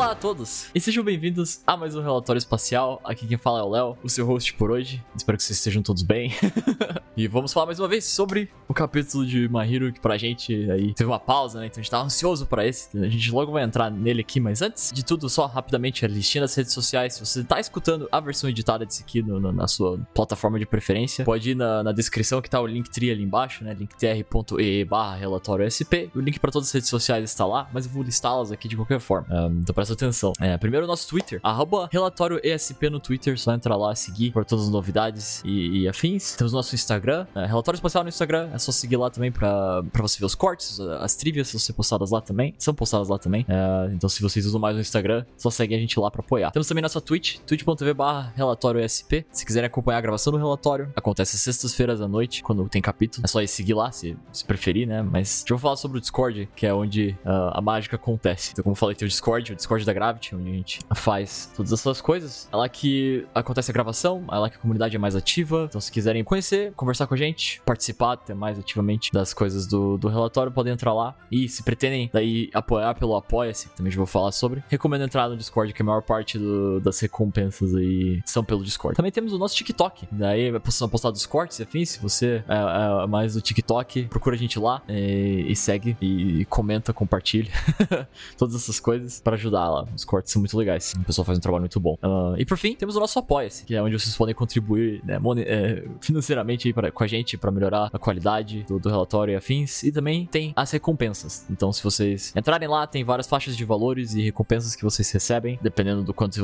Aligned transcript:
Olá 0.00 0.12
a 0.12 0.14
todos 0.14 0.70
e 0.74 0.80
sejam 0.80 1.04
bem-vindos 1.04 1.60
a 1.66 1.76
mais 1.76 1.94
um 1.94 2.00
Relatório 2.00 2.38
Espacial. 2.38 3.02
Aqui 3.04 3.26
quem 3.26 3.36
fala 3.36 3.60
é 3.60 3.62
o 3.62 3.68
Léo, 3.68 3.98
o 4.02 4.08
seu 4.08 4.24
host 4.24 4.54
por 4.54 4.70
hoje. 4.70 5.04
Espero 5.14 5.36
que 5.36 5.44
vocês 5.44 5.58
estejam 5.58 5.82
todos 5.82 6.02
bem. 6.02 6.32
e 7.14 7.28
vamos 7.28 7.52
falar 7.52 7.66
mais 7.66 7.78
uma 7.78 7.86
vez 7.86 8.06
sobre 8.06 8.48
o 8.66 8.72
capítulo 8.72 9.26
de 9.26 9.46
Mahiro, 9.46 9.92
que 9.92 10.00
pra 10.00 10.16
gente 10.16 10.70
aí 10.70 10.94
teve 10.94 11.10
uma 11.10 11.20
pausa, 11.20 11.60
né? 11.60 11.66
Então 11.66 11.80
a 11.80 11.82
gente 11.82 11.90
tava 11.90 12.04
ansioso 12.04 12.46
pra 12.46 12.66
esse. 12.66 12.96
A 12.96 13.10
gente 13.10 13.30
logo 13.30 13.52
vai 13.52 13.62
entrar 13.62 13.90
nele 13.90 14.22
aqui, 14.22 14.40
mas 14.40 14.62
antes 14.62 14.90
de 14.90 15.04
tudo, 15.04 15.28
só 15.28 15.44
rapidamente 15.44 16.02
a 16.02 16.08
listinha 16.08 16.40
das 16.40 16.54
redes 16.54 16.72
sociais. 16.72 17.16
Se 17.16 17.20
você 17.20 17.44
tá 17.44 17.60
escutando 17.60 18.08
a 18.10 18.20
versão 18.20 18.48
editada 18.48 18.86
desse 18.86 19.02
aqui 19.02 19.20
no, 19.20 19.38
no, 19.38 19.52
na 19.52 19.68
sua 19.68 19.98
plataforma 20.14 20.58
de 20.58 20.64
preferência, 20.64 21.26
pode 21.26 21.50
ir 21.50 21.54
na, 21.54 21.82
na 21.82 21.92
descrição 21.92 22.40
que 22.40 22.48
tá 22.48 22.58
o 22.58 22.66
linktree 22.66 23.10
ali 23.10 23.22
embaixo, 23.22 23.62
né? 23.62 23.74
linktr.ee 23.74 24.82
barra 24.86 25.16
relatório 25.16 25.68
SP. 25.68 26.08
O 26.16 26.20
link 26.20 26.40
pra 26.40 26.50
todas 26.50 26.68
as 26.68 26.72
redes 26.72 26.88
sociais 26.88 27.22
está 27.22 27.44
lá, 27.44 27.68
mas 27.70 27.84
eu 27.84 27.92
vou 27.92 28.02
listá-las 28.02 28.50
aqui 28.50 28.66
de 28.66 28.76
qualquer 28.76 28.98
forma. 28.98 29.28
Um, 29.30 29.60
então 29.60 29.74
presta 29.90 29.92
atenção. 29.92 30.32
É, 30.40 30.56
primeiro 30.56 30.86
nosso 30.86 31.08
Twitter, 31.08 31.40
arroba 31.42 31.88
relatório 31.92 32.40
ESP 32.42 32.90
no 32.90 33.00
Twitter, 33.00 33.38
só 33.38 33.52
entra 33.54 33.76
lá, 33.76 33.94
seguir 33.94 34.32
por 34.32 34.44
todas 34.44 34.66
as 34.66 34.70
novidades 34.70 35.42
e, 35.44 35.80
e 35.80 35.88
afins. 35.88 36.34
Temos 36.36 36.52
nosso 36.52 36.74
Instagram, 36.74 37.26
é, 37.34 37.46
relatório 37.46 37.76
espacial 37.76 38.04
no 38.04 38.08
Instagram, 38.08 38.50
é 38.52 38.58
só 38.58 38.72
seguir 38.72 38.96
lá 38.96 39.10
também 39.10 39.32
pra, 39.32 39.82
pra 39.92 40.02
você 40.02 40.18
ver 40.18 40.26
os 40.26 40.34
cortes, 40.34 40.80
as 40.80 41.14
trivias 41.14 41.48
ser 41.48 41.72
postadas 41.72 42.10
lá 42.10 42.20
também, 42.20 42.54
são 42.58 42.74
postadas 42.74 43.08
lá 43.08 43.18
também. 43.18 43.44
É, 43.48 43.92
então 43.92 44.08
se 44.08 44.22
vocês 44.22 44.46
usam 44.46 44.60
mais 44.60 44.76
o 44.76 44.80
Instagram, 44.80 45.24
só 45.36 45.50
segue 45.50 45.74
a 45.74 45.78
gente 45.78 45.98
lá 45.98 46.10
pra 46.10 46.20
apoiar. 46.20 46.50
Temos 46.50 46.68
também 46.68 46.82
nossa 46.82 47.00
Twitch, 47.00 47.38
twitch.tv 47.46 47.94
barra 47.94 48.32
relatório 48.36 48.80
ESP. 48.80 49.26
Se 49.30 49.44
quiserem 49.44 49.66
acompanhar 49.66 49.98
a 49.98 50.02
gravação 50.02 50.32
do 50.32 50.38
relatório, 50.38 50.92
acontece 50.94 51.38
sextas-feiras 51.38 52.00
à 52.00 52.08
noite, 52.08 52.42
quando 52.42 52.68
tem 52.68 52.80
capítulo. 52.80 53.24
É 53.24 53.28
só 53.28 53.42
ir 53.42 53.48
seguir 53.48 53.74
lá, 53.74 53.90
se, 53.90 54.16
se 54.32 54.44
preferir, 54.44 54.86
né? 54.86 55.02
Mas 55.02 55.40
deixa 55.40 55.54
eu 55.54 55.58
falar 55.58 55.76
sobre 55.76 55.98
o 55.98 56.00
Discord, 56.00 56.48
que 56.54 56.66
é 56.66 56.72
onde 56.72 57.16
uh, 57.24 57.50
a 57.52 57.60
mágica 57.60 57.96
acontece. 57.96 58.50
Então, 58.52 58.62
como 58.62 58.72
eu 58.72 58.76
falei, 58.76 58.94
tem 58.94 59.06
o 59.06 59.08
Discord, 59.08 59.52
o 59.52 59.56
Discord 59.56 59.79
da 59.84 59.92
Gravity, 59.92 60.34
onde 60.34 60.50
a 60.50 60.54
gente 60.54 60.80
faz 60.94 61.50
todas 61.56 61.72
essas 61.72 62.00
coisas. 62.00 62.48
É 62.52 62.56
lá 62.56 62.68
que 62.68 63.26
acontece 63.34 63.70
a 63.70 63.74
gravação, 63.74 64.24
é 64.30 64.36
lá 64.36 64.50
que 64.50 64.56
a 64.56 64.60
comunidade 64.60 64.96
é 64.96 64.98
mais 64.98 65.16
ativa. 65.16 65.66
Então, 65.68 65.80
se 65.80 65.90
quiserem 65.90 66.22
conhecer, 66.24 66.72
conversar 66.74 67.06
com 67.06 67.14
a 67.14 67.16
gente, 67.16 67.60
participar 67.64 68.12
até 68.12 68.34
mais 68.34 68.58
ativamente 68.58 69.12
das 69.12 69.32
coisas 69.32 69.66
do, 69.66 69.96
do 69.96 70.08
relatório, 70.08 70.52
podem 70.52 70.72
entrar 70.72 70.92
lá. 70.92 71.14
E 71.30 71.48
se 71.48 71.62
pretendem 71.62 72.10
daí 72.12 72.50
apoiar 72.54 72.94
pelo 72.94 73.16
Apoia-se, 73.16 73.68
também 73.70 73.90
já 73.90 73.96
vou 73.96 74.06
falar 74.06 74.32
sobre, 74.32 74.62
recomendo 74.68 75.04
entrar 75.04 75.28
no 75.28 75.36
Discord, 75.36 75.72
que 75.72 75.82
a 75.82 75.84
maior 75.84 76.02
parte 76.02 76.38
do, 76.38 76.80
das 76.80 76.98
recompensas 77.00 77.74
aí 77.74 78.20
são 78.24 78.44
pelo 78.44 78.64
Discord. 78.64 78.96
Também 78.96 79.12
temos 79.12 79.32
o 79.32 79.38
nosso 79.38 79.54
TikTok, 79.56 80.08
daí 80.10 80.50
são 80.70 80.88
postados 80.88 81.24
cortes 81.26 81.58
e 81.58 81.62
afins. 81.62 81.90
Se 81.90 82.00
você 82.00 82.44
é, 82.48 83.04
é 83.04 83.06
mais 83.06 83.34
do 83.34 83.40
TikTok, 83.40 84.04
procura 84.04 84.36
a 84.36 84.38
gente 84.38 84.58
lá 84.58 84.82
e, 84.88 85.46
e 85.48 85.56
segue 85.56 85.96
e 86.00 86.44
comenta, 86.46 86.92
compartilha 86.92 87.50
todas 88.36 88.54
essas 88.54 88.78
coisas 88.80 89.20
para 89.20 89.34
ajudar 89.36 89.68
lá. 89.70 89.86
Os 89.94 90.04
cortes 90.04 90.32
são 90.32 90.40
muito 90.40 90.56
legais. 90.56 90.94
O 90.96 91.04
pessoal 91.04 91.24
faz 91.24 91.38
um 91.38 91.40
trabalho 91.40 91.62
muito 91.62 91.80
bom. 91.80 91.96
Uh, 92.02 92.34
e 92.38 92.44
por 92.44 92.56
fim, 92.56 92.74
temos 92.74 92.96
o 92.96 93.00
nosso 93.00 93.18
Apoia-se, 93.18 93.64
que 93.64 93.74
é 93.74 93.82
onde 93.82 93.98
vocês 93.98 94.16
podem 94.16 94.34
contribuir 94.34 95.02
né, 95.04 95.18
é, 95.46 95.84
financeiramente 96.00 96.72
pra, 96.72 96.90
com 96.90 97.04
a 97.04 97.06
gente 97.06 97.36
para 97.36 97.50
melhorar 97.50 97.90
a 97.92 97.98
qualidade 97.98 98.64
do, 98.64 98.78
do, 98.78 98.88
relatório 98.88 99.32
e 99.32 99.36
afins. 99.36 99.82
E 99.82 99.92
também 99.92 100.26
tem 100.26 100.52
as 100.56 100.70
recompensas. 100.70 101.46
Então, 101.50 101.72
se 101.72 101.82
vocês 101.82 102.32
entrarem 102.36 102.68
lá, 102.68 102.86
tem 102.86 103.04
várias 103.04 103.26
faixas 103.26 103.56
de 103.56 103.64
valores 103.64 104.14
e 104.14 104.22
recompensas 104.22 104.74
que 104.74 104.82
vocês 104.82 105.10
recebem, 105.10 105.58
dependendo 105.62 106.02
do 106.02 106.14
quanto 106.14 106.40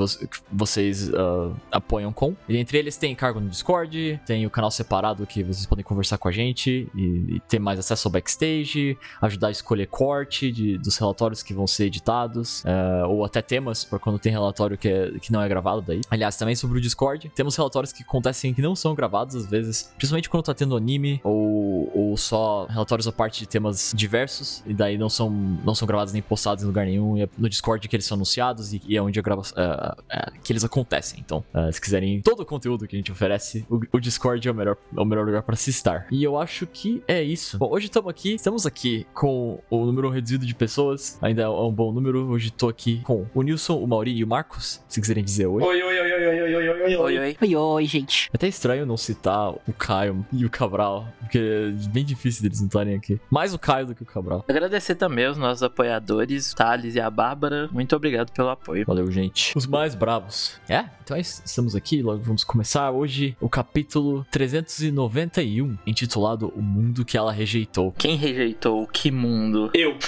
vocês 0.52 1.08
uh, 1.08 1.54
apoiam 1.70 2.12
com. 2.12 2.36
E 2.48 2.56
entre 2.56 2.78
eles 2.78 2.96
tem 2.96 3.14
cargo 3.14 3.40
no 3.40 3.48
Discord, 3.48 4.20
tem 4.26 4.46
o 4.46 4.50
canal 4.50 4.70
separado 4.70 5.26
que 5.26 5.42
vocês 5.42 5.66
podem 5.66 5.84
conversar 5.84 6.18
com 6.18 6.28
a 6.28 6.32
gente 6.32 6.88
e, 6.94 7.36
e 7.36 7.40
ter 7.48 7.58
mais 7.58 7.78
acesso 7.78 8.08
ao 8.08 8.12
backstage, 8.12 8.96
ajudar 9.20 9.48
a 9.48 9.50
escolher 9.50 9.86
corte 9.86 10.50
de, 10.52 10.78
dos 10.78 10.96
relatórios 10.96 11.42
que 11.42 11.54
vão 11.54 11.66
ser 11.66 11.86
editados, 11.86 12.62
uh, 12.64 13.06
ou 13.16 13.24
até 13.24 13.42
temas 13.42 13.84
para 13.84 13.98
quando 13.98 14.18
tem 14.18 14.32
relatório 14.32 14.76
que, 14.76 14.88
é, 14.88 15.10
que 15.20 15.32
não 15.32 15.40
é 15.40 15.48
gravado 15.48 15.82
daí. 15.82 16.00
Aliás, 16.10 16.36
também 16.36 16.54
sobre 16.54 16.78
o 16.78 16.80
Discord, 16.80 17.30
temos 17.34 17.56
relatórios 17.56 17.92
que 17.92 18.02
acontecem 18.02 18.52
que 18.54 18.62
não 18.62 18.76
são 18.76 18.94
gravados 18.94 19.34
às 19.34 19.46
vezes, 19.46 19.92
principalmente 19.96 20.28
quando 20.28 20.44
tá 20.44 20.54
tendo 20.54 20.76
anime 20.76 21.20
ou, 21.24 21.90
ou 21.94 22.16
só 22.16 22.66
relatórios 22.66 23.06
a 23.06 23.12
parte 23.12 23.40
de 23.40 23.48
temas 23.48 23.92
diversos, 23.94 24.62
e 24.66 24.74
daí 24.74 24.98
não 24.98 25.08
são, 25.08 25.30
não 25.30 25.74
são 25.74 25.86
gravados 25.86 26.12
nem 26.12 26.22
postados 26.22 26.62
em 26.62 26.66
lugar 26.66 26.86
nenhum, 26.86 27.16
e 27.16 27.22
é 27.22 27.28
no 27.36 27.48
Discord 27.48 27.86
que 27.88 27.96
eles 27.96 28.06
são 28.06 28.16
anunciados 28.16 28.72
e, 28.72 28.82
e 28.86 28.96
é 28.96 29.02
onde 29.02 29.18
a 29.18 29.22
grava, 29.22 29.42
uh, 29.42 29.44
uh, 29.44 30.40
que 30.42 30.52
eles 30.52 30.64
acontecem. 30.64 31.20
Então, 31.24 31.44
se 31.72 31.80
quiserem 31.80 32.20
todo 32.22 32.40
o 32.40 32.46
conteúdo 32.46 32.86
que 32.86 32.96
a 32.96 32.98
gente 32.98 33.10
oferece, 33.12 33.66
o, 33.68 33.80
o 33.92 34.00
Discord 34.00 34.46
é 34.46 34.50
o 34.50 34.54
melhor, 34.54 34.76
é 34.96 35.00
o 35.00 35.04
melhor 35.04 35.26
lugar 35.26 35.42
para 35.42 35.56
se 35.56 35.70
estar. 35.70 36.06
E 36.10 36.22
eu 36.22 36.38
acho 36.38 36.66
que 36.66 37.02
é 37.06 37.22
isso. 37.22 37.58
Bom, 37.58 37.70
hoje 37.70 37.86
estamos 37.86 38.10
aqui, 38.10 38.34
estamos 38.34 38.66
aqui 38.66 39.06
com 39.14 39.60
o 39.70 39.84
número 39.84 40.08
reduzido 40.10 40.46
de 40.46 40.54
pessoas, 40.54 41.18
ainda 41.22 41.42
é 41.42 41.48
um 41.48 41.72
bom 41.72 41.92
número. 41.92 42.30
Hoje 42.30 42.50
tô 42.50 42.68
aqui 42.68 43.00
com 43.06 43.24
o 43.32 43.42
Nilson, 43.42 43.78
o 43.78 43.86
Mauri 43.86 44.16
e 44.16 44.24
o 44.24 44.26
Marcos, 44.26 44.82
se 44.88 45.00
quiserem 45.00 45.22
dizer 45.22 45.46
oi. 45.46 45.62
Oi, 45.62 45.80
oi, 45.80 46.00
oi, 46.00 46.12
oi, 46.12 46.12
oi, 46.12 46.26
oi, 46.26 46.42
oi, 46.42 46.68
oi, 46.68 46.96
oi, 46.96 47.18
oi. 47.18 47.36
Oi, 47.40 47.56
oi, 47.56 47.86
gente. 47.86 48.28
É 48.32 48.36
até 48.36 48.48
estranho 48.48 48.84
não 48.84 48.96
citar 48.96 49.50
o 49.50 49.72
Caio 49.72 50.26
e 50.32 50.44
o 50.44 50.50
Cabral, 50.50 51.06
porque 51.20 51.38
é 51.38 51.70
bem 51.90 52.04
difícil 52.04 52.42
deles 52.42 52.58
não 52.58 52.66
estarem 52.66 52.96
aqui. 52.96 53.20
Mais 53.30 53.54
o 53.54 53.60
Caio 53.60 53.86
do 53.86 53.94
que 53.94 54.02
o 54.02 54.06
Cabral. 54.06 54.44
Agradecer 54.48 54.96
também 54.96 55.24
aos 55.24 55.38
nossos 55.38 55.62
apoiadores, 55.62 56.52
Thales 56.52 56.96
e 56.96 57.00
a 57.00 57.08
Bárbara. 57.08 57.68
Muito 57.70 57.94
obrigado 57.94 58.32
pelo 58.32 58.48
apoio. 58.48 58.84
Valeu, 58.84 59.08
gente. 59.08 59.56
Os 59.56 59.68
mais 59.68 59.94
bravos. 59.94 60.60
É, 60.68 60.86
então 61.04 61.16
é 61.16 61.20
estamos 61.20 61.76
aqui, 61.76 62.02
logo 62.02 62.24
vamos 62.24 62.42
começar 62.42 62.90
hoje 62.90 63.36
o 63.40 63.48
capítulo 63.48 64.26
391, 64.32 65.78
intitulado 65.86 66.52
O 66.56 66.60
Mundo 66.60 67.04
que 67.04 67.16
ela 67.16 67.30
rejeitou. 67.30 67.92
Quem 67.92 68.16
rejeitou? 68.16 68.84
Que 68.88 69.12
mundo? 69.12 69.70
Eu. 69.72 69.96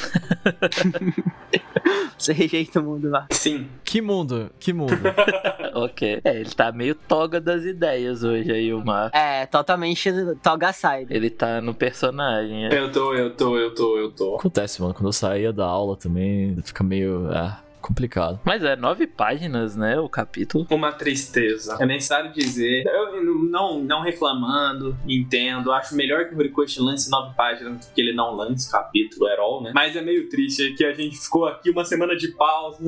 Você 2.19 2.33
rejeita 2.33 2.78
o 2.79 2.83
mundo 2.85 3.11
lá. 3.11 3.27
Sim. 3.31 3.67
Que 3.85 4.01
mundo? 4.01 4.51
Que 4.59 4.73
mundo? 4.73 4.93
ok. 5.75 6.21
É, 6.25 6.41
ele 6.41 6.51
tá 6.51 6.73
meio 6.73 6.95
toga 6.95 7.41
das 7.41 7.65
ideias 7.65 8.23
hoje 8.23 8.51
aí, 8.51 8.73
o 8.73 8.85
Marco. 8.85 9.17
É, 9.17 9.47
totalmente 9.47 10.11
toga 10.43 10.73
side. 10.73 11.07
Ele 11.11 11.31
tá 11.31 11.61
no 11.61 11.75
personagem. 11.75 12.67
É. 12.67 12.79
Eu 12.79 12.91
tô, 12.91 13.15
eu 13.15 13.31
tô, 13.35 13.57
eu 13.57 13.75
tô, 13.75 13.99
eu 13.99 14.11
tô. 14.11 14.37
Acontece, 14.37 14.81
mano. 14.81 14.95
Quando 14.95 15.07
eu 15.07 15.13
saía 15.13 15.53
da 15.53 15.67
aula 15.67 15.97
também, 15.97 16.57
fica 16.65 16.83
meio. 16.85 17.29
Ah, 17.33 17.61
complicado. 17.81 18.41
Mas 18.45 18.63
é 18.63 18.77
nove 18.77 19.07
páginas, 19.07 19.77
né? 19.77 19.99
O 19.99 20.09
capítulo. 20.09 20.67
Uma 20.71 20.93
tristeza. 20.93 21.77
É 21.81 21.87
necessário 21.87 22.33
dizer. 22.33 22.85
Eu 22.87 23.23
não, 23.25 23.83
não 23.83 24.03
reclamando, 24.03 24.97
entendo. 25.07 25.73
Acho 25.73 25.95
melhor 25.95 26.29
que 26.29 26.35
o 26.35 26.39
Horikoshi 26.39 26.81
lance 26.81 27.11
nove 27.11 27.35
páginas 27.35 27.87
do 27.87 27.93
que 27.93 28.01
ele 28.01 28.13
não 28.13 28.35
lance 28.35 28.71
capítulo 28.71 29.27
at 29.27 29.39
all, 29.39 29.63
né? 29.63 29.73
Mas 29.75 29.97
é 29.97 30.03
meio 30.03 30.29
triste 30.29 30.75
que 30.75 30.85
a 30.85 30.93
gente 30.93 31.17
ficou 31.19 31.47
aqui 31.47 31.71
uma 31.71 31.85
semana 31.85 32.17
de 32.17 32.29
pausa. 32.29 32.79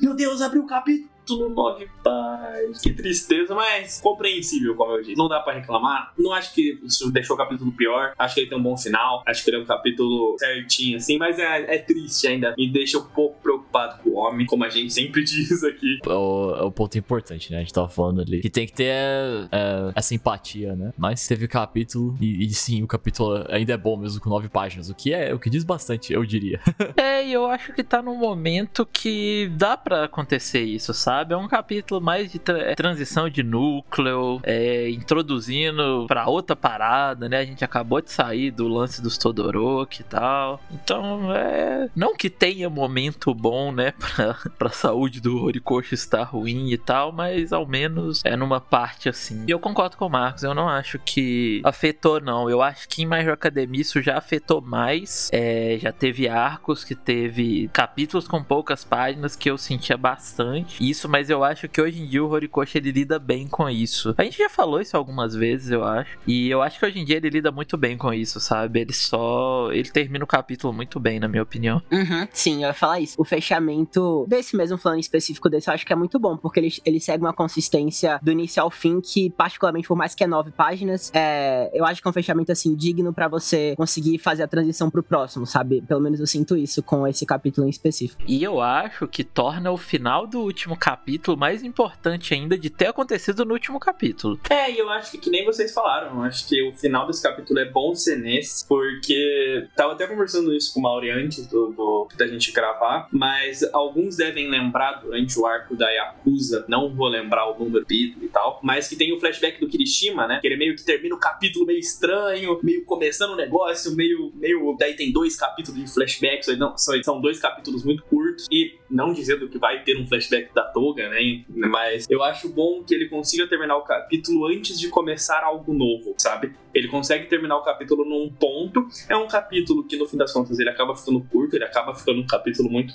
Meu 0.00 0.14
Deus, 0.14 0.40
abriu 0.40 0.62
o 0.62 0.66
capítulo 0.66 1.17
tudo 1.28 1.50
nove 1.50 1.86
paz. 2.02 2.80
Que 2.80 2.92
tristeza, 2.94 3.54
mas 3.54 4.00
compreensível, 4.00 4.74
como 4.74 4.92
eu 4.92 5.02
disse. 5.02 5.16
Não 5.16 5.28
dá 5.28 5.40
pra 5.40 5.52
reclamar. 5.52 6.14
Não 6.18 6.32
acho 6.32 6.54
que 6.54 6.80
isso 6.82 7.12
deixou 7.12 7.36
o 7.36 7.38
capítulo 7.38 7.70
pior. 7.72 8.14
Acho 8.18 8.34
que 8.34 8.40
ele 8.40 8.48
tem 8.48 8.58
um 8.58 8.62
bom 8.62 8.76
final. 8.76 9.22
Acho 9.26 9.44
que 9.44 9.50
ele 9.50 9.58
é 9.58 9.60
um 9.60 9.66
capítulo 9.66 10.36
certinho, 10.38 10.96
assim. 10.96 11.18
Mas 11.18 11.38
é, 11.38 11.74
é 11.74 11.78
triste 11.78 12.26
ainda. 12.26 12.54
Me 12.56 12.72
deixa 12.72 12.98
um 12.98 13.04
pouco 13.04 13.40
preocupado 13.42 14.02
com 14.02 14.10
o 14.10 14.14
homem, 14.14 14.46
como 14.46 14.64
a 14.64 14.70
gente 14.70 14.90
sempre 14.90 15.22
diz 15.22 15.62
aqui. 15.62 15.98
É 16.06 16.08
o, 16.08 16.54
é 16.56 16.62
o 16.62 16.72
ponto 16.72 16.96
importante, 16.96 17.52
né? 17.52 17.58
A 17.58 17.60
gente 17.60 17.74
tava 17.74 17.90
falando 17.90 18.22
ali. 18.22 18.40
Que 18.40 18.48
tem 18.48 18.64
que 18.64 18.72
ter 18.72 18.86
é, 18.88 19.92
essa 19.94 20.14
empatia, 20.14 20.74
né? 20.74 20.94
Mas 20.96 21.26
teve 21.26 21.44
o 21.44 21.48
capítulo. 21.48 22.16
E, 22.18 22.46
e, 22.46 22.54
sim, 22.54 22.82
o 22.82 22.86
capítulo 22.86 23.44
ainda 23.50 23.74
é 23.74 23.76
bom 23.76 23.98
mesmo 23.98 24.18
com 24.20 24.30
nove 24.30 24.48
páginas. 24.48 24.88
O 24.88 24.94
que 24.94 25.12
é 25.12 25.34
o 25.34 25.38
que 25.38 25.50
diz 25.50 25.62
bastante, 25.62 26.10
eu 26.10 26.24
diria. 26.24 26.58
é, 26.96 27.26
e 27.26 27.32
eu 27.34 27.46
acho 27.46 27.74
que 27.74 27.84
tá 27.84 28.00
num 28.00 28.16
momento 28.16 28.86
que 28.86 29.50
dá 29.54 29.76
para 29.76 30.04
acontecer 30.04 30.62
isso, 30.62 30.94
sabe? 30.94 31.17
Sabe? 31.18 31.34
É 31.34 31.36
um 31.36 31.48
capítulo 31.48 32.00
mais 32.00 32.30
de 32.30 32.38
tra 32.38 32.58
é, 32.58 32.74
transição 32.74 33.28
de 33.28 33.42
núcleo, 33.42 34.40
é, 34.42 34.88
introduzindo 34.90 36.06
para 36.06 36.28
outra 36.28 36.54
parada, 36.54 37.28
né? 37.28 37.38
A 37.38 37.44
gente 37.44 37.64
acabou 37.64 38.00
de 38.00 38.10
sair 38.10 38.50
do 38.50 38.68
lance 38.68 39.02
dos 39.02 39.18
Todoroki 39.18 40.02
e 40.02 40.04
tal. 40.04 40.60
Então, 40.70 41.34
é. 41.34 41.88
Não 41.94 42.14
que 42.14 42.30
tenha 42.30 42.70
momento 42.70 43.34
bom, 43.34 43.72
né? 43.72 43.92
Pra, 44.18 44.36
pra 44.58 44.68
saúde 44.70 45.20
do 45.20 45.44
Horikoshi 45.44 45.94
estar 45.94 46.24
ruim 46.24 46.70
e 46.70 46.78
tal, 46.78 47.12
mas 47.12 47.52
ao 47.52 47.66
menos 47.66 48.22
é 48.24 48.36
numa 48.36 48.60
parte 48.60 49.08
assim. 49.08 49.44
E 49.46 49.50
eu 49.50 49.60
concordo 49.60 49.96
com 49.96 50.06
o 50.06 50.10
Marcos, 50.10 50.42
eu 50.42 50.54
não 50.54 50.68
acho 50.68 50.98
que 50.98 51.60
afetou, 51.64 52.20
não. 52.20 52.50
Eu 52.50 52.62
acho 52.62 52.88
que 52.88 53.02
em 53.02 53.12
Hero 53.12 53.32
Academia 53.32 53.80
isso 53.80 54.00
já 54.02 54.16
afetou 54.16 54.60
mais. 54.60 55.28
É, 55.32 55.78
já 55.80 55.92
teve 55.92 56.28
arcos 56.28 56.84
que 56.84 56.94
teve 56.94 57.68
capítulos 57.72 58.26
com 58.26 58.42
poucas 58.42 58.84
páginas 58.84 59.36
que 59.36 59.50
eu 59.50 59.58
sentia 59.58 59.96
bastante. 59.96 60.78
Isso 60.80 61.07
mas 61.08 61.30
eu 61.30 61.42
acho 61.42 61.68
que 61.68 61.80
hoje 61.80 62.02
em 62.02 62.06
dia 62.06 62.22
o 62.22 62.28
Horikoshi 62.28 62.78
ele 62.78 62.92
lida 62.92 63.18
bem 63.18 63.48
com 63.48 63.68
isso. 63.68 64.14
A 64.16 64.24
gente 64.24 64.38
já 64.38 64.48
falou 64.48 64.80
isso 64.80 64.96
algumas 64.96 65.34
vezes, 65.34 65.70
eu 65.70 65.84
acho. 65.84 66.18
E 66.26 66.48
eu 66.48 66.62
acho 66.62 66.78
que 66.78 66.86
hoje 66.86 66.98
em 66.98 67.04
dia 67.04 67.16
ele 67.16 67.30
lida 67.30 67.50
muito 67.50 67.76
bem 67.76 67.96
com 67.96 68.12
isso, 68.12 68.38
sabe? 68.40 68.80
Ele 68.80 68.92
só. 68.92 69.70
Ele 69.72 69.90
termina 69.90 70.24
o 70.24 70.28
capítulo 70.28 70.72
muito 70.72 71.00
bem, 71.00 71.18
na 71.18 71.28
minha 71.28 71.42
opinião. 71.42 71.82
Uhum, 71.90 72.28
sim, 72.32 72.62
eu 72.62 72.68
ia 72.68 72.74
falar 72.74 73.00
isso. 73.00 73.14
O 73.18 73.24
fechamento 73.24 74.26
desse 74.28 74.56
mesmo 74.56 74.78
plano 74.78 74.98
específico 74.98 75.48
desse, 75.48 75.70
eu 75.70 75.74
acho 75.74 75.86
que 75.86 75.92
é 75.92 75.96
muito 75.96 76.18
bom, 76.18 76.36
porque 76.36 76.60
ele, 76.60 76.72
ele 76.84 77.00
segue 77.00 77.24
uma 77.24 77.32
consistência 77.32 78.18
do 78.22 78.30
início 78.30 78.62
ao 78.62 78.70
fim 78.70 79.00
que, 79.00 79.30
particularmente, 79.30 79.88
por 79.88 79.96
mais 79.96 80.14
que 80.14 80.22
é 80.22 80.26
nove 80.26 80.50
páginas, 80.50 81.10
é, 81.14 81.70
eu 81.72 81.84
acho 81.84 82.02
que 82.02 82.08
é 82.08 82.10
um 82.10 82.14
fechamento, 82.14 82.52
assim, 82.52 82.74
digno 82.74 83.12
para 83.12 83.28
você 83.28 83.74
conseguir 83.76 84.18
fazer 84.18 84.42
a 84.42 84.48
transição 84.48 84.90
pro 84.90 85.02
próximo, 85.02 85.46
sabe? 85.46 85.82
Pelo 85.82 86.00
menos 86.00 86.20
eu 86.20 86.26
sinto 86.26 86.56
isso 86.56 86.82
com 86.82 87.06
esse 87.06 87.24
capítulo 87.24 87.66
em 87.66 87.70
específico. 87.70 88.22
E 88.26 88.42
eu 88.42 88.60
acho 88.60 89.06
que 89.08 89.24
torna 89.24 89.70
o 89.70 89.76
final 89.76 90.26
do 90.26 90.40
último 90.40 90.76
capítulo 90.76 90.87
mais 91.36 91.62
importante 91.62 92.32
ainda 92.32 92.56
de 92.56 92.70
ter 92.70 92.86
acontecido 92.86 93.44
no 93.44 93.52
último 93.52 93.78
capítulo. 93.78 94.40
É, 94.48 94.70
e 94.70 94.78
eu 94.78 94.88
acho 94.90 95.10
que, 95.10 95.18
que 95.18 95.30
nem 95.30 95.44
vocês 95.44 95.72
falaram, 95.72 96.16
eu 96.16 96.22
acho 96.22 96.48
que 96.48 96.62
o 96.62 96.72
final 96.74 97.06
desse 97.06 97.22
capítulo 97.22 97.58
é 97.58 97.64
bom 97.64 97.94
ser 97.94 98.16
nesse, 98.16 98.66
porque 98.66 99.66
tava 99.76 99.92
até 99.92 100.06
conversando 100.06 100.54
isso 100.54 100.72
com 100.72 100.80
o 100.80 100.82
Mauri 100.82 101.10
antes 101.10 101.46
do, 101.46 101.72
do, 101.72 102.08
da 102.16 102.26
gente 102.26 102.52
gravar, 102.52 103.08
mas 103.12 103.62
alguns 103.74 104.16
devem 104.16 104.48
lembrar 104.48 105.02
durante 105.02 105.38
o 105.38 105.46
arco 105.46 105.76
da 105.76 105.88
Yakuza, 105.90 106.64
não 106.68 106.94
vou 106.94 107.08
lembrar 107.08 107.50
o 107.50 107.58
número 107.58 107.84
capítulo 107.84 108.24
e 108.24 108.28
tal, 108.28 108.60
mas 108.62 108.86
que 108.86 108.96
tem 108.96 109.12
o 109.12 109.18
flashback 109.18 109.58
do 109.60 109.68
Kirishima, 109.68 110.26
né? 110.26 110.38
Que 110.40 110.46
ele 110.46 110.56
meio 110.56 110.76
que 110.76 110.84
termina 110.84 111.14
o 111.14 111.18
capítulo 111.18 111.66
meio 111.66 111.78
estranho, 111.78 112.58
meio 112.62 112.84
começando 112.84 113.32
o 113.32 113.36
negócio, 113.36 113.94
meio, 113.94 114.30
meio. 114.34 114.76
Daí 114.78 114.94
tem 114.94 115.10
dois 115.10 115.36
capítulos 115.36 115.80
de 115.82 115.92
flashbacks, 115.92 116.56
não, 116.58 116.76
são 116.76 117.20
dois 117.20 117.38
capítulos 117.38 117.84
muito 117.84 118.04
curtos, 118.04 118.46
e 118.50 118.78
não 118.90 119.12
dizendo 119.12 119.48
que 119.48 119.58
vai 119.58 119.82
ter 119.82 119.98
um 119.98 120.06
flashback 120.06 120.52
da 120.54 120.64
Toga, 120.78 121.08
né? 121.08 121.44
Mas 121.48 122.06
eu 122.08 122.22
acho 122.22 122.48
bom 122.48 122.84
que 122.84 122.94
ele 122.94 123.08
consiga 123.08 123.48
terminar 123.48 123.76
o 123.76 123.82
capítulo 123.82 124.46
antes 124.46 124.78
de 124.78 124.88
começar 124.88 125.42
algo 125.42 125.74
novo, 125.74 126.14
sabe? 126.16 126.54
Ele 126.72 126.86
consegue 126.86 127.26
terminar 127.26 127.56
o 127.56 127.62
capítulo 127.62 128.04
num 128.04 128.32
ponto. 128.32 128.86
É 129.08 129.16
um 129.16 129.26
capítulo 129.26 129.82
que, 129.82 129.96
no 129.96 130.06
fim 130.06 130.16
das 130.16 130.32
contas, 130.32 130.56
ele 130.60 130.70
acaba 130.70 130.94
ficando 130.94 131.20
curto, 131.20 131.56
ele 131.56 131.64
acaba 131.64 131.92
ficando 131.96 132.20
um 132.20 132.26
capítulo 132.26 132.70
muito 132.70 132.94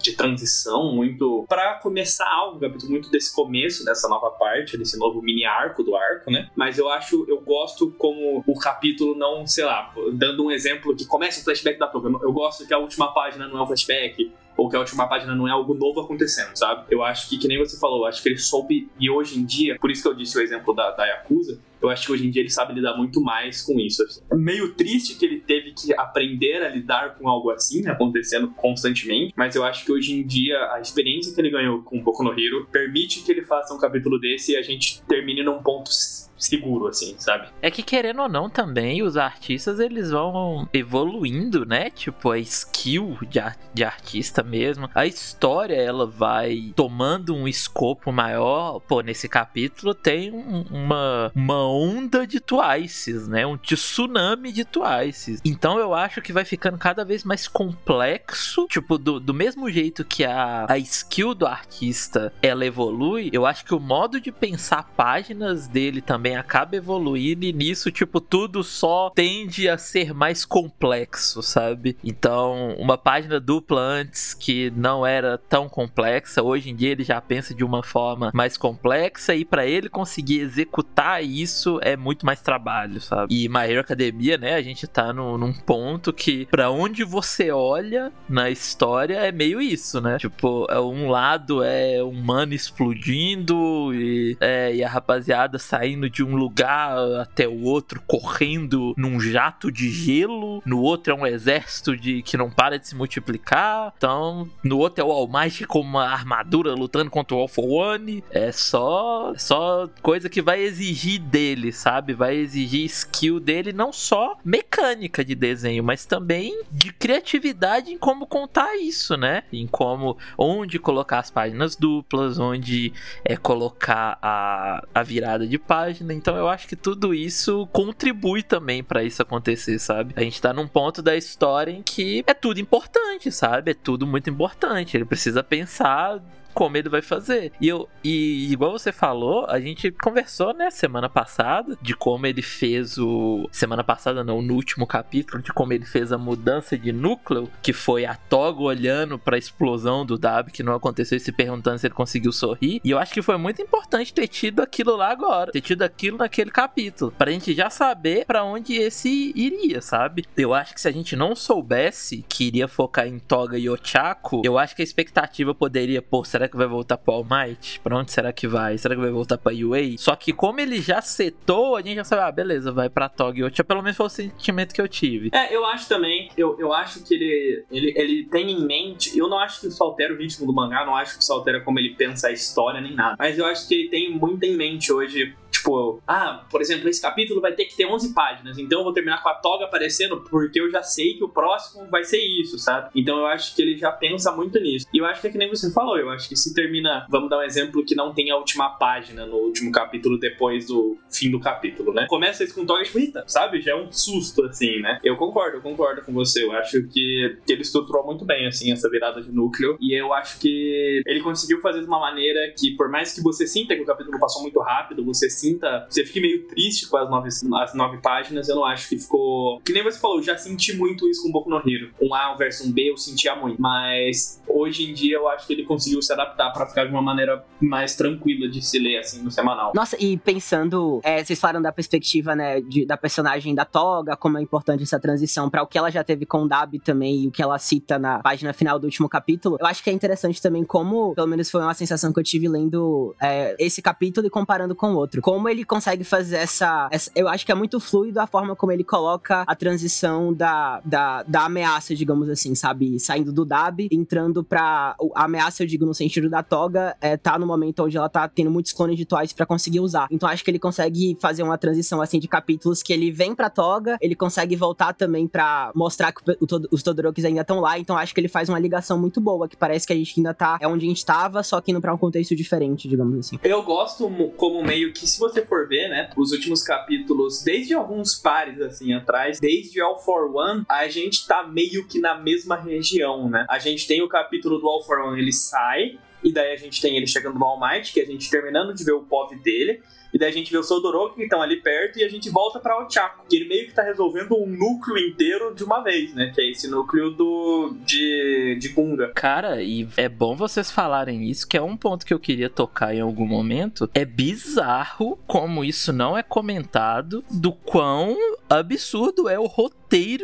de 0.00 0.12
transição, 0.12 0.94
muito. 0.94 1.44
para 1.46 1.74
começar 1.74 2.26
algo, 2.26 2.56
um 2.56 2.60
capítulo 2.60 2.92
muito 2.92 3.10
desse 3.10 3.34
começo, 3.34 3.84
dessa 3.84 4.08
nova 4.08 4.30
parte, 4.30 4.78
desse 4.78 4.98
novo 4.98 5.20
mini 5.20 5.44
arco 5.44 5.82
do 5.82 5.94
arco, 5.94 6.30
né? 6.30 6.48
Mas 6.56 6.78
eu 6.78 6.88
acho, 6.88 7.26
eu 7.28 7.42
gosto 7.42 7.90
como 7.98 8.42
o 8.46 8.58
capítulo 8.58 9.14
não, 9.14 9.46
sei 9.46 9.64
lá, 9.64 9.92
dando 10.14 10.46
um 10.46 10.50
exemplo 10.50 10.96
que 10.96 11.04
começa 11.04 11.40
o 11.40 11.44
flashback 11.44 11.78
da 11.78 11.88
Toga. 11.88 12.08
Eu 12.22 12.32
gosto 12.32 12.66
que 12.66 12.72
a 12.72 12.78
última 12.78 13.12
página 13.12 13.46
não 13.46 13.58
é 13.58 13.62
um 13.62 13.66
flashback, 13.66 14.32
ou 14.58 14.68
que 14.68 14.74
a 14.74 14.80
última 14.80 15.08
página 15.08 15.36
não 15.36 15.46
é 15.46 15.52
algo 15.52 15.72
novo 15.72 16.00
acontecendo, 16.00 16.56
sabe? 16.56 16.84
Eu 16.90 17.04
acho 17.04 17.28
que, 17.28 17.38
que 17.38 17.46
nem 17.46 17.56
você 17.56 17.78
falou, 17.78 18.04
acho 18.04 18.20
que 18.20 18.28
ele 18.28 18.38
soube, 18.38 18.90
e 18.98 19.08
hoje 19.08 19.38
em 19.38 19.44
dia, 19.44 19.78
por 19.78 19.88
isso 19.88 20.02
que 20.02 20.08
eu 20.08 20.14
disse 20.14 20.36
o 20.36 20.40
exemplo 20.40 20.74
da, 20.74 20.90
da 20.90 21.06
Yakuza, 21.06 21.60
eu 21.80 21.88
acho 21.88 22.06
que 22.06 22.12
hoje 22.12 22.26
em 22.26 22.30
dia 22.30 22.42
ele 22.42 22.50
sabe 22.50 22.74
lidar 22.74 22.96
muito 22.96 23.20
mais 23.20 23.62
com 23.62 23.78
isso. 23.78 24.02
É 24.28 24.34
meio 24.34 24.74
triste 24.74 25.14
que 25.14 25.24
ele 25.24 25.38
teve 25.38 25.72
que 25.72 25.94
aprender 25.94 26.60
a 26.64 26.68
lidar 26.68 27.14
com 27.14 27.28
algo 27.28 27.52
assim, 27.52 27.86
acontecendo 27.86 28.48
constantemente, 28.48 29.32
mas 29.36 29.54
eu 29.54 29.62
acho 29.62 29.84
que 29.84 29.92
hoje 29.92 30.12
em 30.12 30.26
dia 30.26 30.58
a 30.72 30.80
experiência 30.80 31.32
que 31.32 31.40
ele 31.40 31.50
ganhou 31.50 31.80
com 31.82 32.02
Boku 32.02 32.24
no 32.24 32.32
Hero 32.32 32.66
permite 32.72 33.22
que 33.22 33.30
ele 33.30 33.42
faça 33.42 33.72
um 33.72 33.78
capítulo 33.78 34.18
desse 34.18 34.52
e 34.52 34.56
a 34.56 34.62
gente 34.62 35.00
termine 35.02 35.44
num 35.44 35.62
ponto 35.62 35.90
seguro, 36.38 36.86
assim, 36.86 37.14
sabe? 37.18 37.48
É 37.60 37.70
que 37.70 37.82
querendo 37.82 38.22
ou 38.22 38.28
não 38.28 38.48
também, 38.48 39.02
os 39.02 39.16
artistas 39.16 39.80
eles 39.80 40.10
vão 40.10 40.68
evoluindo, 40.72 41.66
né? 41.66 41.90
Tipo, 41.90 42.30
a 42.30 42.38
skill 42.38 43.18
de, 43.28 43.40
ar 43.40 43.56
de 43.74 43.84
artista 43.84 44.42
mesmo. 44.42 44.88
A 44.94 45.06
história 45.06 45.74
ela 45.74 46.06
vai 46.06 46.72
tomando 46.74 47.34
um 47.34 47.48
escopo 47.48 48.12
maior. 48.12 48.80
Pô, 48.80 49.00
nesse 49.00 49.28
capítulo 49.28 49.94
tem 49.94 50.32
um, 50.32 50.64
uma, 50.70 51.32
uma 51.34 51.68
onda 51.68 52.26
de 52.26 52.40
twices, 52.40 53.28
né? 53.28 53.46
Um 53.46 53.56
tsunami 53.56 54.52
de 54.52 54.64
twices. 54.64 55.40
Então 55.44 55.78
eu 55.78 55.94
acho 55.94 56.20
que 56.20 56.32
vai 56.32 56.44
ficando 56.44 56.78
cada 56.78 57.04
vez 57.04 57.24
mais 57.24 57.48
complexo. 57.48 58.66
Tipo, 58.68 58.98
do, 58.98 59.18
do 59.18 59.34
mesmo 59.34 59.70
jeito 59.70 60.04
que 60.04 60.24
a, 60.24 60.66
a 60.68 60.78
skill 60.78 61.34
do 61.34 61.46
artista 61.46 62.32
ela 62.42 62.64
evolui, 62.64 63.30
eu 63.32 63.46
acho 63.46 63.64
que 63.64 63.74
o 63.74 63.80
modo 63.80 64.20
de 64.20 64.30
pensar 64.30 64.84
páginas 64.96 65.66
dele 65.66 66.00
também 66.00 66.27
acaba 66.36 66.76
evoluindo 66.76 67.44
e 67.44 67.52
nisso, 67.52 67.90
tipo, 67.90 68.20
tudo 68.20 68.62
só 68.62 69.10
tende 69.10 69.68
a 69.68 69.78
ser 69.78 70.12
mais 70.12 70.44
complexo, 70.44 71.42
sabe? 71.42 71.96
Então, 72.04 72.74
uma 72.78 72.98
página 72.98 73.40
dupla 73.40 73.80
antes 73.80 74.34
que 74.34 74.70
não 74.76 75.06
era 75.06 75.38
tão 75.38 75.68
complexa, 75.68 76.42
hoje 76.42 76.70
em 76.70 76.76
dia 76.76 76.90
ele 76.90 77.04
já 77.04 77.20
pensa 77.20 77.54
de 77.54 77.64
uma 77.64 77.82
forma 77.82 78.30
mais 78.34 78.56
complexa 78.56 79.34
e 79.34 79.44
para 79.44 79.66
ele 79.66 79.88
conseguir 79.88 80.40
executar 80.40 81.24
isso 81.24 81.78
é 81.82 81.96
muito 81.96 82.26
mais 82.26 82.40
trabalho, 82.40 83.00
sabe? 83.00 83.34
E 83.34 83.48
My 83.48 83.60
Hero 83.60 83.80
Academia, 83.80 84.36
né, 84.36 84.54
a 84.54 84.62
gente 84.62 84.86
tá 84.86 85.12
no, 85.12 85.38
num 85.38 85.52
ponto 85.52 86.12
que 86.12 86.46
para 86.46 86.70
onde 86.70 87.04
você 87.04 87.50
olha 87.50 88.12
na 88.28 88.50
história 88.50 89.14
é 89.14 89.32
meio 89.32 89.60
isso, 89.60 90.00
né? 90.00 90.18
Tipo, 90.18 90.66
é 90.70 90.80
um 90.80 91.08
lado 91.08 91.62
é 91.62 92.02
um 92.04 92.18
humano 92.18 92.52
explodindo 92.52 93.94
e, 93.94 94.36
é, 94.40 94.74
e 94.74 94.84
a 94.84 94.88
rapaziada 94.88 95.58
saindo 95.58 96.10
de 96.10 96.17
um 96.22 96.36
lugar 96.36 96.96
até 97.20 97.46
o 97.48 97.62
outro 97.62 98.02
correndo 98.06 98.94
num 98.96 99.20
jato 99.20 99.70
de 99.70 99.90
gelo, 99.90 100.62
no 100.64 100.80
outro 100.80 101.12
é 101.12 101.16
um 101.16 101.26
exército 101.26 101.96
de 101.96 102.22
que 102.22 102.36
não 102.36 102.50
para 102.50 102.78
de 102.78 102.88
se 102.88 102.94
multiplicar, 102.94 103.92
então 103.96 104.48
no 104.62 104.78
outro 104.78 105.02
é 105.02 105.06
o 105.06 105.10
All 105.10 105.28
Might 105.28 105.66
com 105.66 105.80
uma 105.80 106.08
armadura 106.08 106.74
lutando 106.74 107.10
contra 107.10 107.36
o 107.36 107.40
All 107.40 107.48
for 107.48 107.64
One, 107.68 108.22
é 108.30 108.52
só, 108.52 109.32
só 109.36 109.88
coisa 110.02 110.28
que 110.28 110.42
vai 110.42 110.60
exigir 110.60 111.20
dele 111.20 111.48
dele, 111.58 111.72
sabe? 111.72 112.14
Vai 112.14 112.36
exigir 112.36 112.84
skill 112.84 113.40
dele 113.40 113.72
não 113.72 113.92
só 113.92 114.36
mecânica 114.44 115.24
de 115.24 115.34
desenho, 115.34 115.82
mas 115.82 116.04
também 116.04 116.62
de 116.70 116.92
criatividade 116.92 117.90
em 117.90 117.98
como 117.98 118.26
contar 118.26 118.76
isso, 118.76 119.16
né? 119.16 119.44
Em 119.52 119.66
como 119.66 120.16
onde 120.36 120.78
colocar 120.78 121.18
as 121.18 121.30
páginas 121.30 121.76
duplas, 121.76 122.38
onde 122.38 122.92
é 123.24 123.36
colocar 123.36 124.18
a, 124.22 124.84
a 124.94 125.02
virada 125.02 125.46
de 125.46 125.58
página. 125.58 126.07
Então 126.14 126.36
eu 126.36 126.48
acho 126.48 126.66
que 126.66 126.76
tudo 126.76 127.14
isso 127.14 127.66
contribui 127.72 128.42
também 128.42 128.82
para 128.82 129.02
isso 129.02 129.22
acontecer, 129.22 129.78
sabe? 129.78 130.14
A 130.16 130.22
gente 130.22 130.40
tá 130.40 130.52
num 130.52 130.66
ponto 130.66 131.02
da 131.02 131.16
história 131.16 131.70
em 131.70 131.82
que 131.82 132.24
é 132.26 132.34
tudo 132.34 132.60
importante, 132.60 133.30
sabe? 133.30 133.72
É 133.72 133.74
tudo 133.74 134.06
muito 134.06 134.30
importante. 134.30 134.96
Ele 134.96 135.04
precisa 135.04 135.42
pensar 135.42 136.20
como 136.58 136.76
ele 136.76 136.88
vai 136.88 137.00
fazer. 137.00 137.52
E 137.60 137.68
eu 137.68 137.88
e 138.02 138.50
igual 138.50 138.72
você 138.72 138.90
falou, 138.90 139.46
a 139.48 139.60
gente 139.60 139.92
conversou, 139.92 140.52
né, 140.52 140.72
semana 140.72 141.08
passada, 141.08 141.78
de 141.80 141.94
como 141.94 142.26
ele 142.26 142.42
fez 142.42 142.98
o 142.98 143.48
semana 143.52 143.84
passada 143.84 144.24
não, 144.24 144.42
no 144.42 144.54
último 144.54 144.84
capítulo, 144.84 145.40
de 145.40 145.52
como 145.52 145.72
ele 145.72 145.84
fez 145.84 146.10
a 146.10 146.18
mudança 146.18 146.76
de 146.76 146.90
núcleo, 146.90 147.48
que 147.62 147.72
foi 147.72 148.04
a 148.04 148.16
Toga 148.16 148.60
olhando 148.60 149.20
para 149.20 149.36
a 149.36 149.38
explosão 149.38 150.04
do 150.04 150.18
Dab 150.18 150.50
que 150.50 150.64
não 150.64 150.74
aconteceu 150.74 151.16
e 151.16 151.20
se 151.20 151.30
perguntando 151.30 151.78
se 151.78 151.86
ele 151.86 151.94
conseguiu 151.94 152.32
sorrir. 152.32 152.80
E 152.82 152.90
eu 152.90 152.98
acho 152.98 153.14
que 153.14 153.22
foi 153.22 153.36
muito 153.36 153.62
importante 153.62 154.12
ter 154.12 154.26
tido 154.26 154.60
aquilo 154.60 154.96
lá 154.96 155.12
agora, 155.12 155.52
ter 155.52 155.60
tido 155.60 155.82
aquilo 155.82 156.18
naquele 156.18 156.50
capítulo, 156.50 157.12
pra 157.16 157.30
gente 157.30 157.54
já 157.54 157.70
saber 157.70 158.24
para 158.26 158.42
onde 158.42 158.74
esse 158.74 159.32
iria, 159.36 159.80
sabe? 159.80 160.24
Eu 160.36 160.52
acho 160.52 160.74
que 160.74 160.80
se 160.80 160.88
a 160.88 160.92
gente 160.92 161.14
não 161.14 161.36
soubesse 161.36 162.24
que 162.28 162.48
iria 162.48 162.66
focar 162.66 163.06
em 163.06 163.20
Toga 163.20 163.56
e 163.56 163.70
Ochako, 163.70 164.42
eu 164.44 164.58
acho 164.58 164.74
que 164.74 164.82
a 164.82 164.84
expectativa 164.84 165.54
poderia, 165.54 166.02
pô, 166.02 166.24
será 166.24 166.47
que 166.48 166.56
vai 166.56 166.66
voltar 166.66 166.96
pro 166.96 167.14
All 167.14 167.26
Might? 167.28 167.80
Pra 167.80 167.96
onde 167.96 168.12
será 168.12 168.32
que 168.32 168.46
vai? 168.46 168.76
Será 168.78 168.94
que 168.94 169.00
vai 169.00 169.10
voltar 169.10 169.38
pra 169.38 169.52
UA? 169.52 169.98
Só 169.98 170.14
que 170.16 170.32
como 170.32 170.60
ele 170.60 170.80
já 170.80 171.00
setou, 171.00 171.76
a 171.76 171.82
gente 171.82 171.96
já 171.96 172.04
sabe, 172.04 172.22
ah, 172.22 172.32
beleza, 172.32 172.72
vai 172.72 172.88
pra 172.88 173.08
Tog. 173.08 173.38
Pelo 173.66 173.82
menos 173.82 173.96
foi 173.96 174.06
o 174.06 174.10
sentimento 174.10 174.74
que 174.74 174.80
eu 174.80 174.88
tive. 174.88 175.30
É, 175.32 175.54
eu 175.54 175.64
acho 175.66 175.88
também, 175.88 176.30
eu, 176.36 176.58
eu 176.58 176.72
acho 176.72 177.04
que 177.04 177.14
ele, 177.14 177.64
ele, 177.70 177.94
ele 177.96 178.24
tem 178.24 178.50
em 178.50 178.64
mente, 178.64 179.16
eu 179.18 179.28
não 179.28 179.38
acho 179.38 179.60
que 179.60 179.66
isso 179.66 179.82
altera 179.82 180.14
o 180.14 180.16
ritmo 180.16 180.46
do 180.46 180.52
mangá, 180.52 180.84
não 180.84 180.96
acho 180.96 181.16
que 181.16 181.22
isso 181.22 181.32
altera 181.32 181.60
como 181.60 181.78
ele 181.78 181.94
pensa 181.94 182.28
a 182.28 182.32
história 182.32 182.80
nem 182.80 182.94
nada, 182.94 183.16
mas 183.18 183.38
eu 183.38 183.46
acho 183.46 183.68
que 183.68 183.74
ele 183.74 183.88
tem 183.88 184.10
muito 184.10 184.42
em 184.44 184.56
mente 184.56 184.92
hoje 184.92 185.34
Tipo, 185.68 186.02
ah, 186.08 186.46
por 186.50 186.62
exemplo, 186.62 186.88
esse 186.88 187.00
capítulo 187.00 187.42
vai 187.42 187.52
ter 187.52 187.66
que 187.66 187.76
ter 187.76 187.84
11 187.84 188.14
páginas, 188.14 188.58
então 188.58 188.78
eu 188.78 188.84
vou 188.84 188.92
terminar 188.92 189.22
com 189.22 189.28
a 189.28 189.34
toga 189.34 189.66
aparecendo 189.66 190.24
porque 190.30 190.58
eu 190.58 190.70
já 190.70 190.82
sei 190.82 191.14
que 191.14 191.22
o 191.22 191.28
próximo 191.28 191.86
vai 191.90 192.04
ser 192.04 192.18
isso, 192.18 192.58
sabe? 192.58 192.88
Então 192.94 193.18
eu 193.18 193.26
acho 193.26 193.54
que 193.54 193.60
ele 193.60 193.76
já 193.76 193.92
pensa 193.92 194.32
muito 194.32 194.58
nisso. 194.58 194.86
E 194.94 194.98
eu 194.98 195.04
acho 195.04 195.20
que 195.20 195.26
é 195.26 195.30
que 195.30 195.36
nem 195.36 195.50
você 195.50 195.70
falou, 195.70 195.98
eu 195.98 196.08
acho 196.08 196.26
que 196.26 196.36
se 196.36 196.54
termina, 196.54 197.06
vamos 197.10 197.28
dar 197.28 197.38
um 197.38 197.42
exemplo 197.42 197.84
que 197.84 197.94
não 197.94 198.14
tem 198.14 198.30
a 198.30 198.36
última 198.36 198.70
página 198.70 199.26
no 199.26 199.36
último 199.36 199.70
capítulo 199.70 200.18
depois 200.18 200.68
do 200.68 200.96
fim 201.10 201.30
do 201.30 201.38
capítulo, 201.38 201.92
né? 201.92 202.06
Começa 202.08 202.42
isso 202.42 202.54
com 202.54 202.64
toga 202.64 202.82
tipo, 202.82 202.98
eita, 202.98 203.24
sabe? 203.26 203.60
Já 203.60 203.72
é 203.72 203.76
um 203.76 203.92
susto, 203.92 204.44
assim, 204.44 204.80
né? 204.80 204.98
Eu 205.04 205.16
concordo, 205.16 205.58
eu 205.58 205.62
concordo 205.62 206.00
com 206.02 206.14
você. 206.14 206.44
Eu 206.44 206.52
acho 206.52 206.82
que, 206.84 207.36
que 207.46 207.52
ele 207.52 207.62
estruturou 207.62 208.06
muito 208.06 208.24
bem, 208.24 208.46
assim, 208.46 208.72
essa 208.72 208.88
virada 208.88 209.20
de 209.20 209.30
núcleo. 209.30 209.76
E 209.80 209.94
eu 209.94 210.14
acho 210.14 210.40
que 210.40 211.02
ele 211.04 211.20
conseguiu 211.20 211.60
fazer 211.60 211.80
de 211.80 211.86
uma 211.86 212.00
maneira 212.00 212.52
que, 212.56 212.74
por 212.74 212.88
mais 212.88 213.12
que 213.12 213.22
você 213.22 213.46
sinta 213.46 213.74
que 213.74 213.82
o 213.82 213.86
capítulo 213.86 214.18
passou 214.18 214.40
muito 214.40 214.58
rápido, 214.60 215.04
você 215.04 215.28
sinta 215.28 215.57
sinta, 215.58 215.86
você 215.88 216.04
fique 216.04 216.20
meio 216.20 216.46
triste 216.46 216.88
com 216.88 216.96
as 216.96 217.10
nove, 217.10 217.28
as 217.28 217.74
nove 217.74 217.98
páginas, 217.98 218.48
eu 218.48 218.56
não 218.56 218.64
acho 218.64 218.88
que 218.88 218.98
ficou. 218.98 219.60
Que 219.60 219.72
nem 219.72 219.82
você 219.82 219.98
falou, 219.98 220.18
eu 220.18 220.22
já 220.22 220.36
senti 220.36 220.76
muito 220.76 221.08
isso 221.08 221.22
com 221.22 221.32
Boku 221.32 221.50
no 221.50 221.56
Hero. 221.56 221.90
Um 222.00 222.14
A 222.14 222.34
versus 222.34 222.66
um 222.66 222.72
B 222.72 222.90
eu 222.90 222.96
sentia 222.96 223.34
muito. 223.34 223.60
Mas 223.60 224.42
hoje 224.46 224.88
em 224.88 224.94
dia 224.94 225.16
eu 225.16 225.28
acho 225.28 225.46
que 225.46 225.52
ele 225.52 225.64
conseguiu 225.64 226.00
se 226.00 226.12
adaptar 226.12 226.52
para 226.52 226.66
ficar 226.66 226.84
de 226.84 226.90
uma 226.90 227.02
maneira 227.02 227.44
mais 227.60 227.96
tranquila 227.96 228.48
de 228.48 228.62
se 228.62 228.78
ler, 228.78 228.98
assim, 228.98 229.22
no 229.22 229.30
semanal. 229.30 229.72
Nossa, 229.74 229.96
e 230.02 230.16
pensando, 230.16 231.00
é, 231.02 231.22
vocês 231.22 231.38
falaram 231.38 231.60
da 231.60 231.72
perspectiva, 231.72 232.34
né, 232.34 232.60
de, 232.60 232.86
da 232.86 232.96
personagem 232.96 233.54
da 233.54 233.64
Toga, 233.64 234.16
como 234.16 234.38
é 234.38 234.42
importante 234.42 234.82
essa 234.82 235.00
transição 235.00 235.50
para 235.50 235.62
o 235.62 235.66
que 235.66 235.76
ela 235.76 235.90
já 235.90 236.04
teve 236.04 236.24
com 236.24 236.44
o 236.44 236.48
Dabi 236.48 236.78
também 236.78 237.24
e 237.24 237.28
o 237.28 237.30
que 237.30 237.42
ela 237.42 237.58
cita 237.58 237.98
na 237.98 238.20
página 238.20 238.52
final 238.52 238.78
do 238.78 238.84
último 238.84 239.08
capítulo. 239.08 239.56
Eu 239.60 239.66
acho 239.66 239.82
que 239.82 239.90
é 239.90 239.92
interessante 239.92 240.40
também 240.40 240.64
como, 240.64 241.14
pelo 241.14 241.26
menos 241.26 241.50
foi 241.50 241.60
uma 241.60 241.74
sensação 241.74 242.12
que 242.12 242.20
eu 242.20 242.24
tive 242.24 242.48
lendo 242.48 243.14
é, 243.20 243.56
esse 243.58 243.82
capítulo 243.82 244.26
e 244.26 244.30
comparando 244.30 244.74
com 244.74 244.92
o 244.92 244.96
outro. 244.96 245.20
Como 245.20 245.37
ele 245.46 245.62
consegue 245.62 246.04
fazer 246.04 246.36
essa, 246.36 246.88
essa, 246.90 247.10
Eu 247.14 247.28
acho 247.28 247.44
que 247.44 247.52
é 247.52 247.54
muito 247.54 247.78
fluido 247.78 248.18
a 248.18 248.26
forma 248.26 248.56
como 248.56 248.72
ele 248.72 248.82
coloca 248.82 249.44
a 249.46 249.54
transição 249.54 250.32
da, 250.32 250.80
da, 250.84 251.22
da 251.24 251.44
ameaça, 251.44 251.94
digamos 251.94 252.30
assim, 252.30 252.54
sabe? 252.54 252.98
Saindo 252.98 253.30
do 253.30 253.44
Dabi, 253.44 253.88
entrando 253.92 254.42
pra. 254.42 254.96
A 255.14 255.24
ameaça, 255.24 255.62
eu 255.62 255.66
digo, 255.66 255.84
no 255.84 255.92
sentido 255.92 256.30
da 256.30 256.42
Toga, 256.42 256.96
é, 257.00 257.16
tá 257.16 257.38
no 257.38 257.46
momento 257.46 257.84
onde 257.84 257.96
ela 257.96 258.08
tá 258.08 258.26
tendo 258.26 258.50
muitos 258.50 258.72
clones 258.72 258.96
de 258.96 259.04
Twice 259.04 259.34
para 259.34 259.44
conseguir 259.44 259.80
usar. 259.80 260.08
Então 260.10 260.26
acho 260.28 260.42
que 260.42 260.50
ele 260.50 260.58
consegue 260.58 261.16
fazer 261.20 261.42
uma 261.42 261.58
transição 261.58 262.00
assim 262.00 262.18
de 262.18 262.26
capítulos 262.26 262.82
que 262.82 262.92
ele 262.92 263.10
vem 263.10 263.34
pra 263.34 263.50
Toga, 263.50 263.98
ele 264.00 264.14
consegue 264.14 264.56
voltar 264.56 264.94
também 264.94 265.26
para 265.26 265.70
mostrar 265.74 266.12
que 266.12 266.22
o, 266.30 266.34
o, 266.34 266.68
os 266.70 266.82
Todorokis 266.82 267.24
ainda 267.24 267.42
estão 267.42 267.60
lá. 267.60 267.78
Então 267.78 267.96
acho 267.96 268.14
que 268.14 268.20
ele 268.20 268.28
faz 268.28 268.48
uma 268.48 268.58
ligação 268.58 268.98
muito 268.98 269.20
boa, 269.20 269.48
que 269.48 269.56
parece 269.56 269.86
que 269.86 269.92
a 269.92 269.96
gente 269.96 270.14
ainda 270.18 270.32
tá. 270.32 270.58
É 270.60 270.66
onde 270.66 270.86
a 270.86 270.88
gente 270.88 271.04
tava, 271.04 271.42
só 271.42 271.60
que 271.60 271.70
indo 271.70 271.80
pra 271.80 271.92
um 271.92 271.98
contexto 271.98 272.34
diferente, 272.34 272.88
digamos 272.88 273.18
assim. 273.18 273.38
Eu 273.42 273.62
gosto 273.62 274.08
como 274.36 274.62
meio 274.62 274.92
que, 274.92 275.06
se 275.06 275.18
você 275.18 275.27
for 275.46 275.68
ver, 275.68 275.88
né, 275.88 276.10
os 276.16 276.32
últimos 276.32 276.62
capítulos, 276.62 277.42
desde 277.42 277.74
alguns 277.74 278.14
pares 278.14 278.60
assim 278.60 278.92
atrás, 278.92 279.38
desde 279.40 279.80
All 279.80 279.98
for 279.98 280.34
One, 280.34 280.64
a 280.68 280.88
gente 280.88 281.26
tá 281.26 281.46
meio 281.46 281.86
que 281.86 282.00
na 282.00 282.18
mesma 282.18 282.56
região, 282.56 283.28
né? 283.28 283.46
A 283.48 283.58
gente 283.58 283.86
tem 283.86 284.02
o 284.02 284.08
capítulo 284.08 284.58
do 284.58 284.68
All 284.68 284.84
for 284.84 284.98
One, 285.00 285.20
ele 285.20 285.32
sai, 285.32 285.98
e 286.22 286.32
daí 286.32 286.52
a 286.52 286.56
gente 286.56 286.80
tem 286.80 286.96
ele 286.96 287.06
chegando 287.06 287.38
no 287.38 287.44
All 287.44 287.60
Might, 287.60 287.92
que 287.92 288.00
a 288.00 288.04
gente 288.04 288.30
terminando 288.30 288.74
de 288.74 288.84
ver 288.84 288.92
o 288.92 289.02
POV 289.02 289.36
dele. 289.36 289.82
E 290.12 290.18
daí 290.18 290.30
a 290.30 290.32
gente 290.32 290.50
vê 290.50 290.58
o 290.58 290.62
Sodoroki 290.62 291.16
que 291.16 291.22
estão 291.22 291.42
ali 291.42 291.56
perto 291.56 291.98
e 291.98 292.04
a 292.04 292.08
gente 292.08 292.30
volta 292.30 292.58
pra 292.58 292.78
Ochako, 292.78 293.26
que 293.28 293.36
ele 293.36 293.48
meio 293.48 293.66
que 293.66 293.74
tá 293.74 293.82
resolvendo 293.82 294.36
um 294.36 294.46
núcleo 294.46 294.98
inteiro 294.98 295.54
de 295.54 295.64
uma 295.64 295.82
vez, 295.82 296.14
né? 296.14 296.32
Que 296.34 296.40
é 296.40 296.50
esse 296.50 296.68
núcleo 296.68 297.10
do 297.10 297.74
de, 297.84 298.56
de 298.58 298.68
Gunga. 298.68 299.12
Cara, 299.14 299.62
e 299.62 299.86
é 299.96 300.08
bom 300.08 300.34
vocês 300.34 300.70
falarem 300.70 301.24
isso, 301.24 301.46
que 301.46 301.56
é 301.56 301.62
um 301.62 301.76
ponto 301.76 302.06
que 302.06 302.14
eu 302.14 302.20
queria 302.20 302.48
tocar 302.48 302.94
em 302.94 303.00
algum 303.00 303.26
momento. 303.26 303.88
É 303.94 304.04
bizarro 304.04 305.18
como 305.26 305.64
isso 305.64 305.92
não 305.92 306.16
é 306.16 306.22
comentado 306.22 307.24
do 307.30 307.52
quão 307.52 308.16
absurdo 308.48 309.28
é 309.28 309.38
o 309.38 309.46
roteiro 309.46 309.77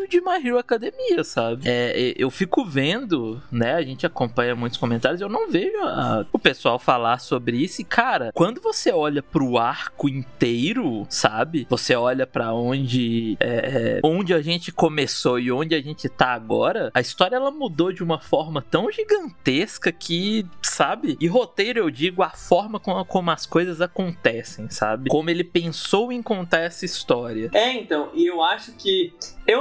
de 0.09 0.21
My 0.21 0.44
Hero 0.44 0.59
Academia, 0.59 1.25
sabe? 1.25 1.62
É, 1.66 2.14
eu 2.16 2.30
fico 2.30 2.64
vendo, 2.64 3.42
né? 3.50 3.75
A 3.75 3.83
gente 3.83 4.04
acompanha 4.04 4.54
muitos 4.54 4.78
comentários, 4.78 5.21
eu 5.21 5.28
não 5.28 5.50
vejo 5.50 5.76
a, 5.78 6.26
o 6.33 6.38
pessoal 6.38 6.78
falar 6.78 7.18
sobre 7.18 7.56
isso. 7.56 7.80
E, 7.80 7.85
cara, 7.85 8.30
quando 8.35 8.61
você 8.61 8.92
olha 8.92 9.23
pro 9.23 9.56
arco 9.56 10.09
inteiro, 10.09 11.06
sabe? 11.09 11.66
Você 11.71 11.94
olha 11.94 12.26
para 12.26 12.52
onde 12.52 13.37
é, 13.40 14.00
onde 14.04 14.35
a 14.35 14.42
gente 14.42 14.71
começou 14.71 15.38
e 15.38 15.50
onde 15.50 15.75
a 15.75 15.80
gente 15.80 16.09
tá 16.09 16.35
agora, 16.35 16.90
a 16.92 17.00
história 17.00 17.37
ela 17.37 17.50
mudou 17.50 17.92
de 17.92 18.02
uma 18.02 18.21
forma 18.21 18.62
tão 18.62 18.90
gigantesca 18.90 19.90
que, 19.90 20.47
sabe? 20.62 21.16
E 21.21 21.26
roteiro 21.26 21.78
eu 21.78 21.90
digo 21.90 22.23
a 22.23 22.30
forma 22.30 22.78
como, 22.78 23.04
como 23.04 23.30
as 23.30 23.47
coisas 23.47 23.80
acontecem, 23.80 24.68
sabe? 24.68 25.09
Como 25.09 25.30
ele 25.30 25.44
pensou 25.44 26.12
em 26.12 26.23
contar 26.23 26.61
essa 26.61 26.85
história. 26.85 27.50
É, 27.54 27.73
então, 27.73 28.11
e 28.14 28.26
eu 28.26 28.42
acho 28.42 28.73
que 28.73 29.12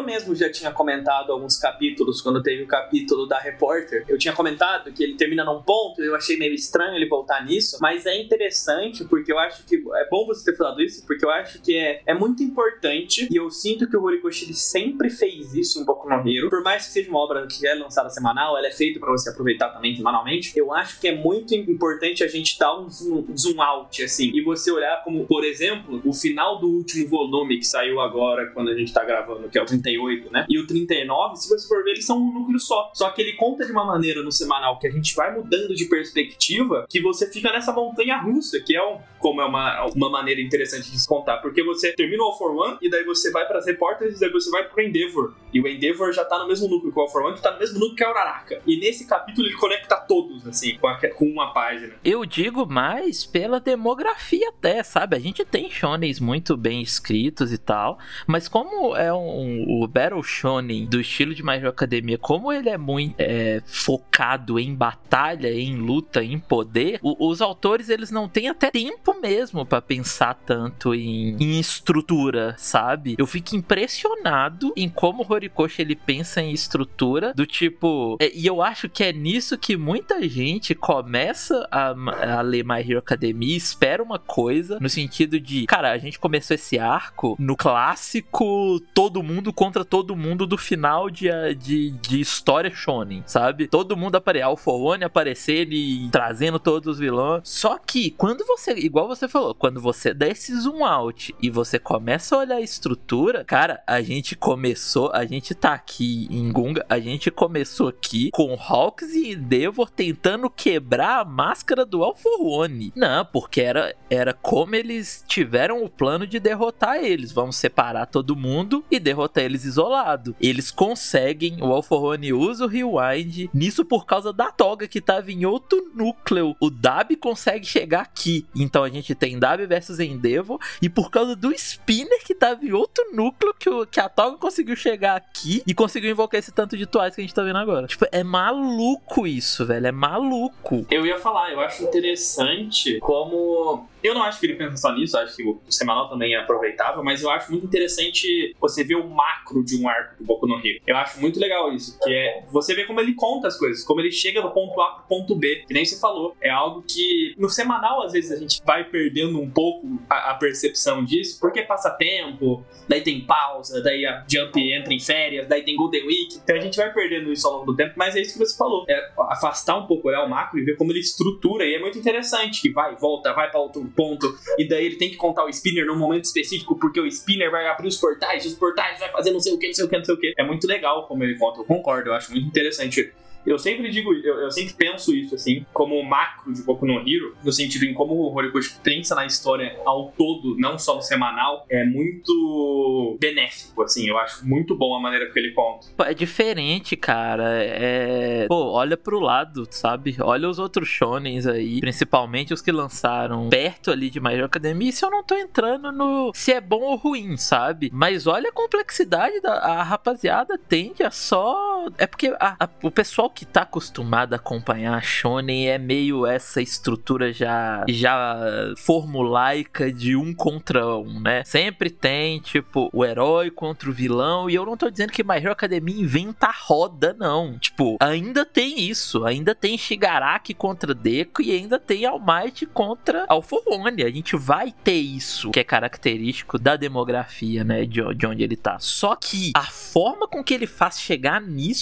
mesmo 0.02 0.34
já 0.34 0.52
tinha 0.52 0.72
comentado 0.72 1.32
alguns 1.32 1.58
capítulos, 1.58 2.22
quando 2.22 2.42
teve 2.42 2.64
o 2.64 2.68
capítulo 2.68 3.28
da 3.28 3.38
repórter. 3.38 4.06
Eu 4.08 4.18
tinha 4.18 4.34
comentado 4.34 4.92
que 4.92 5.04
ele 5.04 5.16
termina 5.16 5.44
num 5.44 5.62
ponto, 5.62 6.02
eu 6.02 6.16
achei 6.16 6.38
meio 6.38 6.54
estranho 6.54 6.96
ele 6.96 7.08
voltar 7.08 7.46
nisso, 7.46 7.78
mas 7.82 8.06
é 8.06 8.20
interessante 8.20 9.04
porque 9.06 9.32
eu 9.32 9.40
acho 9.40 9.66
que 9.66 9.76
é 9.76 10.10
bom 10.10 10.26
você 10.26 10.52
ter 10.52 10.58
falado 10.58 10.82
isso, 10.82 11.06
porque 11.06 11.26
eu 11.26 11.30
acho 11.30 11.62
que 11.62 11.78
é, 11.78 12.02
é 12.06 12.14
muito 12.14 12.42
importante 12.42 13.28
e 13.30 13.36
eu 13.36 13.50
sinto 13.50 13.90
que 13.90 13.98
o 13.98 14.04
Horikoshi 14.04 14.46
ele 14.46 14.54
sempre 14.54 15.10
fez 15.10 15.54
isso 15.54 15.80
em 15.80 15.86
Boku 15.86 16.10
no 16.10 16.28
Hero. 16.28 16.50
Por 16.50 16.64
mais 16.64 16.88
que 16.88 16.94
seja 16.94 17.10
uma 17.10 17.20
obra 17.20 17.46
que 17.48 17.68
é 17.68 17.76
lançada 17.76 18.10
semanal, 18.10 18.58
ela 18.58 18.68
é 18.68 18.72
feita 18.72 19.00
para 19.00 19.12
você 19.12 19.30
aproveitar 19.30 19.70
também 19.70 19.96
semanalmente. 19.96 20.58
Eu 20.58 20.74
acho 20.74 21.00
que 21.00 21.08
é 21.08 21.16
muito 21.16 21.54
importante 21.54 22.24
a 22.24 22.28
gente 22.28 22.58
dar 22.58 22.80
um 22.80 22.90
zoom, 22.90 23.26
zoom 23.36 23.62
out, 23.62 24.04
assim, 24.04 24.32
e 24.34 24.42
você 24.42 24.72
olhar 24.72 25.04
como, 25.04 25.26
por 25.26 25.44
exemplo, 25.44 26.02
o 26.06 26.14
final 26.14 26.60
do 26.60 26.68
último 26.68 27.08
volume 27.08 27.58
que 27.58 27.66
saiu 27.66 28.00
agora, 28.00 28.48
quando 28.48 28.70
a 28.70 28.76
gente 28.76 28.94
tá 28.94 29.04
gravando, 29.04 29.50
que 29.50 29.58
é 29.58 29.62
o 29.62 29.66
38, 29.84 30.32
né? 30.32 30.46
E 30.50 30.60
o 30.60 30.66
39, 30.66 31.36
se 31.36 31.50
você 31.50 31.68
for 31.68 31.84
ver, 31.84 31.92
eles 31.92 32.06
são 32.06 32.18
um 32.18 32.34
núcleo 32.34 32.60
só. 32.60 32.92
Só 32.94 33.10
que 33.12 33.22
ele 33.22 33.34
conta 33.34 33.66
de 33.66 33.72
uma 33.72 33.86
maneira 33.86 34.24
no 34.24 34.32
semanal 34.32 34.80
que 34.80 34.88
a 34.88 34.92
gente 34.92 35.14
vai 35.16 35.36
mudando 35.36 35.76
de 35.76 35.86
perspectiva, 35.86 36.86
que 36.90 37.02
você 37.02 37.30
fica 37.30 37.52
nessa 37.52 37.74
montanha 37.74 38.18
russa, 38.18 38.60
que 38.60 38.76
é 38.76 38.84
um, 38.84 39.00
como 39.20 39.42
é 39.42 39.46
uma, 39.46 39.86
uma 39.96 40.10
maneira 40.10 40.42
interessante 40.42 40.90
de 40.90 41.00
se 41.00 41.08
contar. 41.08 41.38
Porque 41.38 41.64
você 41.64 41.94
termina 41.94 42.24
o 42.24 42.28
All 42.28 42.38
for 42.38 42.56
One, 42.56 42.78
e 42.82 42.90
daí 42.90 43.04
você 43.04 43.32
vai 43.32 43.46
para 43.46 43.60
as 43.60 43.66
repórteres, 43.66 44.18
e 44.18 44.20
daí 44.20 44.32
você 44.32 44.50
vai 44.50 44.68
pro 44.68 44.82
Endeavor. 44.82 45.34
E 45.54 45.62
o 45.62 45.68
Endeavor 45.68 46.12
já 46.14 46.24
tá 46.26 46.40
no 46.40 46.48
mesmo 46.48 46.68
núcleo 46.68 46.92
que 46.92 46.98
o 46.98 47.02
All 47.02 47.10
for 47.10 47.24
One, 47.24 47.36
que 47.36 47.42
tá 47.42 47.52
no 47.52 47.60
mesmo 47.60 47.80
núcleo 47.80 47.96
que 47.96 48.04
a 48.04 48.10
Uraraka. 48.10 48.62
E 48.66 48.80
nesse 48.80 49.06
capítulo 49.06 49.48
ele 49.48 49.56
conecta 49.56 49.98
todos, 49.98 50.48
assim, 50.48 50.78
com, 50.78 50.88
a, 50.88 50.96
com 51.10 51.26
uma 51.26 51.54
página. 51.54 51.94
Eu 52.04 52.26
digo 52.26 52.66
mais 52.66 53.26
pela 53.26 53.60
demografia 53.60 54.50
até, 54.50 54.82
sabe? 54.84 55.16
A 55.16 55.20
gente 55.20 55.44
tem 55.46 55.70
shonens 55.70 56.20
muito 56.20 56.56
bem 56.56 56.82
escritos 56.82 57.52
e 57.52 57.58
tal, 57.58 58.00
mas 58.28 58.48
como 58.48 58.96
é 58.96 59.14
um, 59.14 59.66
o 59.82 59.88
Battle 59.88 60.22
Shonen 60.22 60.86
do 60.86 61.02
estilo 61.02 61.34
de 61.34 61.44
My 61.44 61.54
Hero 61.54 61.70
Academia, 61.70 62.18
como 62.18 62.52
ele 62.52 62.70
é 62.70 62.78
muito 62.78 63.16
é, 63.18 63.62
focado 63.66 64.60
em 64.60 64.74
batalha, 64.76 65.52
em 65.52 65.76
luta, 65.76 66.24
em 66.24 66.38
poder, 66.38 67.00
o, 67.02 67.30
os 67.30 67.42
autores 67.42 67.90
eles 67.90 68.12
não 68.12 68.28
têm 68.28 68.50
até 68.50 68.70
tempo 68.70 69.20
mesmo 69.20 69.66
para 69.66 69.82
pensar 69.82 70.36
tanto 70.36 70.94
em, 70.94 71.36
em, 71.40 71.60
estrutura, 71.60 72.56
sabe? 72.58 73.16
Eu 73.18 73.26
fico 73.26 73.56
impressionado 73.56 74.74
em 74.76 74.90
como 74.90 75.24
o 75.24 75.34
Horikoshi 75.34 75.82
ele 75.82 75.96
pensa 75.96 76.42
em 76.42 76.52
estrutura 76.52 77.34
do 77.34 77.46
tipo, 77.46 78.18
é, 78.22 78.32
e 78.34 78.46
eu 78.46 78.62
acho 78.62 78.88
que 78.88 79.04
é 79.04 79.12
nisso 79.12 79.58
que 79.58 79.76
muita 79.76 80.28
gente 80.28 80.76
começa 80.76 81.68
a, 81.72 81.96
a 82.38 82.42
ler 82.42 82.64
My 82.64 82.80
Hero 82.80 83.00
Academia, 83.00 83.58
espera 83.58 84.04
uma 84.04 84.20
coisa 84.20 84.78
no 84.80 84.90
sentido 84.90 85.40
de, 85.40 85.66
cara, 85.66 85.92
a 85.92 85.98
gente 85.98 86.20
começou 86.20 86.56
esse 86.56 86.78
arco 86.78 87.36
no 87.40 87.56
clássico 87.56 88.80
todo 88.94 89.24
mundo 89.24 89.52
contra 89.64 89.86
todo 89.86 90.14
mundo 90.14 90.46
do 90.46 90.58
final 90.58 91.10
de, 91.10 91.30
de, 91.56 91.92
de 91.92 92.20
história 92.20 92.70
shonen, 92.70 93.24
sabe? 93.26 93.66
Todo 93.66 93.96
mundo 93.96 94.18
aparecer, 94.18 94.44
Alpha 94.44 94.72
One 94.72 95.06
aparecer 95.06 95.72
e 95.72 96.10
trazendo 96.12 96.60
todos 96.60 96.96
os 96.96 97.00
vilões. 97.00 97.44
Só 97.46 97.78
que 97.78 98.12
quando 98.12 98.46
você, 98.46 98.74
igual 98.74 99.08
você 99.08 99.26
falou, 99.26 99.56
quando 99.56 99.80
você 99.80 100.14
dá 100.14 100.28
esse 100.28 100.54
zoom 100.60 100.84
out 100.84 101.34
e 101.42 101.50
você 101.50 101.80
começa 101.80 102.36
a 102.36 102.40
olhar 102.40 102.56
a 102.58 102.62
estrutura, 102.62 103.46
cara, 103.46 103.82
a 103.88 104.02
gente 104.02 104.36
começou, 104.36 105.10
a 105.14 105.24
gente 105.24 105.56
tá 105.56 105.74
aqui 105.74 106.28
em 106.30 106.52
Gunga, 106.52 106.86
a 106.90 107.00
gente 107.00 107.32
começou 107.32 107.88
aqui 107.88 108.32
com 108.34 108.58
Hawks 108.60 109.14
e 109.14 109.32
Endeavor 109.32 109.90
tentando 109.90 110.50
quebrar 110.50 111.22
a 111.22 111.26
máscara 111.26 111.86
do 111.86 112.04
Alpha 112.04 112.30
One. 112.38 112.92
Não, 112.94 113.24
porque 113.24 113.62
era, 113.62 113.96
era 114.10 114.34
como 114.34 114.76
eles 114.76 115.24
tiveram 115.26 115.86
o 115.86 115.90
plano 115.90 116.28
de 116.28 116.38
derrotar 116.38 116.98
eles. 116.98 117.32
Vamos 117.32 117.56
separar 117.56 118.08
todo 118.08 118.36
mundo 118.36 118.84
e 118.92 119.00
derrotar 119.00 119.46
eles 119.46 119.53
isolado. 119.64 120.36
Eles 120.42 120.72
conseguem, 120.72 121.62
o 121.62 121.66
Alpha 121.66 121.96
One 121.96 122.34
usa 122.34 122.66
o 122.66 122.68
Rewind, 122.68 123.50
nisso 123.54 123.86
por 123.86 124.06
causa 124.06 124.34
da 124.34 124.52
toga 124.52 124.88
que 124.88 125.00
tava 125.00 125.32
em 125.32 125.46
outro 125.46 125.92
núcleo. 125.94 126.56
O 126.60 126.70
Dab 126.70 127.16
consegue 127.18 127.66
chegar 127.66 128.02
aqui. 128.02 128.46
Então 128.56 128.84
a 128.84 128.90
gente 128.90 129.14
tem 129.14 129.38
Dab 129.38 129.66
versus 129.68 130.00
Endeavor, 130.00 130.60
e 130.82 130.90
por 130.90 131.12
causa 131.12 131.36
do 131.36 131.52
Spinner 131.54 132.24
que 132.26 132.34
tava 132.34 132.66
em 132.66 132.72
outro 132.72 133.04
núcleo 133.14 133.54
que, 133.58 133.70
o, 133.70 133.86
que 133.86 134.00
a 134.00 134.10
toga 134.10 134.38
conseguiu 134.38 134.76
chegar 134.76 135.16
aqui 135.16 135.62
e 135.68 135.74
conseguiu 135.74 136.12
invocar 136.12 136.40
esse 136.40 136.52
tanto 136.52 136.76
de 136.76 136.86
Twice 136.86 137.16
que 137.16 137.22
a 137.22 137.24
gente 137.24 137.34
tá 137.34 137.44
vendo 137.44 137.58
agora. 137.58 137.88
Tipo, 137.88 138.06
é 138.12 138.24
maluco 138.24 139.28
isso, 139.28 139.66
velho. 139.66 139.88
É 139.88 139.92
maluco. 139.92 140.86
Eu 140.90 141.06
ia 141.06 141.20
falar, 141.20 141.52
eu 141.52 141.60
acho 141.60 141.84
interessante 141.84 143.00
como 143.00 143.88
eu 144.04 144.14
não 144.14 144.24
acho 144.24 144.40
que 144.40 144.46
ele 144.46 144.56
pensa 144.56 144.78
só 144.78 144.94
nisso, 144.94 145.18
acho 145.18 145.36
que 145.36 145.44
o 145.44 145.62
semanal 145.70 146.10
também 146.10 146.34
é 146.34 146.40
aproveitável, 146.40 147.04
mas 147.04 147.22
eu 147.22 147.30
acho 147.30 147.52
muito 147.52 147.66
interessante 147.66 148.56
você 148.60 148.84
ver 148.84 148.96
o 148.96 149.08
macro 149.08 149.64
de 149.64 149.78
um 149.78 149.88
arco 149.88 150.18
do 150.18 150.26
Boku 150.26 150.48
no 150.48 150.56
Hero. 150.56 150.82
Eu 150.86 150.98
acho 150.98 151.20
muito 151.20 151.40
legal 151.40 151.72
isso, 151.74 151.98
que 152.02 152.14
é 152.14 152.44
você 152.52 152.76
ver 152.76 152.86
como 152.86 153.00
ele 153.00 153.14
conta 153.14 153.48
as 153.48 153.58
coisas, 153.58 153.84
como 153.84 154.02
ele 154.02 154.12
chega 154.12 154.42
do 154.42 154.52
ponto 154.52 154.80
A 154.82 154.96
pro 154.96 155.08
ponto 155.08 155.36
B, 155.36 155.64
que 155.68 155.74
nem 155.74 155.86
você 155.86 156.00
falou. 156.00 156.36
É 156.42 156.50
algo 156.50 156.84
que 156.84 157.34
no 157.38 157.50
semanal, 157.50 158.04
às 158.04 158.12
vezes, 158.12 158.32
a 158.32 158.36
gente 158.36 158.62
vai 158.66 158.84
perdendo 158.84 159.40
um 159.40 159.50
pouco 159.50 159.88
a, 160.10 160.32
a 160.32 160.34
percepção 160.36 161.04
disso, 161.04 161.40
porque 161.40 161.62
passa 161.62 161.90
tempo, 161.92 162.66
daí 162.88 163.02
tem 163.02 163.22
pausa, 163.22 163.82
daí 163.82 164.06
a 164.06 164.24
Jump 164.28 164.60
entra 164.60 164.94
em 164.94 165.00
férias, 165.00 165.48
daí 165.48 165.64
tem 165.64 165.76
Golden 165.76 166.06
Week, 166.06 166.40
então 166.44 166.56
a 166.56 166.60
gente 166.60 166.76
vai 166.76 166.92
perdendo 166.94 167.32
isso 167.32 167.48
ao 167.48 167.54
longo 167.54 167.72
do 167.72 167.76
tempo, 167.76 167.94
mas 167.96 168.16
é 168.16 168.22
isso 168.22 168.34
que 168.34 168.40
você 168.40 168.58
falou. 168.58 168.86
É 168.90 169.12
afastar 169.30 169.78
um 169.78 169.86
pouco, 169.86 170.08
olhar 170.08 170.24
o 170.24 170.30
macro 170.30 170.60
e 170.60 170.64
ver 170.64 170.76
como 170.76 170.92
ele 170.92 171.00
estrutura, 171.00 171.66
e 171.66 171.76
é 171.76 171.80
muito 171.80 171.98
interessante, 171.98 172.62
que 172.62 172.70
vai, 172.70 172.96
volta, 172.96 173.34
vai 173.34 173.50
para 173.50 173.60
outro 173.60 173.93
ponto, 173.94 174.38
e 174.58 174.68
daí 174.68 174.86
ele 174.86 174.96
tem 174.96 175.10
que 175.10 175.16
contar 175.16 175.46
o 175.46 175.50
spinner 175.50 175.86
num 175.86 175.98
momento 175.98 176.26
específico, 176.26 176.78
porque 176.78 177.00
o 177.00 177.08
spinner 177.08 177.52
vai 177.52 177.68
abrir 177.68 177.88
os 177.88 177.98
portais, 177.98 178.46
os 178.46 178.54
portais 178.54 179.00
vai 179.00 179.12
fazer 179.12 179.32
não 179.32 179.40
sei 179.40 179.54
o 179.54 179.58
que, 179.58 179.68
não 179.68 179.74
sei 179.74 179.86
o 179.86 179.90
que, 179.90 179.98
não 179.98 180.06
sei 180.06 180.16
o 180.16 180.20
que. 180.20 180.34
É 180.38 180.44
muito 180.44 180.68
legal 180.68 181.08
como 181.08 181.24
ele 181.24 181.38
conta, 181.38 181.60
eu 181.60 181.66
concordo, 181.66 182.10
eu 182.10 182.14
acho 182.14 182.32
muito 182.32 182.48
interessante 182.48 183.14
eu 183.46 183.60
sempre 183.60 183.90
digo, 183.90 184.14
eu, 184.14 184.42
eu 184.42 184.52
sempre 184.52 184.74
penso 184.74 185.14
isso, 185.14 185.36
assim, 185.36 185.66
como 185.74 186.02
macro 186.04 186.54
de 186.54 186.62
Boku 186.64 186.86
no 186.86 187.00
Hero, 187.00 187.36
no 187.44 187.52
sentido 187.52 187.86
em 187.86 187.94
como 187.94 188.14
o 188.14 188.34
Horikoshi 188.34 188.76
pensa 188.82 189.16
na 189.16 189.26
história 189.26 189.78
ao 189.86 190.12
todo, 190.12 190.58
não 190.58 190.78
só 190.80 190.96
no 190.96 191.02
semanal, 191.02 191.66
é 191.70 191.84
muito 191.84 193.18
benéfico, 193.20 193.84
assim, 193.84 194.08
eu 194.08 194.18
acho 194.18 194.46
muito 194.48 194.76
bom 194.76 194.96
a 194.96 195.00
maneira 195.00 195.32
que 195.32 195.38
ele 195.38 195.52
conta. 195.52 195.88
É 196.00 196.14
diferente, 196.14 196.96
cara, 196.96 197.64
é... 197.64 198.46
Pô, 198.48 198.72
olha 198.72 198.96
pro 198.98 199.20
lado, 199.20 199.68
sabe? 199.70 200.16
Olha 200.20 200.50
os 200.50 200.60
outros 200.60 200.88
shonens 200.88 201.46
aí, 201.46 201.80
principalmente 201.80 202.54
os 202.54 202.62
que 202.62 202.72
lançaram 202.72 203.50
perto 203.50 203.92
ali 203.92 204.10
de 204.10 204.20
Hero 204.20 204.46
Academia, 204.46 204.90
e 204.90 204.94
se 204.94 205.06
eu 205.06 205.12
não 205.12 205.24
tô 205.24 205.36
entrando 205.36 205.92
no 205.92 206.32
se 206.34 206.52
é 206.52 206.62
bom 206.62 206.82
ou 206.82 206.96
ruim, 206.96 207.38
sabe? 207.38 207.90
Mas 207.94 208.28
olha 208.28 208.50
a 208.50 208.54
complexidade 208.54 209.40
da 209.42 209.54
a 209.54 209.84
rapaziada 209.84 210.58
tende 210.58 211.04
a 211.04 211.12
só... 211.12 211.73
É 211.98 212.08
porque 212.08 212.34
a, 212.40 212.56
a, 212.60 212.70
o 212.82 212.92
pessoal 212.92 213.30
que 213.30 213.46
tá 213.46 213.62
acostumado 213.62 214.34
a 214.34 214.38
acompanhar 214.38 214.96
a 214.96 215.02
Shonen 215.02 215.70
é 215.70 215.78
meio 215.78 216.26
essa 216.26 216.62
estrutura 216.62 217.32
já 217.32 217.84
já 217.90 218.74
formulaica 218.78 219.92
de 219.92 220.16
um 220.16 220.34
contra 220.34 220.98
um, 220.98 221.20
né? 221.20 221.44
Sempre 221.46 221.90
tem, 221.90 222.40
tipo, 222.40 222.90
o 222.94 223.06
herói 223.06 223.50
contra 223.50 223.90
o 223.90 223.94
vilão, 223.94 224.50
e 224.50 224.56
eu 224.56 224.66
não 224.66 224.78
tô 224.78 224.90
dizendo 224.90 225.12
que 225.12 225.24
My 225.24 225.38
Hero 225.38 225.52
Academia 225.52 226.02
inventa 226.02 226.48
a 226.48 226.52
roda, 226.52 227.16
não. 227.18 227.58
Tipo, 227.58 227.98
ainda 228.00 228.46
tem 228.46 228.80
isso, 228.80 229.26
ainda 229.26 229.56
tem 229.56 229.78
Shigaraki 229.78 230.54
contra 230.54 230.94
Deku 230.94 231.42
e 231.42 231.52
ainda 231.52 231.80
tem 231.80 232.06
All 232.06 232.20
Might 232.20 232.66
contra 232.68 233.26
Alpha 233.28 233.58
One. 233.68 234.04
A 234.04 234.10
gente 234.10 234.36
vai 234.36 234.72
ter 234.84 234.94
isso, 234.94 235.52
que 235.52 235.60
é 235.60 235.64
característico 235.64 236.58
da 236.58 236.76
demografia, 236.76 237.64
né, 237.64 237.86
de, 237.86 238.02
de 238.16 238.28
onde 238.28 238.44
ele 238.44 238.56
tá. 238.56 238.78
Só 238.80 239.16
que 239.16 239.52
a 239.56 239.64
forma 239.64 240.28
com 240.28 240.44
que 240.44 240.54
ele 240.54 240.68
faz 240.68 241.00
chegar 241.00 241.42
nisso 241.42 241.73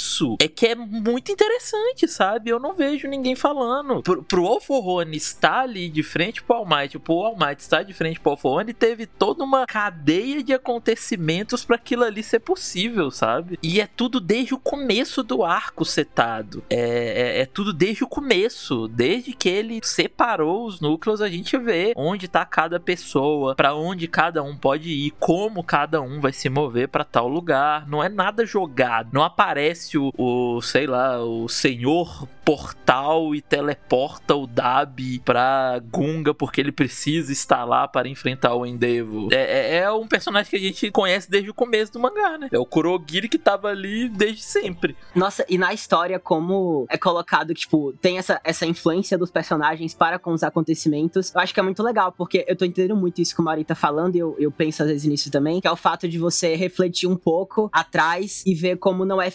é 0.42 0.48
que 0.48 0.68
é 0.68 0.76
muito 0.76 1.32
interessante 1.32 1.52
interessante, 1.52 2.08
sabe? 2.08 2.50
Eu 2.50 2.60
não 2.60 2.74
vejo 2.74 3.08
ninguém 3.08 3.36
falando. 3.36 4.02
Pro, 4.02 4.24
pro 4.24 4.48
Alforrone 4.48 5.18
estar 5.18 5.62
ali 5.62 5.90
de 5.90 6.04
frente 6.04 6.42
pro 6.42 6.58
Almighty, 6.58 7.00
pro 7.00 7.26
Almighty 7.26 7.62
estar 7.62 7.84
de 7.84 7.94
frente 7.94 8.20
pro 8.20 8.32
Alforrone, 8.32 8.74
teve 8.74 9.06
toda 9.06 9.44
uma 9.44 9.66
cadeia 9.66 10.44
de 10.44 10.54
acontecimentos 10.54 11.66
para 11.66 11.76
aquilo 11.76 12.04
ali 12.04 12.24
ser 12.24 12.40
possível, 12.40 13.12
sabe? 13.12 13.60
E 13.62 13.82
é 13.82 13.88
tudo 13.88 14.20
desde 14.20 14.54
o 14.54 14.60
começo 14.60 15.24
do 15.24 15.44
arco 15.44 15.84
setado. 15.86 16.64
É, 16.70 16.78
é, 16.80 17.42
é 17.42 17.46
tudo 17.46 17.74
desde 17.74 18.04
o 18.04 18.08
começo. 18.08 18.88
Desde 18.88 19.34
que 19.34 19.50
ele 19.50 19.80
separou 19.84 20.66
os 20.66 20.80
núcleos, 20.80 21.22
a 21.22 21.30
gente 21.30 21.58
vê 21.58 21.94
onde 21.96 22.28
tá 22.28 22.46
cada 22.46 22.80
pessoa, 22.80 23.56
para 23.56 23.76
onde 23.76 24.08
cada 24.08 24.44
um 24.44 24.56
pode 24.56 24.90
ir, 24.90 25.12
como 25.20 25.64
cada 25.64 26.02
um 26.02 26.20
vai 26.20 26.34
se 26.34 26.50
mover 26.50 26.88
para 26.88 27.04
tal 27.04 27.28
lugar. 27.28 27.88
Não 27.88 28.04
é 28.04 28.10
nada 28.10 28.46
jogado. 28.46 29.10
Não 29.14 29.24
aparece 29.24 29.81
o, 29.98 30.12
o 30.18 30.62
sei 30.62 30.88
lá, 30.88 31.24
o 31.24 31.48
senhor 31.48 32.28
portal 32.44 33.36
e 33.36 33.42
teleporta 33.42 34.36
o 34.36 34.48
Dabi 34.48 35.20
pra 35.20 35.80
Gunga 35.92 36.34
porque 36.34 36.60
ele 36.60 36.72
precisa 36.72 37.32
estar 37.32 37.64
lá 37.64 37.88
para 37.88 38.08
enfrentar 38.08 38.56
o 38.56 38.66
Endeavor. 38.66 39.30
É, 39.32 39.76
é, 39.76 39.78
é, 39.78 39.92
um 39.92 40.08
personagem 40.08 40.50
que 40.50 40.56
a 40.56 40.60
gente 40.60 40.92
conhece 40.92 41.30
desde 41.30 41.50
o 41.50 41.54
começo 41.54 41.94
do 41.94 42.00
mangá, 42.00 42.38
né? 42.38 42.50
É 42.52 42.60
o 42.60 42.66
Kurogiri 42.66 43.30
que 43.30 43.38
tava 43.38 43.70
ali 43.70 44.10
desde 44.10 44.42
sempre. 44.42 44.96
Nossa, 45.16 45.46
e 45.48 45.58
na 45.58 45.74
história, 45.74 46.20
como 46.20 46.86
é 46.90 46.98
colocado, 46.98 47.54
tipo, 47.54 47.94
tem 48.02 48.18
essa, 48.18 48.42
essa 48.44 48.66
influência 48.66 49.18
dos 49.18 49.32
personagens 49.32 49.94
para 49.94 50.18
com 50.18 50.34
os 50.34 50.44
acontecimentos, 50.44 51.34
eu 51.34 51.42
acho 51.42 51.54
que 51.54 51.60
é 51.60 51.64
muito 51.64 51.84
legal, 51.84 52.12
porque 52.12 52.44
eu 52.48 52.56
tô 52.56 52.66
entendendo 52.66 52.96
muito 52.96 53.22
isso 53.22 53.36
que 53.36 53.42
o 53.42 53.44
Mauri 53.44 53.64
tá 53.64 53.76
falando, 53.76 54.16
e 54.16 54.20
eu, 54.20 54.36
eu 54.40 54.52
penso 54.52 54.84
às 54.84 54.90
vezes 54.90 55.08
nisso 55.08 55.32
também, 55.32 55.62
que 55.62 55.68
é 55.68 55.72
o 55.72 55.76
fato 55.76 56.08
de 56.08 56.18
você 56.18 56.56
refletir 56.56 57.08
um 57.08 57.16
pouco 57.16 57.70
atrás 57.72 58.44
e 58.46 58.54
ver 58.54 58.78
como 58.78 59.06
não 59.06 59.22
é 59.22 59.30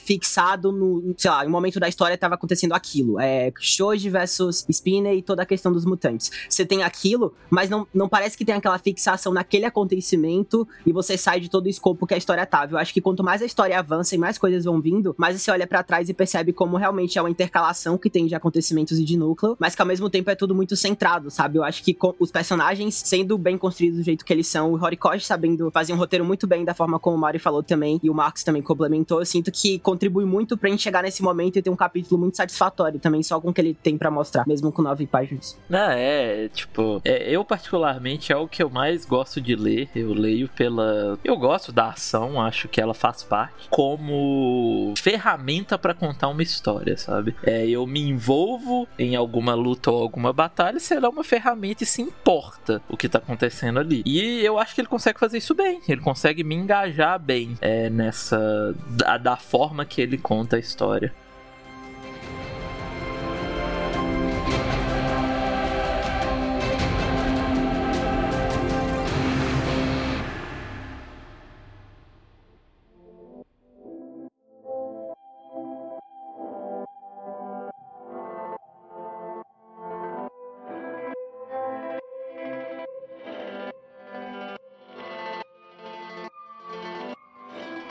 no, 0.72 1.14
sei 1.16 1.30
lá, 1.30 1.44
em 1.44 1.48
um 1.48 1.50
momento 1.50 1.80
da 1.80 1.88
história 1.88 2.16
tava 2.16 2.34
acontecendo 2.34 2.72
aquilo. 2.72 3.20
É 3.20 3.52
Shoji 3.58 4.10
versus 4.10 4.64
Spinner 4.68 5.14
e 5.14 5.22
toda 5.22 5.42
a 5.42 5.46
questão 5.46 5.72
dos 5.72 5.84
mutantes. 5.84 6.30
Você 6.48 6.64
tem 6.64 6.82
aquilo, 6.82 7.34
mas 7.50 7.70
não, 7.70 7.86
não 7.94 8.08
parece 8.08 8.36
que 8.36 8.44
tem 8.44 8.54
aquela 8.54 8.78
fixação 8.78 9.32
naquele 9.32 9.64
acontecimento 9.64 10.66
e 10.84 10.92
você 10.92 11.16
sai 11.16 11.40
de 11.40 11.48
todo 11.48 11.66
o 11.66 11.68
escopo 11.68 12.06
que 12.06 12.14
a 12.14 12.16
história 12.16 12.44
tava. 12.46 12.74
Eu 12.74 12.78
acho 12.78 12.92
que 12.92 13.00
quanto 13.00 13.24
mais 13.24 13.42
a 13.42 13.46
história 13.46 13.78
avança 13.78 14.14
e 14.14 14.18
mais 14.18 14.38
coisas 14.38 14.64
vão 14.64 14.80
vindo, 14.80 15.14
mais 15.18 15.40
você 15.40 15.50
olha 15.50 15.66
para 15.66 15.82
trás 15.82 16.08
e 16.08 16.14
percebe 16.14 16.52
como 16.52 16.76
realmente 16.76 17.18
é 17.18 17.22
uma 17.22 17.30
intercalação 17.30 17.96
que 17.96 18.10
tem 18.10 18.26
de 18.26 18.34
acontecimentos 18.34 18.98
e 18.98 19.04
de 19.04 19.16
núcleo, 19.16 19.56
mas 19.58 19.74
que 19.74 19.82
ao 19.82 19.88
mesmo 19.88 20.10
tempo 20.10 20.30
é 20.30 20.34
tudo 20.34 20.54
muito 20.54 20.76
centrado, 20.76 21.30
sabe? 21.30 21.58
Eu 21.58 21.64
acho 21.64 21.82
que 21.82 21.96
os 22.18 22.30
personagens 22.30 22.94
sendo 22.94 23.38
bem 23.38 23.56
construídos 23.56 23.98
do 23.98 24.04
jeito 24.04 24.24
que 24.24 24.32
eles 24.32 24.46
são, 24.46 24.72
o 24.72 24.82
Horikoshi 24.82 25.24
sabendo 25.24 25.70
fazer 25.70 25.92
um 25.92 25.96
roteiro 25.96 26.24
muito 26.24 26.46
bem 26.46 26.64
da 26.64 26.74
forma 26.74 26.98
como 26.98 27.16
o 27.16 27.18
Mario 27.18 27.40
falou 27.40 27.62
também, 27.62 27.98
e 28.02 28.10
o 28.10 28.14
Marcos 28.14 28.42
também 28.42 28.62
complementou, 28.62 29.20
eu 29.20 29.26
sinto 29.26 29.50
que 29.50 29.78
contribui 29.78 30.24
muito 30.26 30.56
pra 30.56 30.68
gente 30.68 30.82
chegar 30.82 31.02
nesse 31.02 31.22
momento 31.22 31.58
e 31.58 31.62
ter 31.62 31.70
um 31.70 31.76
capítulo 31.76 32.20
muito 32.20 32.36
satisfatório 32.36 32.98
também, 32.98 33.22
só 33.22 33.40
com 33.40 33.50
o 33.50 33.54
que 33.54 33.60
ele 33.60 33.74
tem 33.74 33.96
para 33.96 34.10
mostrar, 34.10 34.46
mesmo 34.46 34.72
com 34.72 34.82
nove 34.82 35.06
páginas. 35.06 35.58
Ah, 35.70 35.94
é, 35.94 36.48
tipo, 36.48 37.00
é, 37.04 37.30
eu 37.30 37.44
particularmente 37.44 38.32
é 38.32 38.36
o 38.36 38.48
que 38.48 38.62
eu 38.62 38.68
mais 38.68 39.04
gosto 39.04 39.40
de 39.40 39.54
ler. 39.54 39.88
Eu 39.94 40.12
leio 40.12 40.48
pela. 40.48 41.18
Eu 41.24 41.36
gosto 41.36 41.72
da 41.72 41.90
ação, 41.90 42.40
acho 42.40 42.68
que 42.68 42.80
ela 42.80 42.94
faz 42.94 43.22
parte 43.22 43.68
como 43.70 44.94
ferramenta 44.98 45.78
para 45.78 45.94
contar 45.94 46.28
uma 46.28 46.42
história, 46.42 46.96
sabe? 46.96 47.34
É, 47.42 47.66
eu 47.66 47.86
me 47.86 48.00
envolvo 48.00 48.88
em 48.98 49.16
alguma 49.16 49.54
luta 49.54 49.90
ou 49.90 50.02
alguma 50.02 50.32
batalha, 50.32 50.78
será 50.78 51.08
uma 51.08 51.24
ferramenta 51.24 51.84
e 51.84 51.86
se 51.86 52.02
importa 52.02 52.82
o 52.88 52.96
que 52.96 53.08
tá 53.08 53.18
acontecendo 53.18 53.78
ali. 53.78 54.02
E 54.04 54.44
eu 54.44 54.58
acho 54.58 54.74
que 54.74 54.80
ele 54.80 54.88
consegue 54.88 55.18
fazer 55.18 55.38
isso 55.38 55.54
bem. 55.54 55.80
Ele 55.88 56.00
consegue 56.00 56.42
me 56.42 56.54
engajar 56.54 57.18
bem 57.18 57.56
é, 57.60 57.90
nessa. 57.90 58.74
Da, 58.90 59.18
da 59.18 59.36
forma 59.36 59.84
que 59.84 60.00
ele 60.00 60.15
conta 60.18 60.56
a 60.56 60.58
história. 60.58 61.12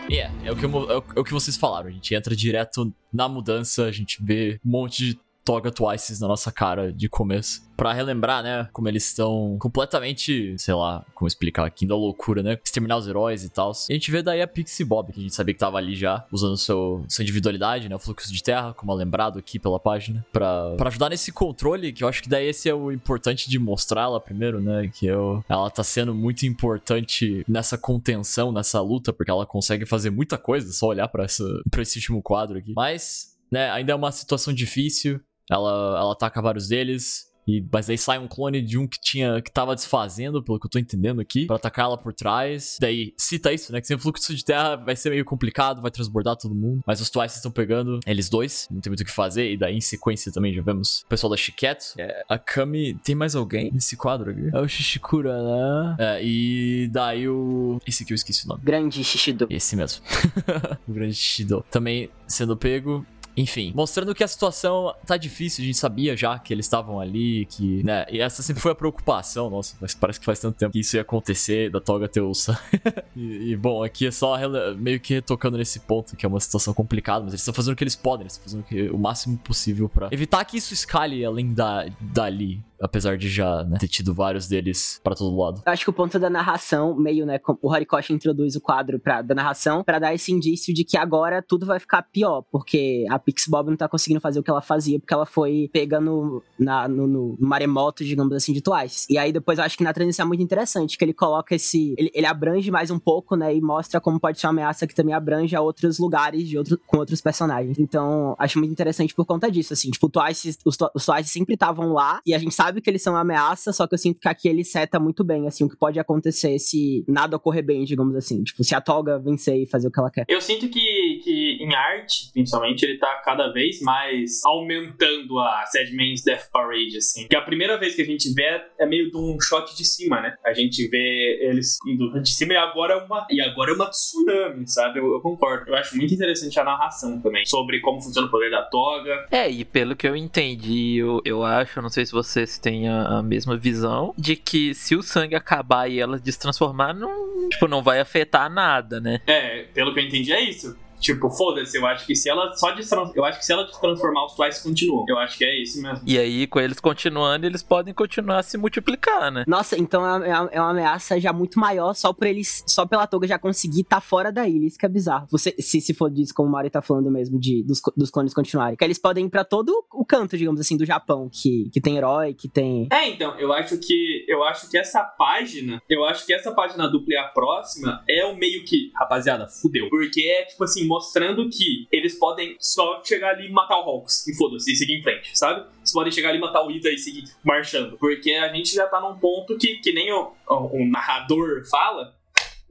É, 0.10 0.30
é 0.46 0.52
o, 0.52 0.56
que 0.56 0.66
é, 0.66 1.02
é 1.15 1.19
o 1.19 1.23
que 1.23 1.34
vocês 1.34 1.56
falaram. 1.56 1.88
A 1.89 1.91
gente 1.91 2.13
entra 2.13 2.36
direto 2.36 2.93
na 3.12 3.28
mudança, 3.28 3.86
a 3.86 3.91
gente 3.91 4.21
vê 4.23 4.60
um 4.65 4.69
monte 4.69 5.12
de 5.12 5.19
Toga 5.45 5.71
Twices 5.71 6.19
na 6.19 6.27
nossa 6.27 6.51
cara 6.51 6.91
de 6.91 7.08
começo. 7.08 7.63
Pra 7.77 7.91
relembrar, 7.91 8.41
né, 8.41 8.69
como 8.71 8.88
eles 8.88 9.05
estão 9.05 9.58
completamente, 9.60 10.58
sei 10.58 10.73
lá, 10.73 11.05
como 11.13 11.27
explicar 11.27 11.65
aqui, 11.65 11.86
da 11.86 11.93
loucura, 11.93 12.41
né? 12.41 12.58
Exterminar 12.63 12.97
os 12.97 13.08
heróis 13.08 13.43
e 13.43 13.49
tal. 13.49 13.73
E 13.89 13.93
a 13.93 13.95
gente 13.95 14.10
vê 14.10 14.23
daí 14.23 14.41
a 14.41 14.47
Pixie 14.47 14.86
Bob, 14.86 15.12
que 15.12 15.19
a 15.19 15.23
gente 15.23 15.36
sabia 15.36 15.53
que 15.53 15.60
tava 15.60 15.77
ali 15.77 15.93
já, 15.93 16.25
usando 16.31 16.55
seu, 16.55 17.03
sua 17.10 17.21
individualidade, 17.21 17.89
né? 17.89 17.95
O 17.95 17.99
fluxo 17.99 18.31
de 18.31 18.41
terra, 18.41 18.73
como 18.73 18.93
é 18.93 18.95
lembrado 18.95 19.38
aqui 19.38 19.60
pela 19.60 19.77
página, 19.77 20.25
pra, 20.31 20.73
pra 20.77 20.88
ajudar 20.88 21.10
nesse 21.10 21.34
controle, 21.34 21.91
que 21.91 22.01
eu 22.01 22.08
acho 22.08 22.23
que 22.23 22.29
daí 22.29 22.47
esse 22.47 22.69
é 22.69 22.73
o 22.73 22.89
importante 22.89 23.49
de 23.49 23.60
mostrar 23.60 24.03
ela 24.03 24.21
primeiro, 24.21 24.62
né? 24.62 24.88
Que 24.88 25.05
eu, 25.08 25.43
ela 25.49 25.69
tá 25.69 25.84
sendo 25.84 26.15
muito 26.15 26.45
importante 26.45 27.43
nessa 27.45 27.77
contenção, 27.77 28.53
nessa 28.53 28.79
luta, 28.79 29.12
porque 29.12 29.29
ela 29.29 29.45
consegue 29.45 29.86
fazer 29.86 30.10
muita 30.10 30.38
coisa, 30.38 30.71
só 30.71 30.88
olhar 30.88 31.10
para 31.10 31.25
esse 31.25 31.97
último 31.97 32.21
quadro 32.21 32.58
aqui. 32.58 32.71
Mas, 32.73 33.36
né, 33.51 33.69
ainda 33.69 33.91
é 33.91 33.95
uma 33.95 34.13
situação 34.13 34.53
difícil. 34.53 35.19
Ela, 35.49 35.99
ela 35.99 36.12
ataca 36.12 36.41
vários 36.41 36.67
deles. 36.67 37.34
E, 37.47 37.63
mas 37.71 37.89
aí 37.89 37.97
sai 37.97 38.17
um 38.17 38.27
clone 38.27 38.62
de 38.62 38.77
um 38.77 38.88
que 38.88 38.99
tinha 38.99 39.41
que 39.41 39.51
tava 39.51 39.75
desfazendo, 39.75 40.43
pelo 40.43 40.60
que 40.60 40.65
eu 40.65 40.69
tô 40.69 40.79
entendendo 40.79 41.21
aqui, 41.21 41.45
para 41.45 41.55
atacar 41.55 41.86
ela 41.86 41.97
por 41.97 42.13
trás. 42.13 42.77
Daí 42.79 43.13
cita 43.17 43.53
isso, 43.53 43.71
né? 43.71 43.79
Que 43.79 43.88
sem 43.88 43.97
fluxo 43.97 44.36
de 44.36 44.43
terra 44.43 44.75
vai 44.75 44.95
ser 44.95 45.10
meio 45.10 45.23
complicado, 45.23 45.81
vai 45.81 45.91
transbordar 45.91 46.36
todo 46.36 46.55
mundo. 46.55 46.81
Mas 46.86 46.99
os 47.01 47.10
Twice 47.10 47.36
estão 47.36 47.51
pegando 47.51 47.99
eles 48.05 48.29
dois, 48.29 48.67
não 48.71 48.81
tem 48.81 48.89
muito 48.89 49.01
o 49.01 49.05
que 49.05 49.12
fazer. 49.12 49.51
E 49.51 49.58
daí 49.58 49.75
em 49.75 49.81
sequência 49.81 50.31
também 50.31 50.53
já 50.53 50.62
vemos 50.62 51.01
o 51.01 51.08
pessoal 51.08 51.29
da 51.29 51.38
Shiket. 51.38 51.93
É, 51.97 52.23
a 52.27 52.38
Kami. 52.38 52.95
Tem 53.03 53.15
mais 53.15 53.36
alguém 53.36 53.71
nesse 53.71 53.95
quadro 53.95 54.31
aqui? 54.31 54.49
É 54.53 54.60
o 54.60 54.67
Shishikura, 54.67 55.43
né? 55.43 55.95
É, 55.99 56.25
e 56.25 56.88
daí 56.91 57.27
o. 57.27 57.79
Esse 57.86 58.03
aqui 58.03 58.13
eu 58.13 58.15
esqueci 58.15 58.45
o 58.45 58.49
nome. 58.49 58.62
Grande 58.63 59.03
Shishido. 59.03 59.47
Esse 59.49 59.75
mesmo. 59.75 60.03
o 60.88 60.93
grande 60.93 61.13
Shishido. 61.13 61.63
Também 61.69 62.10
sendo 62.27 62.58
pego. 62.58 63.05
Enfim, 63.38 63.74
mostrando 63.76 64.15
que 64.15 64.24
a 64.24 64.28
situação 64.28 64.93
tá 65.06 65.17
difícil, 65.17 65.63
a 65.63 65.65
gente 65.65 65.78
sabia 65.78 66.15
já 66.15 66.39
que 66.39 66.54
eles 66.54 66.65
estavam 66.65 67.00
ali, 67.00 67.45
que, 67.45 67.84
né, 67.84 68.06
e 68.10 68.19
essa 68.19 68.41
sempre 68.41 68.62
foi 68.62 68.71
a 68.71 68.76
preocupação, 68.76 69.50
nossa, 69.50 69.76
parece 70.00 70.19
que 70.19 70.26
faz 70.26 70.39
tanto 70.39 70.58
tempo 70.58 70.71
que 70.71 70.80
isso 70.80 70.95
ia 70.95 71.02
acontecer, 71.02 71.69
da 71.69 71.82
Toga 71.82 72.08
ter 72.08 72.21
Ulsa. 72.21 72.60
e, 73.15 73.52
e, 73.52 73.56
bom, 73.58 73.84
aqui 73.84 74.08
é 74.08 74.12
só 74.12 74.38
meio 74.78 75.00
que 75.00 75.13
retocando 75.15 75.58
nesse 75.58 75.82
ponto, 75.82 76.15
que 76.15 76.26
é 76.26 76.30
uma 76.30 76.39
situação 76.39 76.74
complicada, 76.74 77.26
mas 77.26 77.34
eles 77.34 77.41
estão 77.41 77.54
fazendo 77.54 77.74
o 77.74 77.76
que 77.76 77.84
eles 77.84 77.95
podem, 77.95 78.24
eles 78.24 78.34
estão 78.34 78.43
fazendo 78.45 78.62
o, 78.62 78.63
que, 78.63 78.89
o 78.89 78.98
máximo 78.98 79.38
possível 79.38 79.89
para 79.89 80.10
evitar 80.12 80.43
que 80.45 80.58
isso 80.58 80.74
escale 80.74 81.26
além 81.26 81.54
da, 81.54 81.88
dali. 82.00 82.63
Apesar 82.82 83.18
de 83.18 83.30
já 83.30 83.64
né, 83.64 83.78
ter 83.80 83.88
tido 83.88 84.14
vários 84.14 84.48
deles 84.48 85.00
pra 85.04 85.16
todo 85.16 85.36
lado. 85.36 85.62
Eu 85.66 85.72
acho 85.72 85.84
que 85.84 85.90
o 85.90 85.94
ponto 85.94 86.20
da 86.20 86.30
narração, 86.30 86.96
meio, 86.96 87.26
né, 87.26 87.40
o 87.62 87.70
Horikoshi 87.70 88.14
introduz 88.14 88.56
o 88.56 88.62
quadro 88.62 89.00
pra, 89.00 89.22
da 89.22 89.36
narração 89.36 89.84
para 89.84 90.00
dar 90.00 90.14
esse 90.14 90.32
indício 90.32 90.74
de 90.74 90.84
que 90.84 90.98
agora 90.98 91.42
tudo 91.42 91.66
vai 91.66 91.80
ficar 91.80 92.04
pior, 92.04 92.44
porque 92.52 93.06
a 93.10 93.18
Pixbob 93.18 93.70
não 93.70 93.78
tá 93.78 93.88
conseguindo 93.88 94.22
fazer 94.22 94.40
o 94.40 94.44
que 94.44 94.50
ela 94.50 94.62
fazia, 94.62 95.00
porque 95.00 95.14
ela 95.14 95.26
foi 95.26 95.70
pegando 95.72 96.44
na, 96.60 96.88
no, 96.88 97.08
no 97.08 97.38
maremoto, 97.40 98.04
digamos 98.04 98.34
assim, 98.34 98.54
de 98.54 98.62
Twice. 98.62 99.08
E 99.10 99.18
aí 99.18 99.32
depois 99.32 99.58
eu 99.58 99.66
acho 99.66 99.78
que 99.78 99.84
na 99.84 99.94
transição 99.94 100.26
é 100.26 100.28
muito 100.28 100.44
interessante, 100.44 100.98
que 100.98 101.04
ele 101.04 101.14
coloca 101.14 101.56
esse... 101.56 101.96
Ele, 101.98 102.12
ele 102.14 102.26
abrange 102.26 102.70
mais 102.72 102.92
um 102.92 103.00
pouco, 103.00 103.36
né, 103.36 103.56
e 103.56 103.62
mostra 103.62 104.02
como 104.02 104.20
pode 104.20 104.40
ser 104.40 104.48
uma 104.48 104.54
ameaça 104.54 104.86
que 104.88 104.96
também 104.96 105.14
abrange 105.14 105.56
a 105.56 105.62
outros 105.62 106.00
lugares 106.00 106.48
de 106.48 106.58
outro, 106.58 106.80
com 106.86 106.98
outros 106.98 107.22
personagens. 107.22 107.80
Então, 107.80 108.36
acho 108.38 108.60
muito 108.60 108.72
interessante 108.72 109.14
por 109.14 109.26
conta 109.26 109.50
disso, 109.50 109.74
assim. 109.74 109.90
Tipo, 109.90 110.10
Twice, 110.10 110.58
os, 110.66 110.78
os 110.94 111.06
Twice 111.06 111.30
sempre 111.30 111.54
estavam 111.54 111.94
lá, 111.94 112.22
e 112.26 112.34
a 112.34 112.38
gente 112.38 112.54
sabe 112.54 112.64
que 112.82 112.89
eles 112.89 113.01
são 113.01 113.13
uma 113.13 113.21
ameaça, 113.21 113.71
só 113.71 113.88
que 113.88 113.93
eu 113.93 113.97
sinto 113.97 114.19
que 114.19 114.28
aqui 114.28 114.47
ele 114.47 114.63
seta 114.63 114.99
muito 114.99 115.23
bem, 115.23 115.47
assim, 115.47 115.63
o 115.63 115.69
que 115.69 115.78
pode 115.78 115.99
acontecer 115.99 116.58
se 116.60 117.04
nada 117.08 117.36
ocorrer 117.38 117.63
bem, 117.63 117.84
digamos 117.84 118.15
assim. 118.15 118.43
Tipo, 118.43 118.63
se 118.63 118.75
a 118.75 118.82
Toga 118.82 119.19
vencer 119.19 119.56
e 119.63 119.65
fazer 119.65 119.88
o 119.88 119.91
que 119.91 119.99
ela 119.99 120.12
quer. 120.12 120.25
Eu 120.28 120.41
sinto 120.41 120.69
que, 120.69 121.21
que 121.23 121.58
em 121.62 121.73
arte, 121.73 122.32
principalmente, 122.34 122.84
ele 122.84 122.97
tá 122.97 123.21
cada 123.23 123.51
vez 123.51 123.82
mais 123.82 124.41
aumentando 124.45 125.39
a 125.39 125.65
Sadman's 125.65 126.23
Death 126.23 126.49
Parade, 126.51 126.97
assim. 126.97 127.28
Que 127.28 127.36
a 127.36 127.41
primeira 127.41 127.78
vez 127.78 127.95
que 127.95 128.01
a 128.01 128.06
gente 128.06 128.34
vê 128.34 128.62
é 128.80 128.86
meio 128.86 129.10
de 129.10 129.17
um 129.17 129.39
shot 129.39 129.75
de 129.75 129.86
cima, 129.86 130.21
né? 130.21 130.36
A 130.45 130.54
gente 130.54 130.88
vê 130.88 131.39
eles 131.41 131.78
indo 131.88 132.21
de 132.21 132.32
cima 132.32 132.54
e 132.54 132.58
agora 132.58 132.93
é 132.93 132.97
uma, 132.97 133.28
e 133.30 133.41
agora 133.41 133.71
é 133.71 133.73
uma 133.73 133.89
tsunami, 133.89 134.67
sabe? 134.67 134.99
Eu, 134.99 135.13
eu 135.13 135.21
concordo. 135.21 135.69
Eu 135.69 135.75
acho 135.75 135.95
muito 135.97 136.13
interessante 136.13 136.60
a 136.60 136.63
narração 136.63 137.19
também, 137.21 137.45
sobre 137.45 137.80
como 137.82 138.01
funciona 138.01 138.28
o 138.28 138.32
poder 138.32 138.49
da 138.49 138.63
toga. 138.63 139.28
É, 139.32 139.49
e 139.49 139.65
pelo 139.65 139.95
que 139.95 140.08
eu 140.08 140.15
entendi, 140.15 140.97
eu, 140.97 141.21
eu 141.25 141.43
acho, 141.43 141.82
não 141.82 141.89
sei 141.89 142.06
se 142.06 142.12
vocês 142.12 142.55
têm 142.58 142.88
a, 142.88 143.20
a 143.20 143.24
mesma 143.24 143.58
visão, 143.58 144.13
de 144.18 144.36
que 144.36 144.74
se 144.74 144.96
o 144.96 145.04
sangue 145.04 145.36
acabar 145.36 145.89
e 145.89 146.00
ela 146.00 146.20
destransformar, 146.20 146.96
não, 146.96 147.50
tipo, 147.50 147.68
não 147.68 147.82
vai 147.82 148.00
afetar 148.00 148.50
nada, 148.50 149.00
né? 149.00 149.22
É, 149.28 149.63
pelo 149.74 149.94
que 149.94 150.00
eu 150.00 150.04
entendi 150.04 150.32
é 150.32 150.41
isso. 150.41 150.78
Tipo, 151.06 151.30
foda-se, 151.30 151.78
eu 151.78 151.86
acho 151.86 152.04
que 152.08 152.15
se 152.15 152.28
ela 152.28 152.52
só 152.56 152.74
eu 153.13 153.24
acho 153.24 153.38
que 153.38 153.46
se 153.46 153.54
ela 153.54 153.63
transformar 153.65 154.26
os 154.26 154.34
Twice 154.34 154.63
continuam. 154.63 155.06
Eu 155.08 155.20
acho 155.20 155.38
que 155.38 155.46
é 155.46 155.62
isso 155.62 155.80
mesmo. 155.80 156.02
E 156.04 156.18
aí, 156.18 156.48
com 156.48 156.60
eles 156.60 156.80
continuando, 156.80 157.46
eles 157.46 157.62
podem 157.62 157.94
continuar 157.94 158.39
a 158.39 158.44
se 158.44 158.58
multiplicar, 158.58 159.32
né? 159.32 159.44
Nossa, 159.48 159.78
então 159.78 160.04
é, 160.24 160.32
é 160.52 160.60
uma 160.60 160.72
ameaça 160.72 161.20
já 161.20 161.32
muito 161.32 161.60
maior 161.60 161.94
só 161.94 162.12
por 162.12 162.26
eles, 162.26 162.63
só 162.65 162.88
pela 162.88 163.06
Toga 163.06 163.28
já 163.28 163.38
conseguir 163.38 163.82
estar 163.82 163.98
tá 163.98 164.02
fora 164.02 164.32
da 164.32 164.50
ilha. 164.50 164.65
Isso 164.65 164.80
que 164.80 164.86
é 164.88 164.89
bizarro. 164.89 165.28
Você, 165.30 165.54
se, 165.60 165.80
se 165.80 165.94
for 165.94 166.10
disso, 166.10 166.34
como 166.34 166.50
o 166.50 166.52
Mario 166.52 166.72
tá 166.72 166.82
falando 166.82 167.12
mesmo, 167.12 167.39
de, 167.39 167.62
dos, 167.62 167.80
dos 167.96 168.10
clones 168.10 168.34
continuarem. 168.34 168.76
Que 168.76 168.84
eles 168.84 168.98
podem 168.98 169.28
ir 169.28 169.30
pra 169.30 169.44
todo 169.46 169.86
o 169.94 170.04
canto, 170.04 170.36
digamos 170.36 170.60
assim, 170.60 170.76
do 170.76 170.86
Japão, 170.86 171.30
que, 171.32 171.70
que 171.72 171.80
tem 171.80 171.98
herói, 171.98 172.34
que 172.34 172.50
tem. 172.50 172.88
É, 172.91 173.08
então, 173.08 173.38
eu 173.38 173.54
acho 173.54 173.78
que. 173.78 174.26
Eu 174.28 174.44
acho 174.44 174.72
que 174.72 174.78
essa 174.78 175.04
página. 175.04 175.80
Eu 175.88 176.04
acho 176.04 176.26
que 176.26 176.34
essa 176.34 176.52
página 176.52 176.88
dupla 176.88 177.13
e 177.13 177.18
a 177.18 177.26
próxima 177.26 178.04
é 178.10 178.26
o 178.26 178.36
meio 178.36 178.65
que. 178.65 178.91
Rapaziada, 178.96 179.48
fudeu. 179.48 179.88
Porque 179.89 180.22
é, 180.22 180.46
tipo 180.46 180.63
assim, 180.63 180.88
mostrando 180.95 181.49
que 181.49 181.88
eles 181.91 182.17
podem 182.17 182.55
só 182.58 183.03
chegar 183.03 183.31
ali 183.31 183.47
e 183.47 183.51
matar 183.51 183.79
o 183.79 183.84
Hawks. 183.84 184.25
E 184.27 184.36
foda-se, 184.36 184.71
e 184.71 184.75
seguir 184.75 184.99
em 184.99 185.03
frente, 185.03 185.38
sabe? 185.38 185.67
Eles 185.77 185.91
podem 185.91 186.12
chegar 186.12 186.29
ali 186.29 186.38
e 186.38 186.41
matar 186.41 186.65
o 186.65 186.71
Ida 186.71 186.89
e 186.89 186.97
seguir 186.97 187.25
marchando. 187.43 187.97
Porque 187.97 188.31
a 188.31 188.53
gente 188.53 188.73
já 188.73 188.88
tá 188.88 189.01
num 189.01 189.19
ponto 189.19 189.58
que, 189.58 189.75
que 189.77 189.91
nem 189.91 190.12
o, 190.13 190.31
o, 190.47 190.84
o 190.84 190.89
narrador 190.89 191.65
fala, 191.69 192.15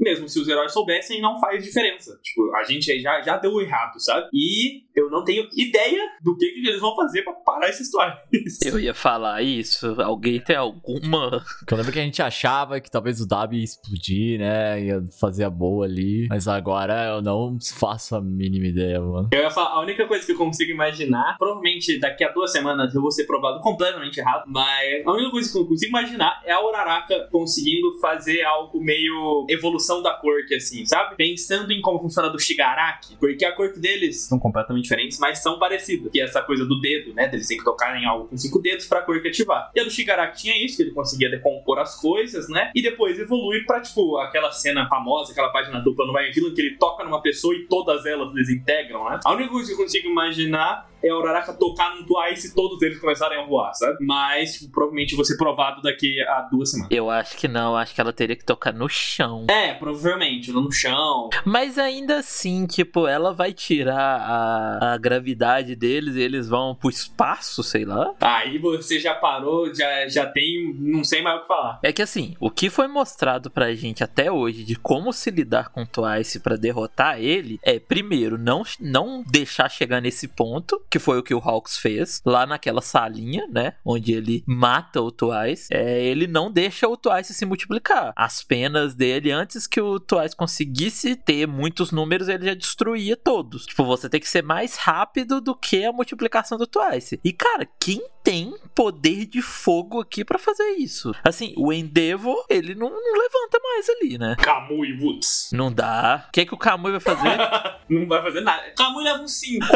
mesmo 0.00 0.26
se 0.26 0.40
os 0.40 0.48
heróis 0.48 0.72
soubessem, 0.72 1.20
não 1.20 1.38
faz 1.38 1.62
diferença. 1.62 2.18
Tipo, 2.22 2.54
a 2.56 2.64
gente 2.64 2.98
já, 3.00 3.20
já 3.20 3.37
deu 3.37 3.60
errado, 3.60 4.00
sabe? 4.00 4.28
E 4.32 4.84
eu 4.94 5.11
não 5.11 5.24
tenho 5.24 5.48
ideia 5.57 6.00
do 6.22 6.37
que, 6.37 6.46
que 6.50 6.68
eles 6.68 6.80
vão 6.80 6.94
fazer 6.94 7.22
pra 7.22 7.33
parar 7.33 7.68
essa 7.68 7.83
história. 7.83 8.16
Eu 8.64 8.78
ia 8.78 8.94
falar 8.94 9.42
isso. 9.42 10.00
Alguém 10.00 10.40
tem 10.40 10.57
alguma. 10.57 11.42
Eu 11.70 11.76
lembro 11.76 11.92
que 11.92 11.98
a 11.98 12.02
gente 12.02 12.22
achava 12.22 12.80
que 12.80 12.90
talvez 12.90 13.20
o 13.20 13.26
Dab 13.26 13.52
ia 13.52 13.64
explodir, 13.64 14.38
né? 14.38 14.83
Ia 14.83 15.04
fazer 15.20 15.44
a 15.44 15.50
boa 15.50 15.85
ali. 15.85 16.26
Mas 16.28 16.46
agora 16.48 17.14
eu 17.14 17.22
não 17.22 17.59
faço 17.61 18.16
a 18.16 18.20
mínima 18.20 18.66
ideia, 18.66 19.00
mano. 19.00 19.28
Eu 19.33 19.40
ia 19.40 19.50
falar, 19.50 19.70
a 19.70 19.80
única 19.80 20.07
coisa 20.07 20.24
que 20.24 20.33
eu 20.33 20.37
consigo 20.37 20.70
imaginar, 20.70 21.37
provavelmente 21.38 21.98
daqui 21.98 22.24
a 22.24 22.33
duas 22.33 22.52
semanas 22.52 22.94
eu 22.94 23.00
vou 23.00 23.11
ser 23.11 23.24
provado 23.24 23.61
completamente 23.61 24.18
errado, 24.18 24.44
mas 24.46 25.07
a 25.07 25.12
única 25.12 25.30
coisa 25.30 25.50
que 25.50 25.59
eu 25.59 25.66
consigo 25.66 25.90
imaginar 25.90 26.42
é 26.44 26.52
a 26.52 26.64
Uraraka 26.64 27.28
conseguindo 27.30 27.98
fazer 28.00 28.42
algo 28.42 28.80
meio 28.80 29.46
evolução 29.48 30.02
da 30.02 30.14
Quirk, 30.14 30.54
assim, 30.54 30.85
sabe? 30.87 31.16
Pensando 31.16 31.72
em 31.72 31.80
como 31.80 32.00
funciona 32.00 32.30
do 32.30 32.38
Shigaraki, 32.38 33.16
porque 33.18 33.44
a 33.44 33.54
Quirk 33.54 33.78
deles 33.78 34.22
são 34.22 34.38
completamente 34.38 34.84
diferentes, 34.85 35.18
mas 35.18 35.42
são 35.42 35.59
parecidas. 35.59 36.11
Que 36.12 36.20
é 36.20 36.25
essa 36.25 36.42
coisa 36.42 36.64
do 36.64 36.81
dedo, 36.81 37.12
né? 37.12 37.29
Eles 37.33 37.49
têm 37.49 37.59
que 37.59 37.64
tocar 37.64 37.97
em 38.01 38.05
algo 38.05 38.29
com 38.29 38.37
cinco 38.37 38.61
dedos 38.61 38.87
pra 38.87 39.03
Quirk 39.03 39.27
ativar. 39.27 39.70
E 39.75 39.81
a 39.81 39.85
do 39.85 39.90
Shigaraki 39.90 40.42
tinha 40.42 40.64
isso, 40.64 40.77
que 40.77 40.83
ele 40.83 40.92
conseguia 40.92 41.31
decompor 41.31 41.79
as 41.79 42.01
coisas, 42.01 42.49
né? 42.49 42.70
E 42.75 42.83
depois 42.83 43.18
evoluir 43.18 43.66
pra, 43.66 43.81
tipo, 43.81 44.18
aquela 44.18 44.53
cena 44.53 44.88
famosa, 44.88 45.33
aquela 45.33 45.51
página 45.51 45.81
dupla 45.81 46.07
no 46.07 46.12
Vai 46.12 46.31
Villain, 46.31 46.55
que 46.55 46.61
ele 46.61 46.77
toca 46.77 47.05
numa 47.05 47.20
pessoa 47.20 47.55
e 47.55 47.66
todas 47.66 48.07
elas 48.07 48.33
desintegram, 48.33 49.11
né? 49.11 49.20
A 49.25 49.33
única 49.33 49.51
coisa 49.51 49.68
que 49.68 49.75
eu 49.75 49.85
consigo 49.85 50.09
imaginar 50.09 50.88
é 51.05 51.11
a 51.11 51.17
Uraraka 51.17 51.53
tocar 51.53 51.95
no 51.95 52.07
Twice 52.07 52.49
e 52.49 52.55
todos 52.55 52.81
eles 52.83 52.99
começarem 52.99 53.43
a 53.43 53.47
voar, 53.47 53.75
sabe? 53.75 53.97
Mas, 54.01 54.55
tipo, 54.55 54.71
provavelmente 54.71 55.14
ser 55.25 55.37
provado 55.37 55.81
daqui 55.83 56.21
a 56.23 56.43
duas 56.43 56.71
semanas. 56.71 56.90
Eu 56.90 57.11
acho 57.11 57.37
que 57.37 57.49
não, 57.49 57.77
acho 57.77 57.95
que 57.95 58.01
ela 58.01 58.12
teria 58.12 58.37
que 58.37 58.45
tocar 58.45 58.73
no 58.73 58.88
chão. 58.88 59.47
É, 59.49 59.75
provavelmente, 59.75 60.53
no 60.53 60.71
chão. 60.71 61.31
Mas 61.45 61.79
ainda 61.79 62.19
assim, 62.19 62.67
tipo, 62.67 63.07
ela 63.07 63.33
vai 63.33 63.53
tirar 63.53 64.21
a, 64.21 64.95
a 64.95 64.99
gravidade 64.99 65.75
deles 65.75 66.17
e 66.17 66.21
eles 66.21 66.49
vão 66.49 66.75
pro 66.75 66.90
espaço, 66.90 67.62
sei 67.62 67.85
lá. 67.85 68.12
Aí 68.21 68.59
você 68.59 68.99
já 68.99 69.14
parou, 69.14 69.73
já, 69.75 70.09
já 70.09 70.27
tem. 70.27 70.75
Não 70.79 71.05
sei 71.05 71.23
mais 71.23 71.38
o 71.38 71.43
que 71.43 71.49
falar. 71.49 71.79
É 71.83 71.93
que 71.93 72.03
assim, 72.03 72.35
o 72.40 72.51
que 72.51 72.71
foi 72.71 72.88
mostrado 72.88 73.51
pra 73.51 73.75
gente 73.75 74.05
até 74.05 74.31
hoje 74.31 74.64
de 74.64 74.77
como 74.77 75.12
se 75.12 75.31
lidar 75.31 75.71
com 75.71 75.83
o 75.83 75.87
Twice 75.87 76.40
pra 76.40 76.57
derrotar 76.57 77.21
ele 77.21 77.59
é, 77.62 77.79
primeiro, 77.79 78.38
não, 78.38 78.62
não 78.81 79.23
deixar 79.27 79.71
chegar 79.71 80.01
nesse 80.01 80.29
ponto 80.29 80.81
que 80.94 80.98
foi 81.00 81.18
o 81.18 81.24
que 81.24 81.35
o 81.35 81.40
Hawks 81.40 81.76
fez 81.76 82.22
lá 82.24 82.46
naquela 82.46 82.80
salinha, 82.80 83.48
né? 83.48 83.72
Onde 83.85 84.12
ele 84.12 84.44
mata 84.46 85.02
o 85.02 85.11
Twice. 85.11 85.66
É, 85.72 86.00
ele 86.00 86.28
não 86.28 86.52
deixa 86.52 86.87
o 86.87 86.96
Twice 86.96 87.35
se 87.35 87.44
multiplicar. 87.44 88.12
As 88.14 88.44
penas 88.44 88.94
dele, 88.94 89.33
antes 89.33 89.66
que 89.66 89.80
o 89.80 89.98
Twice 89.98 90.37
conseguisse 90.37 91.16
ter 91.16 91.48
muitos 91.48 91.90
números, 91.90 92.28
ele 92.28 92.46
já 92.46 92.54
destruía 92.54 93.16
todos. 93.16 93.66
Tipo, 93.66 93.85
você 93.85 94.09
tem 94.09 94.20
que 94.20 94.28
ser 94.28 94.44
mais 94.44 94.76
rápido 94.76 95.40
do 95.40 95.57
que 95.57 95.85
a 95.85 95.92
multiplicação 95.92 96.57
do 96.57 96.64
Twice. 96.64 97.18
E, 97.24 97.33
cara, 97.33 97.66
quem 97.80 98.00
tem 98.24 98.56
poder 98.74 99.26
de 99.26 99.42
fogo 99.42 100.00
aqui 100.00 100.24
para 100.24 100.38
fazer 100.38 100.76
isso? 100.78 101.14
Assim, 101.22 101.52
o 101.58 101.70
Endeavor, 101.70 102.46
ele 102.48 102.74
não, 102.74 102.88
não, 102.88 103.12
levanta 103.12 103.60
mais 103.62 103.88
ali, 103.90 104.16
né? 104.16 104.34
Kamui 104.38 104.98
Woods. 104.98 105.50
Não 105.52 105.70
dá. 105.70 106.24
O 106.26 106.32
que, 106.32 106.40
é 106.40 106.46
que 106.46 106.54
o 106.54 106.58
Kamui 106.58 106.92
vai 106.92 107.00
fazer? 107.00 107.37
não 107.87 108.08
vai 108.08 108.22
fazer 108.22 108.40
nada. 108.40 108.62
Kamui 108.74 109.04
leva 109.04 109.22
um 109.22 109.28
5. 109.28 109.66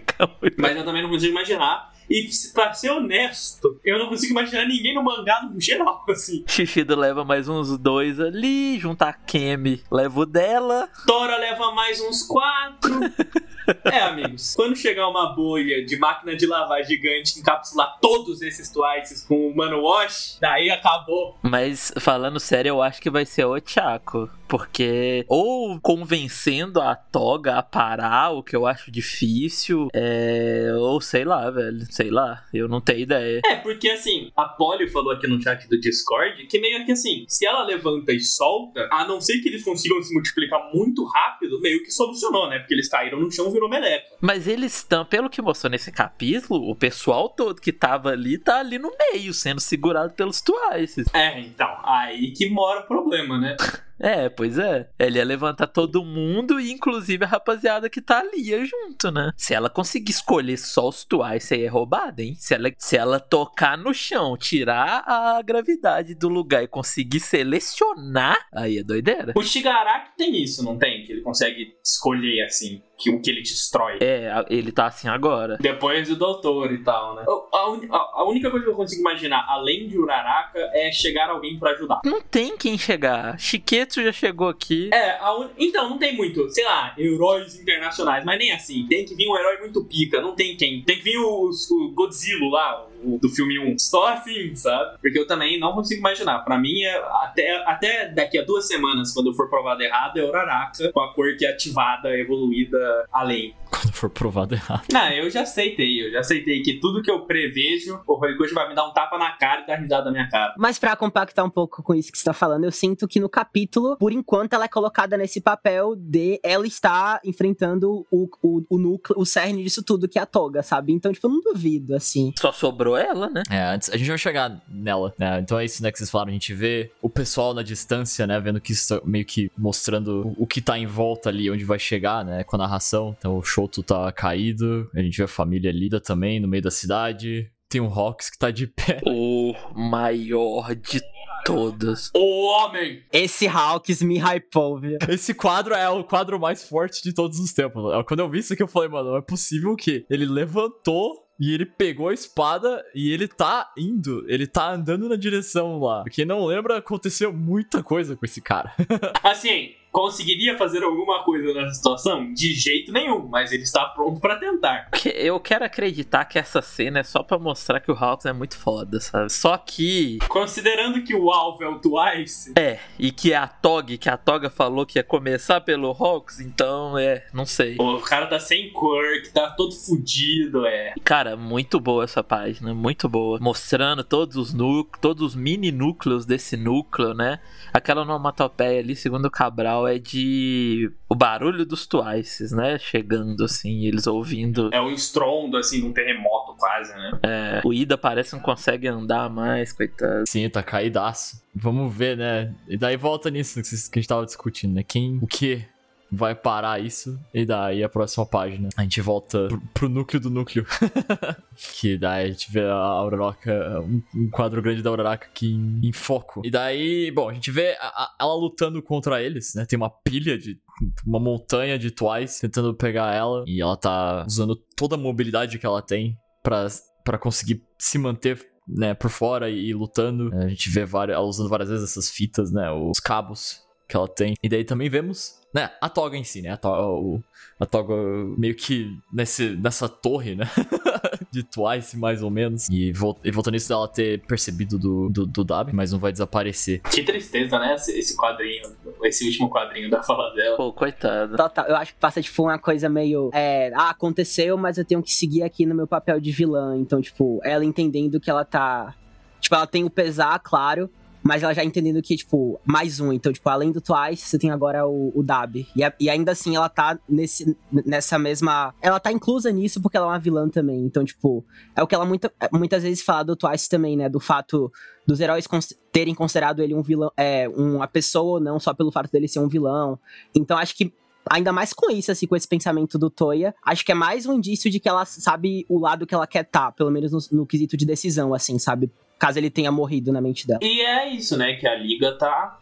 Mas 0.56 0.76
eu 0.76 0.84
também 0.86 1.02
não 1.02 1.10
consigo 1.10 1.32
imaginar. 1.32 1.92
E 2.08 2.28
pra 2.54 2.72
ser 2.72 2.90
honesto, 2.90 3.78
eu 3.84 3.98
não 3.98 4.08
consigo 4.08 4.32
imaginar 4.32 4.66
ninguém 4.66 4.94
no 4.94 5.02
mangá 5.02 5.42
no 5.42 5.60
geral, 5.60 6.04
assim. 6.08 6.44
Shishido 6.48 6.96
leva 6.96 7.24
mais 7.24 7.48
uns 7.48 7.76
dois 7.76 8.18
ali, 8.18 8.78
juntar 8.78 9.08
a 9.08 9.12
Kemi 9.12 9.82
leva 9.90 10.20
o 10.20 10.26
dela. 10.26 10.88
Tora 11.06 11.36
leva 11.36 11.72
mais 11.72 12.00
uns 12.00 12.22
quatro. 12.22 12.98
é, 13.84 14.00
amigos, 14.00 14.54
quando 14.54 14.76
chegar 14.76 15.08
uma 15.08 15.34
bolha 15.34 15.84
de 15.84 15.98
máquina 15.98 16.34
de 16.34 16.46
lavar 16.46 16.82
gigante 16.84 17.38
encapsular 17.38 17.98
todos 18.00 18.40
esses 18.40 18.70
twices 18.70 19.24
com 19.24 19.48
o 19.48 19.56
Mano 19.56 19.82
Wash, 19.82 20.38
daí 20.40 20.70
acabou. 20.70 21.38
Mas 21.42 21.92
falando 21.98 22.40
sério, 22.40 22.70
eu 22.70 22.82
acho 22.82 23.00
que 23.00 23.10
vai 23.10 23.26
ser 23.26 23.44
o 23.44 23.60
Chaco. 23.64 24.30
Porque 24.48 25.24
ou 25.28 25.78
convencendo 25.80 26.80
a 26.80 26.94
Toga 26.94 27.56
a 27.56 27.62
parar, 27.62 28.30
o 28.30 28.42
que 28.42 28.56
eu 28.56 28.66
acho 28.66 28.90
difícil, 28.90 29.88
é... 29.92 30.70
ou 30.76 31.00
sei 31.00 31.24
lá, 31.24 31.50
velho, 31.50 31.80
sei 31.90 32.10
lá, 32.10 32.44
eu 32.52 32.68
não 32.68 32.80
tenho 32.80 33.00
ideia. 33.00 33.40
É, 33.44 33.56
porque 33.56 33.88
assim, 33.90 34.30
a 34.36 34.44
Polly 34.46 34.88
falou 34.88 35.12
aqui 35.12 35.26
no 35.26 35.40
chat 35.40 35.68
do 35.68 35.78
Discord 35.78 36.46
que 36.46 36.58
meio 36.58 36.84
que 36.84 36.92
assim, 36.92 37.24
se 37.28 37.46
ela 37.46 37.64
levanta 37.64 38.12
e 38.12 38.20
solta, 38.20 38.88
a 38.90 39.06
não 39.06 39.20
ser 39.20 39.40
que 39.40 39.48
eles 39.48 39.62
consigam 39.62 40.02
se 40.02 40.12
multiplicar 40.12 40.70
muito 40.72 41.04
rápido, 41.04 41.60
meio 41.60 41.82
que 41.82 41.90
solucionou, 41.90 42.48
né? 42.48 42.58
Porque 42.58 42.74
eles 42.74 42.88
caíram 42.88 43.20
no 43.20 43.30
chão 43.30 43.48
e 43.48 43.52
virou 43.52 43.68
meleca. 43.68 44.06
Mas 44.20 44.46
eles 44.46 44.76
estão, 44.76 45.04
pelo 45.04 45.30
que 45.30 45.42
mostrou 45.42 45.70
nesse 45.70 45.92
capítulo, 45.92 46.70
o 46.70 46.74
pessoal 46.74 47.28
todo 47.28 47.60
que 47.60 47.72
tava 47.72 48.10
ali 48.10 48.38
tá 48.38 48.60
ali 48.60 48.78
no 48.78 48.90
meio, 49.12 49.34
sendo 49.34 49.60
segurado 49.60 50.12
pelos 50.14 50.40
Twices. 50.40 51.06
É, 51.12 51.40
então, 51.40 51.68
aí 51.84 52.32
que 52.32 52.48
mora 52.48 52.80
o 52.80 52.86
problema, 52.86 53.38
né? 53.38 53.56
É, 54.00 54.28
pois 54.28 54.58
é. 54.58 54.88
Ele 54.98 55.18
ia 55.18 55.24
levantar 55.24 55.66
todo 55.66 56.04
mundo 56.04 56.60
e 56.60 56.70
inclusive 56.70 57.24
a 57.24 57.28
rapaziada 57.28 57.90
que 57.90 58.00
tá 58.00 58.20
ali 58.20 58.64
junto, 58.66 59.10
né? 59.10 59.32
Se 59.36 59.54
ela 59.54 59.68
conseguir 59.68 60.12
escolher 60.12 60.56
só 60.56 60.88
os 60.88 61.04
Twice 61.04 61.54
aí 61.54 61.64
é 61.64 61.68
roubada, 61.68 62.22
hein? 62.22 62.34
Se 62.38 62.54
ela, 62.54 62.70
se 62.78 62.96
ela 62.96 63.18
tocar 63.20 63.76
no 63.76 63.92
chão, 63.92 64.36
tirar 64.36 65.02
a 65.06 65.40
gravidade 65.42 66.14
do 66.14 66.28
lugar 66.28 66.62
e 66.62 66.68
conseguir 66.68 67.20
selecionar, 67.20 68.46
aí 68.52 68.78
é 68.78 68.82
doideira. 68.82 69.32
O 69.36 69.42
Shigaraki 69.42 70.16
tem 70.16 70.42
isso, 70.42 70.64
não 70.64 70.78
tem? 70.78 71.04
Que 71.04 71.12
ele 71.12 71.22
consegue 71.22 71.74
escolher 71.84 72.44
assim. 72.44 72.82
Que 72.98 73.10
o 73.10 73.20
que 73.22 73.30
ele 73.30 73.40
destrói. 73.42 73.98
É, 74.00 74.44
ele 74.50 74.72
tá 74.72 74.86
assim 74.86 75.08
agora. 75.08 75.56
Depois 75.60 76.08
do 76.08 76.16
doutor 76.16 76.72
e 76.72 76.78
tal, 76.82 77.14
né? 77.14 77.24
A, 77.52 78.20
a 78.20 78.24
única 78.28 78.50
coisa 78.50 78.64
que 78.66 78.70
eu 78.72 78.74
consigo 78.76 79.00
imaginar, 79.00 79.46
além 79.48 79.86
de 79.86 79.98
Uraraka, 79.98 80.58
é 80.74 80.90
chegar 80.90 81.30
alguém 81.30 81.58
pra 81.58 81.70
ajudar. 81.70 82.00
Não 82.04 82.20
tem 82.20 82.56
quem 82.56 82.76
chegar. 82.76 83.38
Chiqueto 83.38 84.02
já 84.02 84.12
chegou 84.12 84.48
aqui. 84.48 84.90
É, 84.92 85.16
a 85.18 85.32
un- 85.38 85.48
então, 85.56 85.88
não 85.90 85.98
tem 85.98 86.16
muito, 86.16 86.48
sei 86.50 86.64
lá, 86.64 86.94
heróis 86.98 87.58
internacionais, 87.60 88.24
mas 88.24 88.38
nem 88.38 88.52
assim. 88.52 88.86
Tem 88.88 89.04
que 89.04 89.14
vir 89.14 89.28
um 89.28 89.36
herói 89.36 89.58
muito 89.58 89.84
pica, 89.84 90.20
não 90.20 90.34
tem 90.34 90.56
quem. 90.56 90.82
Tem 90.82 90.96
que 90.96 91.02
vir 91.04 91.18
o, 91.18 91.50
o 91.70 91.90
Godzilla 91.92 92.48
lá, 92.50 92.86
do 93.20 93.28
filme 93.28 93.58
1. 93.58 93.78
Só 93.78 94.08
assim, 94.08 94.54
sabe? 94.54 94.98
Porque 95.00 95.18
eu 95.18 95.26
também 95.26 95.58
não 95.58 95.72
consigo 95.72 96.00
imaginar. 96.00 96.40
Pra 96.40 96.58
mim, 96.58 96.82
é 96.82 96.96
até, 97.22 97.64
até 97.66 98.08
daqui 98.08 98.38
a 98.38 98.44
duas 98.44 98.66
semanas, 98.66 99.12
quando 99.12 99.30
eu 99.30 99.34
for 99.34 99.48
provado 99.48 99.82
errado, 99.82 100.18
é 100.18 100.24
Uraraka, 100.24 100.92
com 100.92 101.00
a 101.00 101.12
cor 101.14 101.36
que 101.36 101.44
é 101.44 101.50
ativada, 101.50 102.10
evoluída, 102.18 103.06
além. 103.12 103.54
Quando 103.70 103.92
for 103.92 104.10
provado 104.10 104.54
errado. 104.54 104.84
Não, 104.92 105.10
eu 105.10 105.28
já 105.30 105.42
aceitei, 105.42 106.06
eu 106.06 106.10
já 106.10 106.20
aceitei 106.20 106.62
que 106.62 106.80
tudo 106.80 107.02
que 107.02 107.10
eu 107.10 107.20
prevejo, 107.20 108.00
o 108.06 108.14
Horikoshi 108.14 108.54
vai 108.54 108.68
me 108.68 108.74
dar 108.74 108.86
um 108.86 108.92
tapa 108.92 109.18
na 109.18 109.32
cara 109.32 109.62
e 109.62 109.66
dar 109.66 109.76
risada 109.76 110.06
na 110.06 110.10
minha 110.10 110.28
cara. 110.28 110.54
Mas 110.56 110.78
pra 110.78 110.96
compactar 110.96 111.44
um 111.44 111.50
pouco 111.50 111.82
com 111.82 111.94
isso 111.94 112.10
que 112.10 112.18
você 112.18 112.24
tá 112.24 112.32
falando, 112.32 112.64
eu 112.64 112.72
sinto 112.72 113.06
que 113.06 113.20
no 113.20 113.28
capítulo, 113.28 113.96
por 113.98 114.12
enquanto, 114.12 114.54
ela 114.54 114.64
é 114.64 114.68
colocada 114.68 115.16
nesse 115.16 115.40
papel 115.40 115.94
de 115.96 116.40
ela 116.42 116.66
estar 116.66 117.20
enfrentando 117.24 118.06
o, 118.10 118.28
o, 118.42 118.64
o 118.70 118.78
núcleo, 118.78 119.18
o 119.18 119.26
cerne 119.26 119.62
disso 119.62 119.82
tudo, 119.82 120.08
que 120.08 120.18
é 120.18 120.22
a 120.22 120.26
Toga, 120.26 120.62
sabe? 120.62 120.92
Então, 120.92 121.12
tipo, 121.12 121.26
eu 121.26 121.30
não 121.30 121.40
duvido, 121.40 121.94
assim. 121.94 122.32
Só 122.38 122.52
sobrou 122.52 122.87
ela, 122.96 123.28
né? 123.28 123.42
É, 123.50 123.62
antes, 123.62 123.90
a 123.90 123.96
gente 123.96 124.08
vai 124.08 124.18
chegar 124.18 124.60
nela, 124.68 125.14
né? 125.18 125.40
Então 125.40 125.58
é 125.58 125.64
isso, 125.64 125.82
né, 125.82 125.90
que 125.90 125.98
vocês 125.98 126.10
falaram. 126.10 126.30
A 126.30 126.32
gente 126.32 126.54
vê 126.54 126.90
o 127.02 127.08
pessoal 127.08 127.54
na 127.54 127.62
distância, 127.62 128.26
né? 128.26 128.38
Vendo 128.40 128.60
que 128.60 128.72
isso 128.72 128.98
tá 128.98 129.06
meio 129.06 129.24
que 129.24 129.50
mostrando 129.56 130.34
o, 130.38 130.44
o 130.44 130.46
que 130.46 130.60
tá 130.60 130.78
em 130.78 130.86
volta 130.86 131.28
ali, 131.28 131.50
onde 131.50 131.64
vai 131.64 131.78
chegar, 131.78 132.24
né? 132.24 132.44
Com 132.44 132.56
a 132.56 132.60
narração. 132.60 133.14
Então 133.18 133.36
o 133.36 133.42
Shoto 133.42 133.82
tá 133.82 134.10
caído. 134.12 134.90
A 134.94 135.00
gente 135.00 135.16
vê 135.16 135.24
a 135.24 135.28
família 135.28 135.72
Lida 135.72 136.00
também 136.00 136.40
no 136.40 136.48
meio 136.48 136.62
da 136.62 136.70
cidade. 136.70 137.50
Tem 137.68 137.80
um 137.80 137.92
Hawks 137.92 138.30
que 138.30 138.38
tá 138.38 138.50
de 138.50 138.66
pé. 138.66 139.00
O 139.04 139.54
maior 139.74 140.74
de 140.74 141.02
todos. 141.44 142.10
O 142.14 142.46
homem! 142.46 143.02
Esse 143.12 143.46
Hawks 143.46 144.02
me 144.02 144.18
hypou, 144.18 144.78
viu? 144.78 144.98
Esse 145.08 145.32
quadro 145.34 145.74
é 145.74 145.88
o 145.88 146.04
quadro 146.04 146.38
mais 146.38 146.66
forte 146.66 147.02
de 147.02 147.12
todos 147.14 147.38
os 147.38 147.52
tempos. 147.52 147.82
Quando 148.06 148.20
eu 148.20 148.28
vi 148.28 148.38
isso 148.40 148.52
aqui, 148.52 148.62
eu 148.62 148.68
falei, 148.68 148.88
mano, 148.88 149.10
não 149.10 149.16
é 149.16 149.22
possível 149.22 149.74
que 149.76 150.04
ele 150.10 150.26
levantou 150.26 151.27
e 151.38 151.52
ele 151.52 151.64
pegou 151.64 152.08
a 152.08 152.14
espada 152.14 152.84
e 152.94 153.12
ele 153.12 153.28
tá 153.28 153.72
indo, 153.76 154.24
ele 154.28 154.46
tá 154.46 154.72
andando 154.72 155.08
na 155.08 155.16
direção 155.16 155.78
lá. 155.78 156.04
Quem 156.10 156.24
não 156.24 156.44
lembra, 156.44 156.78
aconteceu 156.78 157.32
muita 157.32 157.82
coisa 157.82 158.16
com 158.16 158.24
esse 158.24 158.40
cara. 158.40 158.74
Assim, 159.22 159.72
conseguiria 159.90 160.56
fazer 160.56 160.82
alguma 160.82 161.22
coisa 161.24 161.52
nessa 161.54 161.74
situação? 161.74 162.32
De 162.32 162.52
jeito 162.54 162.92
nenhum, 162.92 163.26
mas 163.28 163.52
ele 163.52 163.62
está 163.62 163.84
pronto 163.86 164.20
pra 164.20 164.36
tentar. 164.36 164.90
Que- 164.90 165.08
Eu 165.08 165.38
quero 165.40 165.64
acreditar 165.64 166.24
que 166.24 166.38
essa 166.38 166.60
cena 166.62 167.00
é 167.00 167.02
só 167.04 167.22
pra 167.22 167.38
mostrar 167.38 167.80
que 167.80 167.90
o 167.90 167.94
Hawks 167.94 168.26
é 168.26 168.32
muito 168.32 168.56
foda, 168.56 169.00
sabe? 169.00 169.30
Só 169.32 169.56
que. 169.56 170.18
Considerando 170.28 171.02
que 171.02 171.14
o 171.14 171.30
alvo 171.30 171.62
é 171.64 171.68
o 171.68 171.78
Twice, 171.78 172.52
É, 172.56 172.78
e 172.98 173.10
que 173.10 173.34
a 173.34 173.46
Tog, 173.46 173.96
que 173.98 174.08
a 174.08 174.16
Toga 174.16 174.50
falou 174.50 174.84
que 174.86 174.98
ia 174.98 175.04
começar 175.04 175.60
pelo 175.60 175.90
Hawks, 175.90 176.40
então 176.40 176.96
é, 176.98 177.26
não 177.32 177.44
sei. 177.46 177.76
o 177.78 178.00
cara 178.00 178.26
tá 178.26 178.38
sem 178.38 178.72
quirk, 178.72 179.30
tá 179.32 179.50
todo 179.50 179.74
fudido, 179.74 180.66
é. 180.66 180.94
Cara, 181.04 181.36
muito 181.36 181.80
boa 181.80 182.04
essa 182.04 182.22
página, 182.22 182.72
muito 182.74 183.08
boa. 183.08 183.38
Mostrando 183.40 184.04
todos 184.04 184.36
os 184.36 184.52
núcleos, 184.54 184.98
todos 185.00 185.22
os 185.22 185.34
mini 185.34 185.70
núcleos 185.72 186.24
desse 186.26 186.56
núcleo, 186.56 187.14
né? 187.14 187.40
Aquela 187.72 188.02
onomatopeia 188.02 188.80
ali, 188.80 188.94
segundo 188.96 189.26
o 189.26 189.30
Cabral, 189.30 189.77
é 189.86 189.98
de 189.98 190.90
o 191.08 191.14
barulho 191.14 191.64
dos 191.64 191.86
Twices, 191.86 192.52
né? 192.52 192.78
Chegando 192.78 193.44
assim, 193.44 193.84
eles 193.86 194.06
ouvindo. 194.06 194.70
É 194.72 194.80
um 194.80 194.90
estrondo, 194.90 195.56
assim, 195.56 195.80
de 195.80 195.86
um 195.86 195.92
terremoto 195.92 196.54
quase, 196.58 196.92
né? 196.94 197.18
É, 197.22 197.60
o 197.64 197.72
Ida 197.72 197.96
parece 197.96 198.30
que 198.30 198.36
não 198.36 198.42
consegue 198.42 198.88
andar 198.88 199.28
mais, 199.30 199.72
coitado. 199.72 200.24
Sim, 200.26 200.48
tá 200.48 200.62
caídaço. 200.62 201.42
Vamos 201.54 201.94
ver, 201.94 202.16
né? 202.16 202.54
E 202.66 202.76
daí 202.76 202.96
volta 202.96 203.30
nisso 203.30 203.60
que 203.62 203.98
a 203.98 204.00
gente 204.00 204.08
tava 204.08 204.24
discutindo, 204.24 204.74
né? 204.74 204.82
Quem, 204.82 205.18
o 205.20 205.26
que 205.26 205.64
vai 206.10 206.34
parar 206.34 206.80
isso? 206.82 207.18
E 207.34 207.44
daí 207.44 207.82
a 207.84 207.88
próxima 207.88 208.24
página. 208.26 208.68
A 208.76 208.82
gente 208.82 209.00
volta 209.00 209.48
pro, 209.48 209.60
pro 209.74 209.88
núcleo 209.88 210.20
do 210.20 210.30
núcleo. 210.30 210.66
que 211.80 211.96
daí 211.98 212.24
a 212.26 212.28
gente 212.30 212.50
vê 212.50 212.62
a 212.64 212.72
Auroraka, 212.74 213.80
um, 213.80 214.02
um 214.14 214.30
quadro 214.30 214.62
grande 214.62 214.82
da 214.82 214.90
Auroraka 214.90 215.26
aqui 215.26 215.52
em, 215.52 215.80
em 215.88 215.92
foco. 215.92 216.42
E 216.44 216.50
daí, 216.50 217.10
bom, 217.10 217.28
a 217.28 217.34
gente 217.34 217.50
vê 217.50 217.72
a- 217.80 217.86
a- 218.04 218.14
ela 218.20 218.34
lutando 218.34 218.82
contra 218.82 219.22
eles, 219.22 219.54
né? 219.54 219.64
Tem 219.66 219.76
uma 219.76 219.90
pilha 219.90 220.38
de. 220.38 220.58
Uma 221.04 221.18
montanha 221.18 221.76
de 221.78 221.90
Twice 221.90 222.40
tentando 222.40 222.72
pegar 222.72 223.12
ela. 223.12 223.44
E 223.46 223.60
ela 223.60 223.76
tá 223.76 224.24
usando 224.26 224.54
toda 224.76 224.94
a 224.94 224.98
mobilidade 224.98 225.58
que 225.58 225.66
ela 225.66 225.82
tem 225.82 226.16
pra, 226.42 226.68
pra 227.04 227.18
conseguir 227.18 227.64
se 227.78 227.98
manter 227.98 228.46
né, 228.68 228.94
por 228.94 229.10
fora 229.10 229.50
e, 229.50 229.68
e 229.70 229.74
lutando. 229.74 230.30
A 230.36 230.46
gente 230.48 230.70
vê 230.70 230.84
várias, 230.84 231.16
ela 231.16 231.26
usando 231.26 231.48
várias 231.48 231.68
vezes 231.68 231.90
essas 231.90 232.10
fitas, 232.10 232.52
né, 232.52 232.70
os 232.70 233.00
cabos 233.00 233.60
que 233.88 233.96
ela 233.96 234.06
tem. 234.06 234.34
E 234.42 234.48
daí 234.48 234.64
também 234.64 234.88
vemos, 234.88 235.38
né, 235.54 235.70
a 235.80 235.88
toga 235.88 236.16
em 236.16 236.24
si, 236.24 236.42
né, 236.42 236.50
a 236.50 236.56
toga, 236.56 236.82
o- 236.86 237.22
a 237.58 237.64
toga 237.66 237.94
meio 238.36 238.54
que 238.54 238.96
nesse, 239.12 239.56
nessa 239.56 239.88
torre, 239.88 240.34
né, 240.34 240.44
de 241.32 241.42
Twice, 241.42 241.96
mais 241.96 242.22
ou 242.22 242.30
menos. 242.30 242.68
E, 242.68 242.90
e 243.24 243.30
voltando 243.30 243.50
nisso 243.54 243.68
dela 243.68 243.88
ter 243.88 244.20
percebido 244.26 244.78
do, 244.78 245.08
do, 245.08 245.26
do 245.26 245.44
Dab, 245.44 245.72
mas 245.72 245.90
não 245.92 245.98
vai 245.98 246.12
desaparecer. 246.12 246.80
Que 246.82 247.02
tristeza, 247.02 247.58
né? 247.58 247.74
Esse, 247.74 247.98
esse 247.98 248.16
quadrinho, 248.16 248.62
esse 249.02 249.24
último 249.26 249.50
quadrinho 249.50 249.90
da 249.90 250.02
fala 250.02 250.32
dela. 250.34 250.56
Pô, 250.56 250.72
coitado. 250.72 251.36
Total, 251.36 251.66
eu 251.66 251.76
acho 251.76 251.92
que 251.94 251.98
passa, 252.00 252.22
tipo, 252.22 252.42
uma 252.42 252.58
coisa 252.58 252.88
meio. 252.88 253.30
É, 253.34 253.70
ah, 253.74 253.90
aconteceu, 253.90 254.56
mas 254.56 254.78
eu 254.78 254.84
tenho 254.84 255.02
que 255.02 255.12
seguir 255.12 255.42
aqui 255.42 255.66
no 255.66 255.74
meu 255.74 255.86
papel 255.86 256.20
de 256.20 256.30
vilã. 256.30 256.76
Então, 256.78 257.00
tipo, 257.00 257.40
ela 257.44 257.64
entendendo 257.64 258.20
que 258.20 258.30
ela 258.30 258.44
tá. 258.44 258.94
Tipo, 259.40 259.54
ela 259.56 259.66
tem 259.66 259.84
o 259.84 259.90
pesar, 259.90 260.38
claro. 260.38 260.88
Mas 261.22 261.42
ela 261.42 261.52
já 261.52 261.64
entendendo 261.64 262.00
que, 262.00 262.16
tipo, 262.16 262.60
mais 262.64 263.00
um. 263.00 263.12
Então, 263.12 263.32
tipo, 263.32 263.48
além 263.48 263.72
do 263.72 263.80
Twice, 263.80 264.22
você 264.28 264.38
tem 264.38 264.50
agora 264.50 264.86
o, 264.86 265.12
o 265.14 265.22
Dab. 265.22 265.66
E, 265.74 265.82
a- 265.84 265.92
e 266.00 266.08
ainda 266.08 266.32
assim, 266.32 266.56
ela 266.56 266.68
tá 266.68 266.98
nesse, 267.08 267.56
nessa 267.84 268.18
mesma. 268.18 268.72
Ela 268.80 268.98
tá 269.00 269.10
inclusa 269.12 269.50
nisso 269.50 269.80
porque 269.82 269.96
ela 269.96 270.06
é 270.06 270.10
uma 270.10 270.18
vilã 270.18 270.48
também. 270.48 270.80
Então, 270.84 271.04
tipo, 271.04 271.44
é 271.76 271.82
o 271.82 271.86
que 271.86 271.94
ela 271.94 272.04
muita, 272.06 272.32
muitas 272.52 272.82
vezes 272.82 273.02
fala 273.02 273.24
do 273.24 273.36
Twice 273.36 273.68
também, 273.68 273.96
né? 273.96 274.08
Do 274.08 274.20
fato 274.20 274.72
dos 275.06 275.20
heróis 275.20 275.46
terem 275.90 276.14
considerado 276.14 276.62
ele 276.62 276.74
um 276.74 276.82
vilão, 276.82 277.10
é, 277.16 277.48
uma 277.48 277.86
pessoa 277.88 278.34
ou 278.34 278.40
não, 278.40 278.60
só 278.60 278.72
pelo 278.72 278.92
fato 278.92 279.10
dele 279.10 279.26
ser 279.28 279.40
um 279.40 279.48
vilão. 279.48 279.98
Então, 280.34 280.56
acho 280.56 280.76
que 280.76 280.92
ainda 281.30 281.52
mais 281.52 281.72
com 281.74 281.90
isso, 281.90 282.10
assim, 282.12 282.26
com 282.26 282.36
esse 282.36 282.46
pensamento 282.48 282.98
do 282.98 283.10
Toya, 283.10 283.54
acho 283.64 283.84
que 283.84 283.92
é 283.92 283.94
mais 283.94 284.24
um 284.24 284.32
indício 284.34 284.70
de 284.70 284.78
que 284.80 284.88
ela 284.88 285.04
sabe 285.04 285.66
o 285.68 285.78
lado 285.78 286.06
que 286.06 286.14
ela 286.14 286.26
quer 286.26 286.42
estar, 286.42 286.72
pelo 286.72 286.90
menos 286.90 287.10
no, 287.30 287.38
no 287.40 287.46
quesito 287.46 287.76
de 287.76 287.84
decisão, 287.84 288.32
assim, 288.32 288.58
sabe? 288.58 288.90
Caso 289.18 289.38
ele 289.38 289.50
tenha 289.50 289.72
morrido 289.72 290.12
na 290.12 290.20
mente 290.20 290.46
dela. 290.46 290.60
E 290.62 290.80
é 290.80 291.08
isso, 291.08 291.36
né? 291.36 291.54
Que 291.54 291.66
a 291.66 291.74
liga 291.74 292.12
tá, 292.12 292.58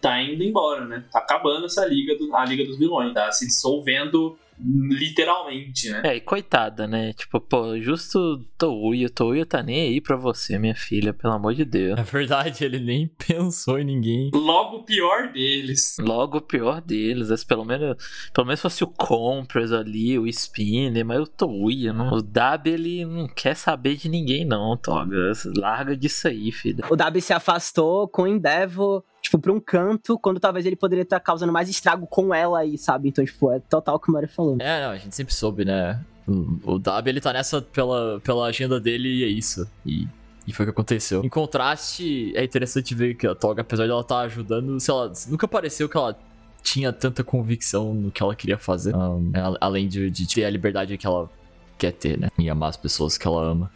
tá 0.00 0.20
indo 0.22 0.42
embora, 0.42 0.84
né? 0.86 1.04
Tá 1.12 1.20
acabando 1.20 1.66
essa 1.66 1.84
liga, 1.86 2.16
do- 2.16 2.34
a 2.34 2.44
liga 2.44 2.64
dos 2.64 2.78
vilões. 2.78 3.14
Tá 3.14 3.30
se 3.30 3.46
dissolvendo 3.46 4.36
literalmente, 4.64 5.90
né? 5.90 6.02
É, 6.04 6.16
e 6.16 6.20
coitada, 6.20 6.86
né? 6.86 7.12
Tipo, 7.12 7.40
pô, 7.40 7.78
justo 7.80 8.44
Touya, 8.58 9.08
Touya 9.08 9.46
tá 9.46 9.62
nem 9.62 9.88
aí 9.88 10.00
pra 10.00 10.16
você, 10.16 10.58
minha 10.58 10.74
filha, 10.74 11.12
pelo 11.12 11.34
amor 11.34 11.54
de 11.54 11.64
Deus. 11.64 11.96
Na 11.96 12.02
verdade, 12.02 12.64
ele 12.64 12.78
nem 12.78 13.08
pensou 13.26 13.78
em 13.78 13.84
ninguém. 13.84 14.30
Logo 14.34 14.78
o 14.78 14.82
pior 14.84 15.32
deles. 15.32 15.96
Logo 15.98 16.38
o 16.38 16.42
pior 16.42 16.80
deles, 16.80 17.30
mas 17.30 17.44
pelo 17.44 17.64
menos, 17.64 17.96
pelo 18.32 18.46
menos 18.46 18.60
fosse 18.60 18.84
o 18.84 18.86
Compress 18.86 19.72
ali, 19.72 20.18
o 20.18 20.26
Spinner, 20.26 21.04
mas 21.04 21.20
o 21.20 21.26
Touya, 21.26 21.92
não. 21.92 22.12
O 22.12 22.22
Dab 22.22 22.66
ele 22.68 23.04
não 23.04 23.28
quer 23.28 23.54
saber 23.54 23.96
de 23.96 24.08
ninguém 24.08 24.44
não, 24.44 24.76
Toga. 24.76 25.32
Larga 25.56 25.96
disso 25.96 26.28
aí, 26.28 26.52
filha. 26.52 26.84
O 26.90 26.96
Dabi 26.96 27.20
se 27.20 27.32
afastou 27.32 28.08
com 28.08 28.22
o 28.22 28.26
Endeavor, 28.26 29.02
tipo, 29.30 29.38
pra 29.38 29.52
um 29.52 29.60
canto, 29.60 30.18
quando 30.18 30.40
talvez 30.40 30.66
ele 30.66 30.76
poderia 30.76 31.02
estar 31.02 31.20
causando 31.20 31.52
mais 31.52 31.68
estrago 31.68 32.06
com 32.06 32.34
ela 32.34 32.60
aí, 32.60 32.76
sabe? 32.76 33.08
Então, 33.08 33.24
tipo, 33.24 33.52
é 33.52 33.60
total 33.60 33.96
o 33.96 34.00
que 34.00 34.08
o 34.08 34.12
Mario 34.12 34.28
falou. 34.28 34.56
É, 34.58 34.82
não, 34.82 34.90
a 34.90 34.98
gente 34.98 35.14
sempre 35.14 35.32
soube, 35.32 35.64
né? 35.64 36.00
O, 36.64 36.78
Dab, 36.78 37.08
ele 37.08 37.20
tá 37.20 37.32
nessa 37.32 37.60
pela, 37.60 38.20
pela 38.20 38.46
agenda 38.46 38.80
dele 38.80 39.08
e 39.08 39.24
é 39.24 39.26
isso. 39.26 39.68
E, 39.84 40.06
e 40.46 40.52
foi 40.52 40.64
o 40.64 40.68
que 40.68 40.70
aconteceu. 40.70 41.24
Em 41.24 41.28
contraste, 41.28 42.32
é 42.36 42.44
interessante 42.44 42.94
ver 42.94 43.14
que 43.14 43.26
a 43.26 43.34
Toga, 43.34 43.62
apesar 43.62 43.84
de 43.84 43.90
ela 43.90 44.00
estar 44.00 44.20
ajudando, 44.20 44.78
sei 44.78 44.94
lá, 44.94 45.12
nunca 45.28 45.48
pareceu 45.48 45.88
que 45.88 45.96
ela 45.96 46.16
tinha 46.62 46.92
tanta 46.92 47.24
convicção 47.24 47.94
no 47.94 48.10
que 48.10 48.22
ela 48.22 48.34
queria 48.34 48.58
fazer. 48.58 48.94
um, 48.94 49.32
além 49.60 49.88
de, 49.88 50.10
de 50.10 50.28
ter 50.28 50.44
a 50.44 50.50
liberdade 50.50 50.96
que 50.96 51.06
ela 51.06 51.28
quer 51.78 51.92
ter, 51.92 52.18
né? 52.18 52.28
E 52.38 52.48
amar 52.48 52.68
as 52.68 52.76
pessoas 52.76 53.16
que 53.18 53.26
ela 53.26 53.42
ama. 53.42 53.70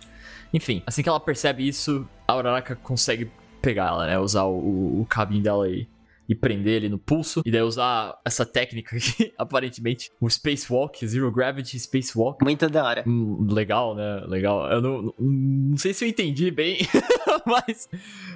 Enfim, 0.52 0.82
assim 0.86 1.02
que 1.02 1.08
ela 1.08 1.18
percebe 1.18 1.66
isso, 1.66 2.06
a 2.28 2.36
Uraraka 2.36 2.76
consegue 2.76 3.30
pegar 3.64 3.88
ela, 3.88 4.06
né? 4.06 4.18
Usar 4.18 4.44
o, 4.44 5.00
o, 5.00 5.06
cabinho 5.06 5.42
dela 5.42 5.64
aí. 5.64 5.88
e 6.28 6.34
prender 6.34 6.74
ele 6.74 6.88
no 6.88 6.98
pulso. 6.98 7.42
E 7.44 7.50
daí 7.50 7.62
usar 7.62 8.18
essa 8.24 8.44
técnica 8.44 8.96
aqui, 8.96 9.32
aparentemente, 9.38 10.10
o 10.20 10.28
Spacewalk, 10.28 11.06
Zero 11.06 11.30
Gravity 11.32 11.78
Spacewalk. 11.78 12.42
Muito 12.44 12.68
da 12.68 12.84
hora. 12.84 13.04
Hum, 13.06 13.46
legal, 13.50 13.94
né? 13.94 14.22
Legal. 14.26 14.70
Eu 14.70 14.80
não, 14.80 15.02
não, 15.02 15.14
não 15.18 15.76
sei 15.76 15.94
se 15.94 16.04
eu 16.04 16.08
entendi 16.08 16.50
bem, 16.50 16.78
mas, 17.46 17.88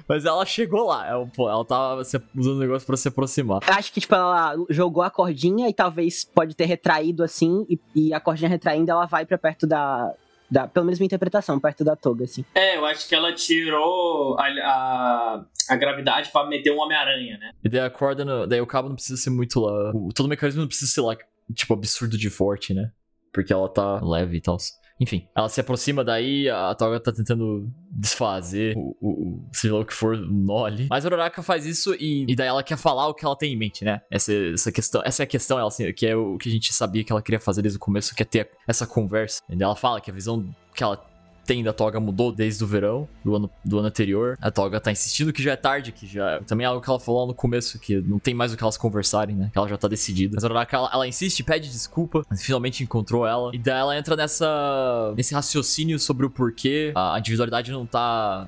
mas 0.07 0.25
ela 0.25 0.45
chegou 0.45 0.87
lá. 0.87 1.07
Ela, 1.07 1.27
pô, 1.27 1.49
ela 1.49 1.65
tava 1.65 2.01
usando 2.01 2.57
o 2.57 2.59
negócio 2.59 2.85
pra 2.85 2.97
se 2.97 3.07
aproximar. 3.07 3.59
Eu 3.67 3.73
acho 3.73 3.93
que, 3.93 4.01
tipo, 4.01 4.15
ela 4.15 4.55
jogou 4.69 5.03
a 5.03 5.09
cordinha 5.09 5.69
e 5.69 5.73
talvez 5.73 6.23
pode 6.23 6.55
ter 6.55 6.65
retraído 6.65 7.23
assim, 7.23 7.65
e, 7.69 7.79
e 7.95 8.13
a 8.13 8.19
cordinha 8.19 8.49
retraindo, 8.49 8.91
ela 8.91 9.05
vai 9.05 9.25
pra 9.25 9.37
perto 9.37 9.65
da, 9.67 10.13
da, 10.49 10.67
pelo 10.67 10.85
menos 10.85 10.99
minha 10.99 11.07
interpretação, 11.07 11.59
perto 11.59 11.83
da 11.83 11.95
toga, 11.95 12.23
assim. 12.23 12.43
É, 12.55 12.77
eu 12.77 12.85
acho 12.85 13.07
que 13.07 13.15
ela 13.15 13.33
tirou 13.33 14.37
a, 14.39 14.45
a, 14.47 15.45
a 15.69 15.75
gravidade 15.75 16.31
pra 16.31 16.45
meter 16.45 16.71
um 16.71 16.79
Homem-Aranha, 16.79 17.37
né? 17.37 17.51
E 17.63 17.69
daí 17.69 17.81
a 17.81 17.89
corda, 17.89 18.25
no, 18.25 18.47
daí 18.47 18.61
o 18.61 18.67
cabo 18.67 18.89
não 18.89 18.95
precisa 18.95 19.21
ser 19.21 19.29
muito 19.29 19.59
lá. 19.59 19.91
O, 19.93 20.09
todo 20.13 20.25
o 20.25 20.29
mecanismo 20.29 20.61
não 20.61 20.67
precisa 20.67 20.91
ser 20.91 21.01
lá, 21.01 21.15
tipo, 21.53 21.73
absurdo 21.73 22.17
de 22.17 22.29
forte, 22.29 22.73
né? 22.73 22.91
Porque 23.31 23.53
ela 23.53 23.69
tá 23.69 24.01
leve 24.03 24.37
e 24.37 24.41
tal. 24.41 24.57
Enfim, 24.99 25.27
ela 25.35 25.47
se 25.47 25.61
aproxima 25.61 26.03
daí, 26.03 26.49
a 26.49 26.75
Toga 26.75 26.99
tá 26.99 27.11
tentando 27.11 27.71
desfazer 27.89 28.75
o, 28.77 28.95
o, 28.99 29.09
o 29.09 29.49
sei 29.51 29.71
lá 29.71 29.79
o 29.79 29.85
que 29.85 29.93
for, 29.93 30.15
o 30.15 30.25
nó 30.25 30.65
ali. 30.65 30.87
Mas 30.89 31.05
a 31.05 31.07
Uraraka 31.07 31.41
faz 31.41 31.65
isso 31.65 31.95
e, 31.95 32.25
e, 32.27 32.35
daí 32.35 32.47
ela 32.47 32.63
quer 32.63 32.77
falar 32.77 33.07
o 33.07 33.13
que 33.13 33.25
ela 33.25 33.35
tem 33.35 33.53
em 33.53 33.57
mente, 33.57 33.85
né? 33.85 34.01
Essa, 34.11 34.33
essa 34.33 34.71
questão, 34.71 35.01
essa 35.05 35.23
é 35.23 35.25
a 35.25 35.27
questão, 35.27 35.57
ela, 35.57 35.67
assim, 35.67 35.91
que 35.93 36.05
é 36.05 36.15
o 36.15 36.37
que 36.37 36.49
a 36.49 36.51
gente 36.51 36.73
sabia 36.73 37.03
que 37.03 37.11
ela 37.11 37.21
queria 37.21 37.39
fazer 37.39 37.61
desde 37.61 37.77
o 37.77 37.79
começo, 37.79 38.13
que 38.13 38.23
é 38.23 38.25
ter 38.25 38.49
essa 38.67 38.85
conversa. 38.85 39.41
E 39.49 39.55
daí 39.55 39.63
ela 39.63 39.75
fala 39.75 40.01
que 40.01 40.11
a 40.11 40.13
visão 40.13 40.45
que 40.75 40.83
ela 40.83 41.08
tem 41.49 41.63
da 41.63 41.73
Toga 41.73 41.99
mudou 41.99 42.31
desde 42.31 42.63
o 42.63 42.67
verão 42.67 43.09
do 43.25 43.35
ano, 43.35 43.49
do 43.65 43.79
ano 43.79 43.87
anterior. 43.87 44.37
A 44.39 44.51
Toga 44.51 44.79
tá 44.79 44.91
insistindo 44.91 45.33
que 45.33 45.41
já 45.41 45.53
é 45.53 45.55
tarde, 45.55 45.91
que 45.91 46.05
já. 46.05 46.39
Também 46.41 46.63
é 46.63 46.67
algo 46.67 46.79
que 46.79 46.87
ela 46.87 46.99
falou 46.99 47.25
no 47.25 47.33
começo, 47.33 47.79
que 47.79 47.99
não 48.01 48.19
tem 48.19 48.35
mais 48.35 48.53
o 48.53 48.57
que 48.57 48.61
elas 48.61 48.77
conversarem, 48.77 49.35
né? 49.35 49.49
Que 49.51 49.57
ela 49.57 49.67
já 49.67 49.75
tá 49.75 49.87
decidida. 49.87 50.35
Mas 50.35 50.43
a 50.43 50.47
Uraraka, 50.47 50.77
ela, 50.77 50.91
ela 50.93 51.07
insiste, 51.07 51.41
pede 51.41 51.67
desculpa, 51.67 52.23
finalmente 52.37 52.83
encontrou 52.83 53.25
ela. 53.25 53.49
E 53.51 53.57
daí 53.57 53.79
ela 53.79 53.97
entra 53.97 54.15
nessa. 54.15 55.11
nesse 55.17 55.33
raciocínio 55.33 55.97
sobre 55.97 56.23
o 56.23 56.29
porquê 56.29 56.93
a 56.95 57.17
individualidade 57.17 57.71
não 57.71 57.83
tá. 57.83 58.47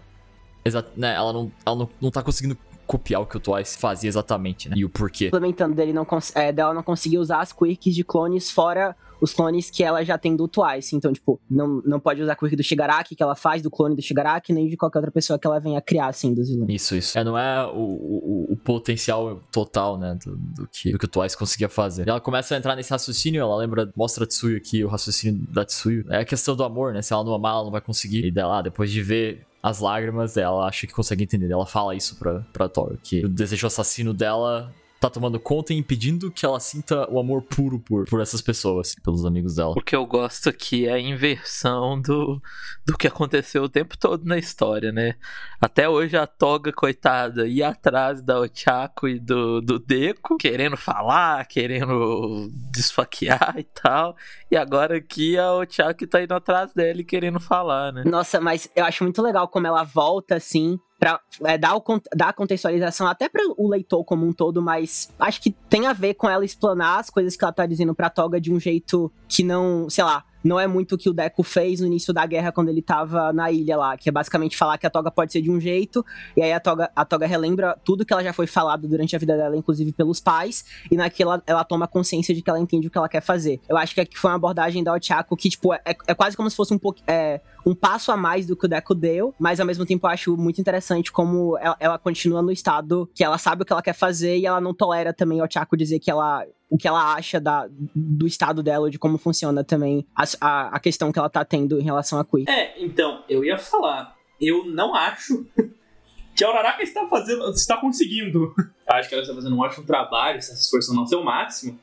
Exa 0.64 0.86
né? 0.96 1.16
Ela, 1.16 1.34
não, 1.34 1.52
ela 1.66 1.76
não, 1.76 1.90
não 2.00 2.12
tá 2.12 2.22
conseguindo 2.22 2.56
copiar 2.92 3.22
o 3.22 3.26
que 3.26 3.38
o 3.38 3.40
Twice 3.40 3.78
fazia 3.78 4.10
exatamente, 4.10 4.68
né? 4.68 4.76
E 4.78 4.84
o 4.84 4.90
porquê. 4.90 5.30
Complementando 5.30 5.74
dele 5.74 5.94
não 5.94 6.06
é, 6.36 6.52
dela 6.52 6.74
não 6.74 6.84
conseguir 6.84 7.20
usar 7.20 7.40
as 7.40 7.54
quirks 7.54 7.96
de 7.96 8.04
clones 8.04 8.52
fora 8.52 8.94
os 9.22 9.34
clones 9.34 9.70
que 9.70 9.84
ela 9.84 10.04
já 10.04 10.18
tem 10.18 10.36
do 10.36 10.48
Twice. 10.48 10.96
Então, 10.96 11.14
tipo, 11.14 11.40
não, 11.50 11.82
não 11.86 12.00
pode 12.00 12.22
usar 12.22 12.34
a 12.34 12.36
quirk 12.36 12.56
do 12.56 12.64
Shigaraki 12.64 13.16
que 13.16 13.22
ela 13.22 13.36
faz, 13.36 13.62
do 13.62 13.70
clone 13.70 13.96
do 13.96 14.02
Shigaraki, 14.02 14.52
nem 14.52 14.68
de 14.68 14.76
qualquer 14.76 14.98
outra 14.98 15.12
pessoa 15.12 15.38
que 15.38 15.46
ela 15.46 15.60
venha 15.60 15.80
criar, 15.80 16.08
assim, 16.08 16.34
dos 16.34 16.50
vilões. 16.50 16.74
Isso, 16.74 16.96
isso. 16.96 17.20
É, 17.20 17.24
não 17.24 17.38
é 17.38 17.64
o, 17.68 17.78
o, 17.78 18.48
o 18.54 18.58
potencial 18.58 19.40
total, 19.52 19.98
né, 20.00 20.18
do, 20.26 20.36
do, 20.36 20.68
que, 20.68 20.92
do 20.92 20.98
que 20.98 21.06
o 21.06 21.08
Twice 21.08 21.38
conseguia 21.38 21.70
fazer. 21.70 22.08
E 22.08 22.10
ela 22.10 22.20
começa 22.20 22.56
a 22.56 22.58
entrar 22.58 22.76
nesse 22.76 22.90
raciocínio, 22.90 23.42
ela 23.42 23.56
lembra, 23.56 23.92
mostra 23.96 24.24
a 24.24 24.28
Tsuyu 24.28 24.58
aqui, 24.58 24.84
o 24.84 24.88
raciocínio 24.88 25.40
da 25.52 25.64
Tsuyu. 25.64 26.04
É 26.10 26.22
a 26.22 26.26
questão 26.26 26.56
do 26.56 26.64
amor, 26.64 26.92
né? 26.92 27.04
Se 27.04 27.14
ela 27.14 27.24
não 27.24 27.36
amar, 27.36 27.54
ela 27.54 27.64
não 27.64 27.72
vai 27.72 27.82
conseguir. 27.82 28.26
E 28.26 28.32
dela, 28.32 28.64
depois 28.64 28.90
de 28.90 29.04
ver 29.04 29.46
as 29.62 29.80
lágrimas, 29.80 30.38
ela 30.38 30.68
acha 30.68 30.88
que 30.88 30.94
consegue 30.94 31.24
entender. 31.24 31.52
Ela 31.52 31.66
fala 31.66 31.96
isso 31.96 32.16
pra, 32.18 32.40
pra 32.52 32.68
Thor, 32.68 32.98
que 33.04 33.26
o 33.26 33.30
desejo 33.30 33.68
assassino 33.68 34.14
dela 34.14 34.74
tá 35.02 35.10
tomando 35.10 35.40
conta 35.40 35.74
e 35.74 35.78
impedindo 35.78 36.30
que 36.30 36.46
ela 36.46 36.60
sinta 36.60 37.10
o 37.12 37.20
amor 37.20 37.42
puro 37.42 37.80
por, 37.80 38.06
por 38.06 38.22
essas 38.22 38.40
pessoas, 38.40 38.94
pelos 39.04 39.26
amigos 39.26 39.56
dela. 39.56 39.74
O 39.76 39.82
que 39.82 39.96
eu 39.96 40.06
gosto 40.06 40.48
aqui 40.48 40.88
é 40.88 40.94
a 40.94 41.00
inversão 41.00 42.00
do, 42.00 42.40
do 42.86 42.96
que 42.96 43.08
aconteceu 43.08 43.64
o 43.64 43.70
tempo 43.70 43.98
todo 43.98 44.24
na 44.26 44.38
história, 44.38 44.92
né? 44.92 45.16
Até 45.60 45.90
hoje 45.90 46.16
a 46.16 46.28
Toga, 46.28 46.72
coitada, 46.72 47.48
ia 47.48 47.70
atrás 47.70 48.22
da 48.22 48.40
Ochako 48.40 49.08
e 49.08 49.20
do, 49.20 49.60
do 49.60 49.80
Deco, 49.80 50.38
querendo 50.38 50.78
falar, 50.78 51.48
querendo 51.48 52.48
desfaquear 52.72 53.56
e 53.58 53.64
tal. 53.64 54.16
E 54.52 54.56
agora 54.56 54.98
aqui 54.98 55.36
a 55.36 55.52
Ochako 55.54 56.06
tá 56.06 56.22
indo 56.22 56.36
atrás 56.36 56.76
dela 56.76 57.02
e 57.02 57.04
querendo 57.04 57.40
falar, 57.40 57.92
né? 57.92 58.04
Nossa, 58.06 58.40
mas 58.40 58.70
eu 58.76 58.86
acho 58.86 59.04
muito 59.04 59.20
legal 59.20 59.48
como 59.48 59.66
ela 59.66 59.84
volta 59.84 60.36
assim 60.36 60.78
para 61.02 61.20
é, 61.46 61.58
dar, 61.58 61.74
dar 62.16 62.30
a 62.30 62.34
contextualização 62.34 63.08
até 63.08 63.28
para 63.28 63.42
o 63.58 63.68
leitor 63.68 64.04
como 64.04 64.24
um 64.24 64.32
todo, 64.32 64.62
mas 64.62 65.10
acho 65.20 65.42
que 65.42 65.50
tem 65.50 65.88
a 65.88 65.94
ver 65.94 66.14
com 66.14 66.30
ela 66.30 66.46
explanar 66.46 67.00
as 67.00 67.10
coisas 67.10 67.36
que 67.36 67.44
ela 67.44 67.52
tá 67.52 67.66
dizendo 67.66 67.96
pra 67.96 68.08
Toga 68.08 68.40
de 68.40 68.54
um 68.54 68.60
jeito 68.60 69.12
que 69.28 69.44
não, 69.44 69.90
sei 69.90 70.04
lá, 70.04 70.24
não 70.44 70.60
é 70.60 70.68
muito 70.68 70.96
o 70.96 70.98
que 70.98 71.10
o 71.10 71.14
Deco 71.14 71.42
fez 71.42 71.80
no 71.80 71.88
início 71.88 72.14
da 72.14 72.26
guerra 72.26 72.52
quando 72.52 72.70
ele 72.70 72.84
tava 72.84 73.34
na 73.34 73.52
ilha 73.52 73.78
lá, 73.78 73.98
que 73.98 74.10
é 74.10 74.12
basicamente 74.12 74.58
falar 74.58 74.78
que 74.78 74.86
a 74.86 74.90
Toga 74.90 75.10
pode 75.10 75.32
ser 75.32 75.42
de 75.42 75.50
um 75.50 75.60
jeito, 75.60 76.06
e 76.36 76.42
aí 76.42 76.54
a 76.54 76.60
Toga, 76.60 76.92
a 76.96 77.06
Toga 77.06 77.26
relembra 77.26 77.76
tudo 77.84 78.06
que 78.06 78.14
ela 78.14 78.24
já 78.24 78.34
foi 78.34 78.48
falado 78.48 78.88
durante 78.88 79.16
a 79.16 79.20
vida 79.20 79.36
dela, 79.36 79.58
inclusive 79.58 79.92
pelos 79.94 80.20
pais, 80.20 80.66
e 80.92 80.96
naquela 80.96 81.42
ela, 81.48 81.64
toma 81.64 81.88
consciência 81.88 82.34
de 82.34 82.42
que 82.42 82.50
ela 82.50 82.60
entende 82.60 82.88
o 82.88 82.92
que 82.92 82.98
ela 82.98 83.10
quer 83.10 83.22
fazer. 83.22 83.60
Eu 83.68 83.78
acho 83.78 83.96
que 83.96 84.02
aqui 84.02 84.18
foi 84.18 84.30
uma 84.30 84.38
abordagem 84.38 84.84
da 84.84 84.94
Ochako 84.94 85.36
que, 85.36 85.50
tipo, 85.50 85.74
é, 85.74 85.82
é 85.86 86.14
quase 86.14 86.38
como 86.38 86.50
se 86.50 86.56
fosse 86.56 86.74
um 86.74 86.78
pouco. 86.78 87.00
É, 87.08 87.42
um 87.66 87.76
passo 87.76 88.12
a 88.12 88.18
mais 88.18 88.46
do 88.46 88.56
que 88.56 88.66
o 88.66 88.70
Deco 88.70 88.96
deu, 88.96 89.34
mas 89.40 89.60
ao 89.60 89.66
mesmo 89.66 89.86
tempo 89.86 90.06
eu 90.08 90.12
acho 90.12 90.38
muito 90.38 90.60
interessante 90.60 91.12
como 91.12 91.58
ela, 91.58 91.76
ela 91.80 91.98
continua 92.00 92.42
no 92.42 92.52
estado 92.52 93.10
que 93.14 93.24
ela 93.24 93.38
sabe 93.38 93.64
o 93.64 93.66
que 93.66 93.74
ela 93.74 93.82
quer 93.82 93.94
fazer 93.94 94.38
e 94.38 94.46
ela 94.46 94.62
não 94.62 94.74
tolera 94.74 95.14
também 95.14 95.42
o 95.42 95.44
Ochako 95.44 95.78
dizer 95.78 96.00
que 96.00 96.10
ela 96.10 96.46
o 96.70 96.78
que 96.78 96.88
ela 96.88 97.14
acha 97.14 97.38
da, 97.38 97.68
do 97.94 98.26
estado 98.26 98.64
dela, 98.64 98.90
de 98.90 98.98
como 98.98 99.18
funciona 99.18 99.62
também 99.62 100.08
a, 100.16 100.24
a, 100.40 100.76
a, 100.78 100.80
questão 100.80 101.12
que 101.12 101.20
ela 101.20 101.30
tá 101.30 101.44
tendo 101.44 101.78
em 101.78 101.84
relação 101.84 102.18
a 102.18 102.24
Kui. 102.24 102.46
É, 102.48 102.82
então, 102.82 103.26
eu 103.28 103.44
ia 103.44 103.58
falar, 103.58 104.16
eu 104.40 104.64
não 104.66 104.96
acho 104.96 105.46
que 106.34 106.46
a 106.46 106.50
Uraraka 106.50 106.82
está 106.82 107.06
fazendo, 107.10 107.50
está 107.52 107.76
conseguindo. 107.76 108.54
Eu 108.58 108.96
acho 108.96 109.10
que 109.10 109.16
ela 109.16 109.22
está 109.22 109.36
fazendo 109.36 109.54
um 109.54 109.60
ótimo 109.60 109.86
trabalho, 109.86 110.38
está 110.38 110.56
se 110.56 110.62
esforçando 110.62 111.02
ao 111.02 111.08
seu 111.08 111.22
máximo, 111.22 111.78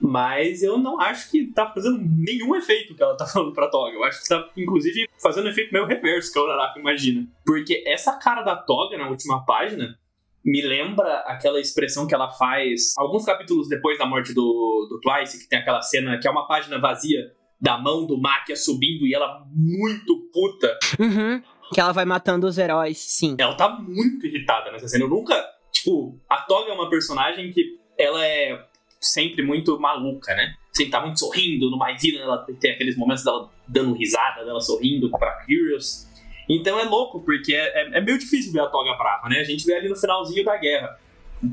mas 0.00 0.62
eu 0.62 0.78
não 0.78 1.00
acho 1.00 1.30
que 1.30 1.38
está 1.38 1.66
fazendo 1.68 1.98
nenhum 2.00 2.54
efeito 2.54 2.94
que 2.94 3.02
ela 3.02 3.12
está 3.12 3.26
falando 3.26 3.52
pra 3.52 3.68
Toga. 3.68 3.94
Eu 3.94 4.04
acho 4.04 4.18
que 4.18 4.24
está, 4.24 4.48
inclusive, 4.56 5.08
fazendo 5.22 5.46
um 5.46 5.50
efeito 5.50 5.72
meio 5.72 5.86
reverso 5.86 6.32
que 6.32 6.38
a 6.38 6.42
Uraraka 6.42 6.78
imagina. 6.78 7.26
Porque 7.44 7.82
essa 7.86 8.12
cara 8.18 8.42
da 8.42 8.56
Toga 8.56 8.96
na 8.98 9.08
última 9.08 9.44
página 9.44 9.98
me 10.44 10.62
lembra 10.62 11.24
aquela 11.26 11.60
expressão 11.60 12.06
que 12.06 12.14
ela 12.14 12.30
faz 12.30 12.94
alguns 12.96 13.24
capítulos 13.24 13.68
depois 13.68 13.98
da 13.98 14.06
morte 14.06 14.32
do, 14.32 14.86
do 14.88 15.00
Twice, 15.00 15.40
que 15.40 15.48
tem 15.48 15.58
aquela 15.58 15.82
cena 15.82 16.18
que 16.18 16.28
é 16.28 16.30
uma 16.30 16.46
página 16.46 16.78
vazia 16.78 17.32
da 17.60 17.76
mão 17.78 18.06
do 18.06 18.20
Makia 18.20 18.54
subindo 18.54 19.06
e 19.06 19.14
ela 19.14 19.44
muito 19.50 20.30
puta. 20.32 20.78
Uhum. 21.00 21.42
Que 21.72 21.80
ela 21.80 21.92
vai 21.92 22.04
matando 22.04 22.46
os 22.46 22.58
heróis, 22.58 22.98
sim. 22.98 23.34
Ela 23.38 23.56
tá 23.56 23.68
muito 23.68 24.24
irritada 24.24 24.70
nessa 24.70 24.86
cena. 24.86 25.04
Eu 25.04 25.08
nunca. 25.08 25.34
Tipo, 25.72 26.16
a 26.28 26.36
Toga 26.42 26.70
é 26.70 26.74
uma 26.74 26.88
personagem 26.88 27.50
que 27.50 27.80
ela 27.98 28.24
é 28.24 28.64
sempre 29.08 29.42
muito 29.42 29.78
maluca, 29.78 30.34
né? 30.34 30.54
Sempre 30.72 30.92
tá 30.92 31.00
muito 31.00 31.18
sorrindo. 31.18 31.70
No 31.70 31.78
Mais 31.78 32.02
ela 32.04 32.38
tem 32.60 32.72
aqueles 32.72 32.96
momentos 32.96 33.24
dela 33.24 33.50
dando 33.66 33.94
risada, 33.94 34.44
dela 34.44 34.60
sorrindo 34.60 35.10
pra 35.10 35.44
Curious. 35.44 36.06
Então 36.48 36.78
é 36.78 36.84
louco, 36.84 37.20
porque 37.20 37.54
é, 37.54 37.82
é, 37.82 37.98
é, 37.98 38.00
meio 38.00 38.18
difícil 38.18 38.52
ver 38.52 38.60
a 38.60 38.66
Toga 38.66 38.96
brava, 38.96 39.28
né? 39.28 39.40
A 39.40 39.44
gente 39.44 39.64
vê 39.66 39.74
ali 39.74 39.88
no 39.88 39.96
finalzinho 39.96 40.44
da 40.44 40.56
guerra, 40.56 40.96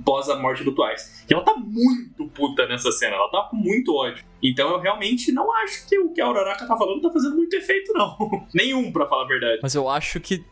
pós 0.05 0.29
a 0.29 0.35
morte 0.35 0.63
do 0.63 0.73
Twice. 0.73 1.25
E 1.29 1.33
ela 1.33 1.43
tá 1.43 1.55
muito 1.55 2.27
puta 2.27 2.67
nessa 2.67 2.91
cena, 2.91 3.15
ela 3.15 3.29
tá 3.29 3.47
com 3.49 3.55
muito 3.55 3.95
ódio. 3.95 4.23
Então 4.41 4.69
eu 4.71 4.79
realmente 4.79 5.31
não 5.31 5.51
acho 5.57 5.87
que 5.87 5.97
o 5.97 6.13
que 6.13 6.21
a 6.21 6.29
Uraraka 6.29 6.67
tá 6.67 6.77
falando 6.77 7.01
tá 7.01 7.09
fazendo 7.11 7.35
muito 7.35 7.55
efeito, 7.55 7.91
não. 7.93 8.17
Nenhum, 8.53 8.91
pra 8.91 9.07
falar 9.07 9.23
a 9.23 9.27
verdade. 9.27 9.59
Mas 9.61 9.73
eu 9.73 9.89
acho 9.89 10.19
que. 10.19 10.43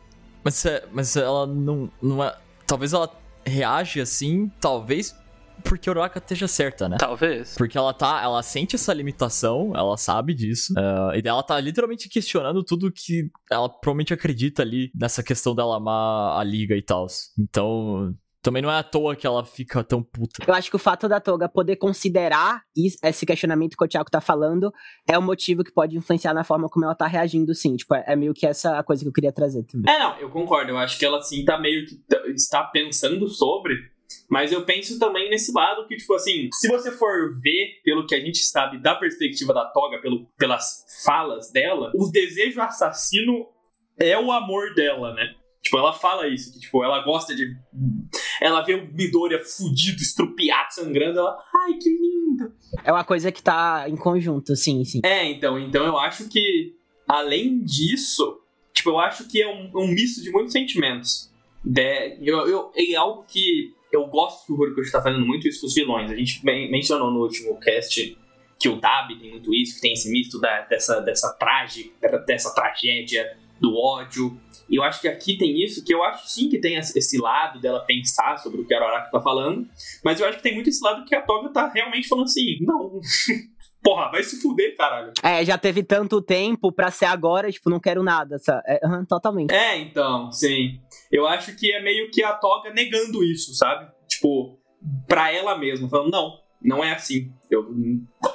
Mas, 0.44 0.66
é, 0.66 0.84
mas 0.92 1.16
ela 1.16 1.46
não, 1.46 1.90
não 2.02 2.24
é. 2.24 2.36
Talvez 2.66 2.94
ela 2.94 3.10
reage 3.46 4.00
assim, 4.00 4.52
talvez 4.60 5.16
porque 5.62 5.90
a 5.90 5.92
Uraka 5.92 6.20
esteja 6.20 6.48
certa, 6.48 6.90
né? 6.90 6.98
Talvez. 7.00 7.56
Porque 7.56 7.78
ela 7.78 7.94
tá, 7.94 8.22
ela 8.22 8.42
sente 8.44 8.76
essa 8.76 8.94
limitação, 8.94 9.72
ela 9.76 9.98
sabe 9.98 10.34
disso. 10.34 10.74
Uh, 10.74 11.16
e 11.16 11.28
ela 11.28 11.44
tá 11.44 11.60
literalmente 11.60 12.10
questionando 12.10 12.64
tudo 12.64 12.92
que 12.92 13.30
ela 13.50 13.70
provavelmente 13.70 14.14
acredita 14.14 14.62
ali 14.62 14.92
nessa 14.96 15.24
questão 15.24 15.56
dela 15.56 15.78
amar 15.78 16.40
a 16.40 16.44
liga 16.44 16.76
e 16.76 16.82
tal. 16.82 17.08
Então, 17.40 18.16
também 18.42 18.62
não 18.62 18.72
é 18.72 18.80
à 18.80 18.84
toa 18.84 19.16
que 19.16 19.28
ela 19.28 19.46
fica 19.46 19.84
tão 19.84 20.02
puta. 20.02 20.44
Eu 20.46 20.54
acho 20.54 20.70
que 20.70 20.76
o 20.76 20.80
fato 20.80 21.08
da 21.08 21.20
Toga 21.20 21.48
poder 21.48 21.76
considerar 21.76 22.64
esse 23.04 23.26
questionamento 23.26 23.78
que 23.78 23.84
o 23.84 23.88
Thiago 23.88 24.10
tá 24.10 24.20
falando 24.20 24.74
é 25.08 25.18
o 25.18 25.22
motivo 25.22 25.64
que 25.64 25.72
pode 25.72 25.96
influenciar 25.96 26.34
na 26.34 26.44
forma 26.44 26.68
como 26.68 26.86
ela 26.86 26.96
tá 26.96 27.06
reagindo, 27.06 27.54
sim. 27.54 27.76
Tipo, 27.76 27.94
é 27.96 28.16
meio 28.16 28.34
que 28.34 28.48
essa 28.48 28.82
coisa 28.84 29.04
que 29.04 29.08
eu 29.08 29.14
queria 29.14 29.32
trazer 29.32 29.64
também. 29.64 29.94
É, 29.94 30.00
não, 30.00 30.18
eu 30.18 30.30
concordo. 30.30 30.72
Eu 30.72 30.78
acho 30.78 30.98
que 30.98 31.06
ela, 31.06 31.22
sim, 31.22 31.46
tá 31.46 31.60
meio 31.60 31.86
que 31.86 32.02
está 32.34 32.64
pensando 32.64 33.28
sobre 33.28 33.76
mas 34.30 34.52
eu 34.52 34.66
penso 34.66 34.98
também 35.00 35.30
nesse 35.30 35.52
lado 35.52 35.88
que, 35.88 35.98
tipo 35.98 36.14
assim, 36.14 36.50
se 36.54 36.68
você 36.68 36.92
for 36.92 37.40
ver 37.40 37.82
pelo 37.84 38.06
que 38.06 38.16
a 38.16 38.20
gente 38.20 38.40
sabe 38.40 38.82
da 38.82 38.96
perspectiva 38.96 39.54
da 39.54 39.66
Toga, 39.66 40.00
pelo, 40.00 40.26
pelas 40.38 40.86
falas 41.04 41.52
dela, 41.52 41.92
o 41.96 42.10
desejo 42.10 42.62
assassino 42.62 43.48
é 43.98 44.18
o 44.18 44.32
amor 44.32 44.74
dela, 44.74 45.14
né? 45.14 45.36
Tipo, 45.62 45.78
ela 45.78 45.94
fala 45.94 46.28
isso, 46.28 46.52
que 46.52 46.60
tipo, 46.60 46.84
ela 46.84 47.04
gosta 47.04 47.36
de. 47.36 47.56
Ela 48.42 48.62
vê 48.62 48.74
o 48.74 48.92
Midoriya 48.92 49.40
fudido, 49.46 50.02
estrupiado, 50.02 50.74
sangrando, 50.74 51.20
ela. 51.20 51.38
Ai, 51.56 51.74
que 51.74 51.90
lindo! 51.90 52.52
É 52.84 52.92
uma 52.92 53.04
coisa 53.04 53.32
que 53.32 53.44
tá 53.44 53.86
em 53.88 53.96
conjunto, 53.96 54.56
sim, 54.56 54.84
sim. 54.84 55.02
É, 55.04 55.30
então, 55.30 55.60
então 55.60 55.86
eu 55.86 56.00
acho 56.00 56.28
que, 56.28 56.76
além 57.08 57.64
disso, 57.64 58.42
tipo, 58.74 58.90
eu 58.90 59.00
acho 59.00 59.28
que 59.28 59.40
é 59.40 59.48
um, 59.48 59.72
um 59.76 59.88
misto 59.88 60.24
de 60.24 60.32
muitos 60.32 60.52
sentimentos. 60.52 61.32
De, 61.64 62.18
eu, 62.22 62.48
eu, 62.48 62.72
é 62.76 62.96
algo 62.96 63.24
que 63.28 63.72
eu 63.92 64.08
gosto 64.08 64.46
que 64.46 64.54
o 64.54 64.60
Horikoshi 64.60 64.92
tá 64.92 65.02
fazendo 65.02 65.26
muito 65.26 65.48
isso 65.48 65.62
com 65.62 65.68
os 65.68 65.74
vilões. 65.74 66.12
A 66.12 66.16
gente 66.16 66.44
mencionou 66.44 67.12
no 67.12 67.22
último 67.22 67.60
cast 67.60 68.18
que 68.60 68.70
o 68.70 68.80
Dabi 68.80 69.18
tem 69.18 69.32
muito 69.32 69.54
isso, 69.54 69.76
que 69.76 69.82
tem 69.82 69.94
esse 69.94 70.12
misto 70.12 70.40
da, 70.40 70.62
dessa, 70.62 71.02
dessa, 71.02 71.34
trage, 71.34 71.92
dessa 72.28 72.54
tragédia, 72.54 73.38
do 73.60 73.76
ódio. 73.76 74.40
E 74.70 74.76
eu 74.76 74.84
acho 74.84 75.02
que 75.02 75.08
aqui 75.08 75.38
tem 75.38 75.64
isso, 75.64 75.84
que 75.84 75.94
eu 75.94 76.04
acho 76.04 76.28
sim 76.28 76.48
que 76.48 76.60
tem 76.60 76.76
esse 76.76 77.18
lado 77.18 77.60
dela 77.60 77.84
pensar 77.86 78.38
sobre 78.38 78.62
o 78.62 78.66
que 78.66 78.74
a 78.74 78.78
Araraka 78.78 79.12
tá 79.12 79.22
falando, 79.22 79.68
mas 80.04 80.20
eu 80.20 80.28
acho 80.28 80.38
que 80.38 80.44
tem 80.44 80.56
muito 80.56 80.70
esse 80.70 80.84
lado 80.84 81.06
que 81.06 81.14
a 81.14 81.22
Toga 81.22 81.50
tá 81.50 81.68
realmente 81.68 82.08
falando 82.08 82.26
assim, 82.26 82.58
não, 82.62 83.00
Porra, 83.84 84.12
vai 84.12 84.24
se 84.24 84.40
fuder, 84.42 84.76
caralho. 84.78 85.12
É, 85.24 85.44
já 85.44 85.58
teve 85.58 85.84
tanto 85.84 86.22
tempo 86.22 86.72
pra 86.72 86.92
ser 86.92 87.06
agora, 87.06 87.52
tipo, 87.52 87.70
não 87.70 87.80
quero 87.80 88.04
nada. 88.04 88.38
Sabe? 88.38 88.62
É, 88.68 88.80
uhum, 88.86 89.06
totalmente. 89.06 89.52
É, 89.52 89.78
então, 89.78 90.32
sim. 90.32 90.80
Eu 91.12 91.28
acho 91.28 91.56
que 91.56 91.72
é 91.72 91.82
meio 91.82 92.12
que 92.12 92.24
a 92.24 92.34
Toga 92.34 92.72
negando 92.72 93.24
isso, 93.24 93.54
sabe? 93.56 93.92
Tipo, 94.08 94.60
pra 95.08 95.32
ela 95.32 95.58
mesma, 95.58 95.90
falando, 95.90 96.12
não, 96.12 96.40
não 96.62 96.84
é 96.84 96.94
assim. 96.94 97.32
Eu, 97.52 97.68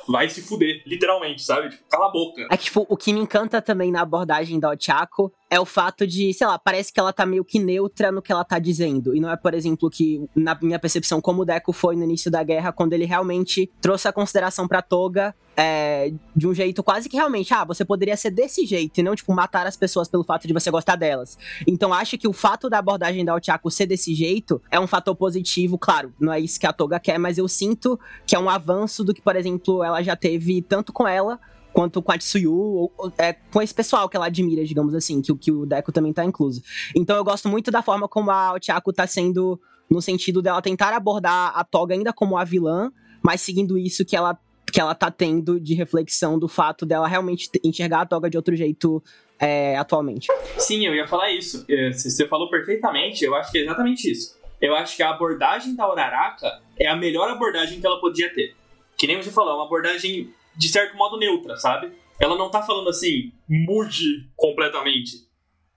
vai 0.07 0.29
se 0.29 0.43
fuder, 0.43 0.83
literalmente, 0.87 1.43
sabe? 1.43 1.71
Tipo, 1.71 1.85
cala 1.89 2.07
a 2.07 2.13
boca. 2.13 2.47
É 2.51 2.57
que, 2.57 2.65
tipo, 2.65 2.87
o 2.89 2.97
que 2.97 3.13
me 3.13 3.21
encanta 3.21 3.63
também 3.63 3.91
na 3.91 4.03
abordagem 4.03 4.61
da 4.61 4.71
Ochako 4.71 5.33
é 5.49 5.59
o 5.59 5.65
fato 5.65 6.07
de, 6.07 6.33
sei 6.35 6.47
lá, 6.47 6.59
parece 6.59 6.93
que 6.93 7.01
ela 7.01 7.13
tá 7.13 7.25
meio 7.25 7.45
que 7.45 7.59
neutra 7.59 8.13
no 8.13 8.21
que 8.21 8.33
ela 8.33 8.45
tá 8.45 8.59
dizendo. 8.59 9.15
E 9.15 9.21
não 9.21 9.31
é, 9.31 9.37
por 9.37 9.55
exemplo, 9.55 9.89
que, 9.89 10.29
na 10.35 10.57
minha 10.61 10.79
percepção, 10.79 11.21
como 11.21 11.43
o 11.43 11.45
Deco 11.45 11.73
foi 11.73 11.97
no 11.97 12.05
início 12.05 12.31
da 12.31 12.43
guerra, 12.43 12.73
quando 12.73 12.93
ele 12.93 13.05
realmente 13.05 13.71
trouxe 13.81 14.07
a 14.07 14.13
consideração 14.13 14.69
pra 14.69 14.83
Toga 14.83 15.35
é, 15.57 16.13
de 16.35 16.47
um 16.47 16.53
jeito 16.53 16.83
quase 16.83 17.09
que 17.09 17.17
realmente, 17.17 17.55
ah, 17.55 17.65
você 17.65 17.85
poderia 17.85 18.17
ser 18.17 18.31
desse 18.31 18.67
jeito, 18.67 18.99
e 18.99 19.03
não, 19.03 19.15
tipo, 19.15 19.33
matar 19.33 19.67
as 19.67 19.77
pessoas 19.77 20.09
pelo 20.09 20.23
fato 20.23 20.47
de 20.47 20.53
você 20.53 20.71
gostar 20.71 20.97
delas. 20.97 21.39
Então, 21.67 21.95
acho 21.95 22.19
que 22.19 22.29
o 22.29 22.33
fato 22.33 22.69
da 22.69 22.79
abordagem 22.79 23.25
da 23.25 23.35
Ochako 23.35 23.71
ser 23.71 23.87
desse 23.87 24.15
jeito 24.15 24.61
é 24.71 24.79
um 24.79 24.87
fator 24.87 25.17
positivo, 25.17 25.79
claro, 25.79 26.13
não 26.21 26.33
é 26.33 26.39
isso 26.39 26.61
que 26.61 26.67
a 26.67 26.73
Toga 26.73 27.01
quer, 27.01 27.19
mas 27.19 27.39
eu 27.39 27.49
sinto 27.49 27.99
que 28.27 28.37
é 28.37 28.39
um 28.39 28.51
avanço 28.51 29.03
do 29.07 29.15
que, 29.15 29.23
por 29.23 29.37
exemplo, 29.37 29.83
ela 29.83 30.03
já 30.03 30.15
teve 30.15 30.61
tanto 30.61 30.93
com 30.93 31.07
ela 31.07 31.41
quanto 31.73 32.01
com 32.01 32.11
a 32.11 32.17
Tsuyu, 32.17 32.55
ou, 32.55 32.93
ou, 32.97 33.13
é, 33.19 33.35
com 33.35 33.61
esse 33.61 33.75
pessoal 33.75 34.09
que 34.09 34.17
ela 34.17 34.27
admira, 34.27 34.65
digamos 34.65 34.95
assim, 34.95 35.21
que, 35.21 35.35
que 35.37 35.53
o 35.53 35.67
Deco 35.67 35.93
também 35.93 36.11
tá 36.11 36.25
incluso. 36.25 36.63
Então 36.95 37.15
eu 37.15 37.23
gosto 37.23 37.51
muito 37.51 37.71
da 37.71 37.83
forma 37.83 38.09
como 38.09 38.31
a 38.31 38.55
Ochako 38.55 38.95
tá 38.95 39.07
sendo, 39.07 39.61
no 39.91 40.01
sentido 40.01 40.41
dela 40.41 40.63
tentar 40.63 40.95
abordar 40.95 41.53
a 41.55 41.63
Toga 41.63 41.95
ainda 41.95 42.15
como 42.15 42.39
a 42.39 42.45
vilã, 42.45 42.91
mas 43.23 43.43
seguindo 43.43 43.77
isso 43.77 44.07
que 44.07 44.17
ela, 44.17 44.39
que 44.73 44.81
ela 44.81 44.95
tá 44.95 45.11
tendo 45.11 45.61
de 45.61 45.75
reflexão 45.75 46.39
do 46.39 46.49
fato 46.49 46.87
dela 46.87 47.07
realmente 47.07 47.51
enxergar 47.63 48.01
a 48.01 48.07
Toga 48.07 48.31
de 48.31 48.39
outro 48.39 48.57
jeito 48.57 49.03
é, 49.39 49.77
atualmente. 49.77 50.29
Sim, 50.57 50.87
eu 50.87 50.95
ia 50.95 51.07
falar 51.07 51.31
isso. 51.31 51.63
É, 51.69 51.93
você 51.93 52.27
falou 52.27 52.49
perfeitamente, 52.49 53.23
eu 53.23 53.35
acho 53.35 53.53
que 53.53 53.59
é 53.59 53.63
exatamente 53.65 54.11
isso. 54.11 54.35
Eu 54.63 54.75
acho 54.75 54.97
que 54.97 55.03
a 55.03 55.11
abordagem 55.11 55.75
da 55.77 55.87
Uraraka 55.91 56.61
é 56.79 56.89
a 56.89 56.97
melhor 56.97 57.29
abordagem 57.29 57.81
que 57.81 57.87
ela 57.87 58.01
podia 58.01 58.33
ter. 58.33 58.55
Que 58.99 59.07
nem 59.07 59.17
você 59.17 59.31
falou, 59.31 59.53
é 59.53 59.57
uma 59.57 59.67
abordagem 59.67 60.33
de 60.57 60.69
certo 60.69 60.97
modo 60.97 61.19
neutra, 61.19 61.57
sabe? 61.57 61.93
Ela 62.19 62.37
não 62.37 62.51
tá 62.51 62.63
falando 62.63 62.89
assim, 62.89 63.33
mude 63.49 64.31
completamente. 64.35 65.27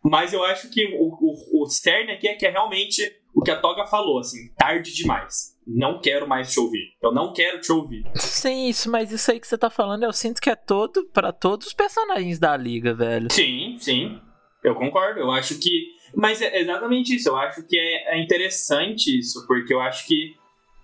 Mas 0.03 0.31
eu 0.31 0.43
acho 0.43 0.69
que 0.69 0.85
o, 0.97 1.09
o, 1.19 1.63
o 1.63 1.65
cerne 1.65 2.13
aqui 2.13 2.27
é 2.27 2.35
que 2.35 2.45
é 2.45 2.49
realmente 2.49 3.01
o 3.35 3.41
que 3.41 3.51
a 3.51 3.59
Toga 3.59 3.85
falou, 3.85 4.19
assim, 4.19 4.51
tarde 4.57 4.93
demais. 4.93 5.57
Não 5.67 5.99
quero 5.99 6.27
mais 6.27 6.51
te 6.51 6.59
ouvir. 6.59 6.93
Eu 7.01 7.11
não 7.11 7.31
quero 7.33 7.61
te 7.61 7.71
ouvir. 7.71 8.03
Sim, 8.15 8.67
isso, 8.67 8.89
mas 8.89 9.11
isso 9.11 9.29
aí 9.31 9.39
que 9.39 9.47
você 9.47 9.57
tá 9.57 9.69
falando, 9.69 10.03
eu 10.03 10.13
sinto 10.13 10.41
que 10.41 10.49
é 10.49 10.55
todo 10.55 11.05
para 11.13 11.31
todos 11.31 11.67
os 11.67 11.73
personagens 11.73 12.39
da 12.39 12.55
liga, 12.57 12.93
velho. 12.93 13.31
Sim, 13.31 13.75
sim. 13.77 14.19
Eu 14.63 14.75
concordo. 14.75 15.19
Eu 15.19 15.31
acho 15.31 15.59
que. 15.59 15.69
Mas 16.15 16.41
é 16.41 16.59
exatamente 16.59 17.15
isso. 17.15 17.29
Eu 17.29 17.37
acho 17.37 17.65
que 17.67 17.77
é, 17.77 18.15
é 18.15 18.21
interessante 18.21 19.19
isso, 19.19 19.45
porque 19.45 19.73
eu 19.73 19.79
acho 19.79 20.07
que 20.07 20.35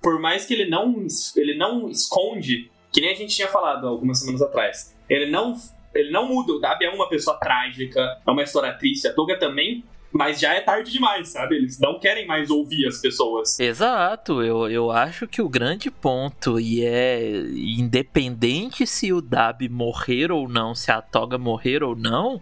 por 0.06 0.20
mais 0.20 0.46
que 0.46 0.54
ele 0.54 0.70
não, 0.70 1.08
ele 1.36 1.58
não 1.58 1.90
esconde, 1.90 2.70
que 2.94 3.02
nem 3.02 3.10
a 3.10 3.16
gente 3.16 3.36
tinha 3.36 3.48
falado 3.48 3.88
algumas 3.88 4.20
semanas 4.20 4.40
atrás, 4.40 4.96
ele 5.10 5.32
não, 5.32 5.60
ele 5.96 6.12
não 6.12 6.28
muda. 6.28 6.54
O 6.54 6.60
Dabi 6.60 6.86
é 6.86 6.92
uma 6.92 7.10
pessoa 7.10 7.40
trágica, 7.40 8.22
é 8.24 8.30
uma 8.30 8.44
história 8.44 8.72
triste, 8.74 9.08
a 9.08 9.14
Toga 9.16 9.40
também, 9.40 9.84
mas 10.12 10.40
já 10.40 10.54
é 10.54 10.62
tarde 10.62 10.92
demais, 10.92 11.30
sabe? 11.30 11.56
Eles 11.56 11.80
não 11.80 11.98
querem 11.98 12.28
mais 12.28 12.52
ouvir 12.52 12.86
as 12.86 13.02
pessoas. 13.02 13.60
Exato, 13.60 14.44
eu, 14.44 14.70
eu 14.70 14.92
acho 14.92 15.28
que 15.28 15.42
o 15.42 15.50
grande 15.50 15.90
ponto, 15.90 16.60
e 16.60 16.86
é 16.86 17.40
independente 17.56 18.86
se 18.86 19.12
o 19.12 19.22
Dabi 19.22 19.68
morrer 19.68 20.32
ou 20.32 20.48
não, 20.48 20.76
se 20.76 20.92
a 20.92 21.02
Toga 21.02 21.40
morrer 21.40 21.82
ou 21.82 21.96
não, 21.96 22.40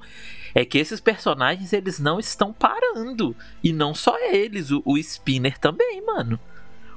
é 0.53 0.65
que 0.65 0.77
esses 0.77 0.99
personagens 0.99 1.71
eles 1.71 1.97
não 1.97 2.19
estão 2.19 2.51
parando. 2.51 3.33
E 3.63 3.71
não 3.71 3.95
só 3.95 4.19
eles, 4.19 4.69
o, 4.69 4.81
o 4.83 4.97
Spinner 4.97 5.57
também, 5.57 6.01
mano 6.05 6.37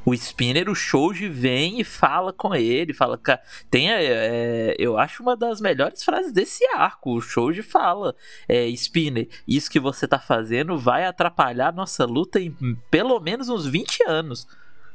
o 0.06 0.14
Spinner, 0.14 0.70
o 0.70 0.74
Shoji 0.74 1.28
vem 1.28 1.80
e 1.80 1.84
fala 1.84 2.32
com 2.32 2.54
ele, 2.54 2.94
fala, 2.94 3.20
tem, 3.68 3.90
é, 3.90 4.76
eu 4.78 4.96
acho 4.96 5.20
uma 5.20 5.36
das 5.36 5.60
melhores 5.60 6.04
frases 6.04 6.32
desse 6.32 6.64
arco, 6.76 7.16
o 7.16 7.20
Shoji 7.20 7.60
fala, 7.60 8.14
é, 8.48 8.68
Spinner, 8.68 9.28
isso 9.48 9.68
que 9.68 9.80
você 9.80 10.06
tá 10.06 10.20
fazendo 10.20 10.78
vai 10.78 11.04
atrapalhar 11.04 11.72
nossa 11.72 12.04
luta 12.04 12.40
em 12.40 12.54
pelo 12.88 13.18
menos 13.18 13.48
uns 13.48 13.66
20 13.66 14.04
anos. 14.06 14.46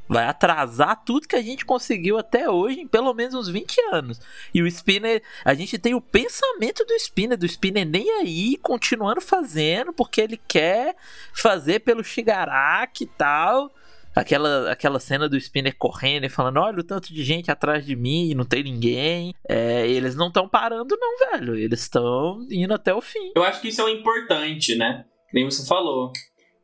Vai 0.08 0.26
atrasar 0.26 1.04
tudo 1.04 1.28
que 1.28 1.36
a 1.36 1.42
gente 1.42 1.64
conseguiu 1.64 2.18
até 2.18 2.48
hoje 2.50 2.80
em 2.80 2.88
pelo 2.88 3.14
menos 3.14 3.34
uns 3.34 3.48
20 3.48 3.80
anos. 3.92 4.20
E 4.52 4.60
o 4.60 4.66
Spinner, 4.66 5.22
a 5.44 5.54
gente 5.54 5.78
tem 5.78 5.94
o 5.94 6.00
pensamento 6.00 6.84
do 6.84 6.92
Spinner, 6.94 7.38
do 7.38 7.46
Spinner 7.46 7.86
nem 7.86 8.10
aí, 8.18 8.56
continuando 8.56 9.20
fazendo, 9.20 9.92
porque 9.92 10.20
ele 10.20 10.40
quer 10.48 10.96
fazer 11.32 11.80
pelo 11.80 12.02
Shigaraki 12.02 13.04
e 13.04 13.06
tal. 13.06 13.72
Aquela, 14.14 14.70
aquela 14.70 15.00
cena 15.00 15.28
do 15.28 15.36
Spinner 15.36 15.74
correndo 15.76 16.24
e 16.24 16.28
falando: 16.28 16.58
olha 16.58 16.80
o 16.80 16.84
tanto 16.84 17.12
de 17.12 17.24
gente 17.24 17.50
atrás 17.50 17.84
de 17.84 17.96
mim 17.96 18.30
e 18.30 18.34
não 18.34 18.44
tem 18.44 18.62
ninguém. 18.62 19.34
É, 19.48 19.88
eles 19.88 20.14
não 20.14 20.28
estão 20.28 20.48
parando, 20.48 20.96
não, 21.00 21.30
velho. 21.30 21.56
Eles 21.56 21.80
estão 21.80 22.46
indo 22.50 22.74
até 22.74 22.94
o 22.94 23.00
fim. 23.00 23.32
Eu 23.34 23.42
acho 23.42 23.60
que 23.60 23.68
isso 23.68 23.80
é 23.80 23.84
o 23.84 23.88
importante, 23.88 24.76
né? 24.76 25.06
Nem 25.32 25.44
você 25.44 25.66
falou. 25.66 26.12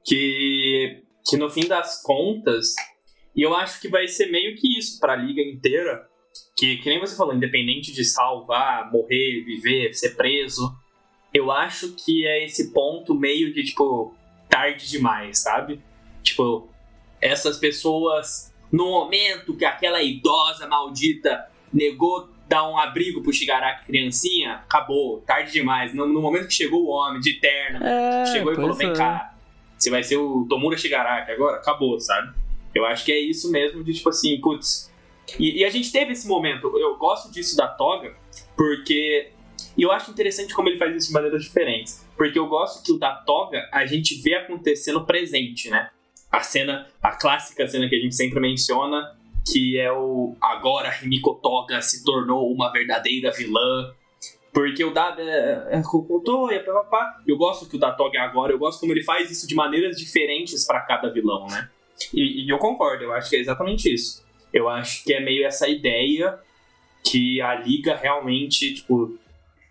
Que, 0.04 1.02
que 1.26 1.36
no 1.36 1.48
fim 1.48 1.66
das 1.66 2.02
contas, 2.02 2.74
e 3.34 3.42
eu 3.42 3.54
acho 3.54 3.80
que 3.80 3.88
vai 3.88 4.06
ser 4.06 4.30
meio 4.30 4.54
que 4.56 4.78
isso 4.78 5.00
para 5.00 5.14
a 5.14 5.16
liga 5.16 5.40
inteira. 5.40 6.06
Que, 6.56 6.76
que 6.76 6.88
nem 6.88 7.00
você 7.00 7.16
falou, 7.16 7.34
independente 7.34 7.92
de 7.92 8.04
salvar, 8.04 8.90
morrer, 8.92 9.44
viver, 9.44 9.94
ser 9.94 10.16
preso. 10.16 10.70
Eu 11.32 11.50
acho 11.50 11.94
que 11.94 12.26
é 12.26 12.44
esse 12.44 12.72
ponto 12.72 13.14
meio 13.14 13.52
de, 13.52 13.62
tipo, 13.64 14.14
tarde 14.48 14.88
demais, 14.88 15.38
sabe? 15.38 15.80
Tipo, 16.22 16.68
essas 17.20 17.56
pessoas, 17.56 18.52
no 18.70 18.86
momento 18.86 19.56
que 19.56 19.64
aquela 19.64 20.02
idosa 20.02 20.66
maldita 20.66 21.46
negou 21.72 22.28
dar 22.48 22.68
um 22.68 22.78
abrigo 22.78 23.22
pro 23.22 23.32
Shigaraki 23.32 23.86
criancinha, 23.86 24.54
acabou, 24.54 25.20
tarde 25.26 25.52
demais. 25.52 25.94
No, 25.94 26.06
no 26.06 26.20
momento 26.20 26.48
que 26.48 26.54
chegou 26.54 26.84
o 26.84 26.88
homem 26.88 27.20
de 27.20 27.34
terno, 27.34 27.84
é, 27.84 28.26
chegou 28.26 28.52
e 28.52 28.56
falou: 28.56 28.74
vem 28.74 28.90
é. 28.90 28.94
cá, 28.94 29.34
você 29.76 29.90
vai 29.90 30.02
ser 30.02 30.16
o 30.16 30.46
Tomura 30.48 30.76
Shigaraki 30.76 31.30
agora? 31.30 31.58
Acabou, 31.58 32.00
sabe? 32.00 32.34
Eu 32.74 32.86
acho 32.86 33.04
que 33.04 33.12
é 33.12 33.20
isso 33.20 33.50
mesmo 33.50 33.84
de 33.84 33.92
tipo 33.92 34.08
assim, 34.08 34.40
putz. 34.40 34.90
E, 35.38 35.58
e 35.58 35.64
a 35.64 35.70
gente 35.70 35.92
teve 35.92 36.12
esse 36.12 36.26
momento, 36.26 36.72
eu 36.78 36.96
gosto 36.96 37.30
disso 37.30 37.56
da 37.56 37.68
Toga, 37.68 38.16
porque. 38.56 39.30
E 39.76 39.82
eu 39.82 39.92
acho 39.92 40.10
interessante 40.10 40.54
como 40.54 40.68
ele 40.68 40.78
faz 40.78 40.94
isso 40.96 41.08
de 41.08 41.12
maneiras 41.12 41.42
diferentes. 41.42 42.04
Porque 42.16 42.38
eu 42.38 42.46
gosto 42.48 42.82
que 42.82 42.92
o 42.92 42.98
da 42.98 43.14
Toga 43.14 43.68
a 43.72 43.86
gente 43.86 44.20
vê 44.20 44.34
acontecer 44.34 44.92
no 44.92 45.04
presente, 45.04 45.70
né? 45.70 45.90
A 46.30 46.40
cena, 46.40 46.86
a 47.02 47.12
clássica 47.12 47.66
cena 47.66 47.88
que 47.88 47.96
a 47.96 48.00
gente 48.00 48.14
sempre 48.14 48.40
menciona, 48.40 49.16
que 49.50 49.78
é 49.78 49.90
o 49.90 50.36
agora 50.40 50.94
Himiko 51.02 51.34
Toga 51.34 51.80
se 51.80 52.04
tornou 52.04 52.52
uma 52.52 52.70
verdadeira 52.70 53.30
vilã. 53.30 53.94
Porque 54.52 54.82
o 54.82 54.92
Dada 54.92 55.22
é, 55.22 55.78
é 55.78 55.82
Toya, 56.24 56.64
papapá. 56.64 57.22
Eu 57.26 57.36
gosto 57.36 57.68
que 57.68 57.76
o 57.76 57.78
da 57.78 57.92
Toga 57.92 58.18
é 58.18 58.20
agora, 58.20 58.52
eu 58.52 58.58
gosto 58.58 58.80
como 58.80 58.92
ele 58.92 59.04
faz 59.04 59.30
isso 59.30 59.46
de 59.46 59.54
maneiras 59.54 59.96
diferentes 59.96 60.66
para 60.66 60.80
cada 60.80 61.12
vilão, 61.12 61.46
né? 61.46 61.68
E, 62.12 62.44
e 62.44 62.48
eu 62.48 62.58
concordo, 62.58 63.04
eu 63.04 63.12
acho 63.12 63.30
que 63.30 63.36
é 63.36 63.40
exatamente 63.40 63.92
isso. 63.92 64.24
Eu 64.52 64.68
acho 64.68 65.04
que 65.04 65.12
é 65.12 65.20
meio 65.20 65.46
essa 65.46 65.68
ideia 65.68 66.38
que 67.04 67.40
a 67.40 67.54
liga 67.54 67.94
realmente, 67.94 68.74
tipo, 68.74 69.18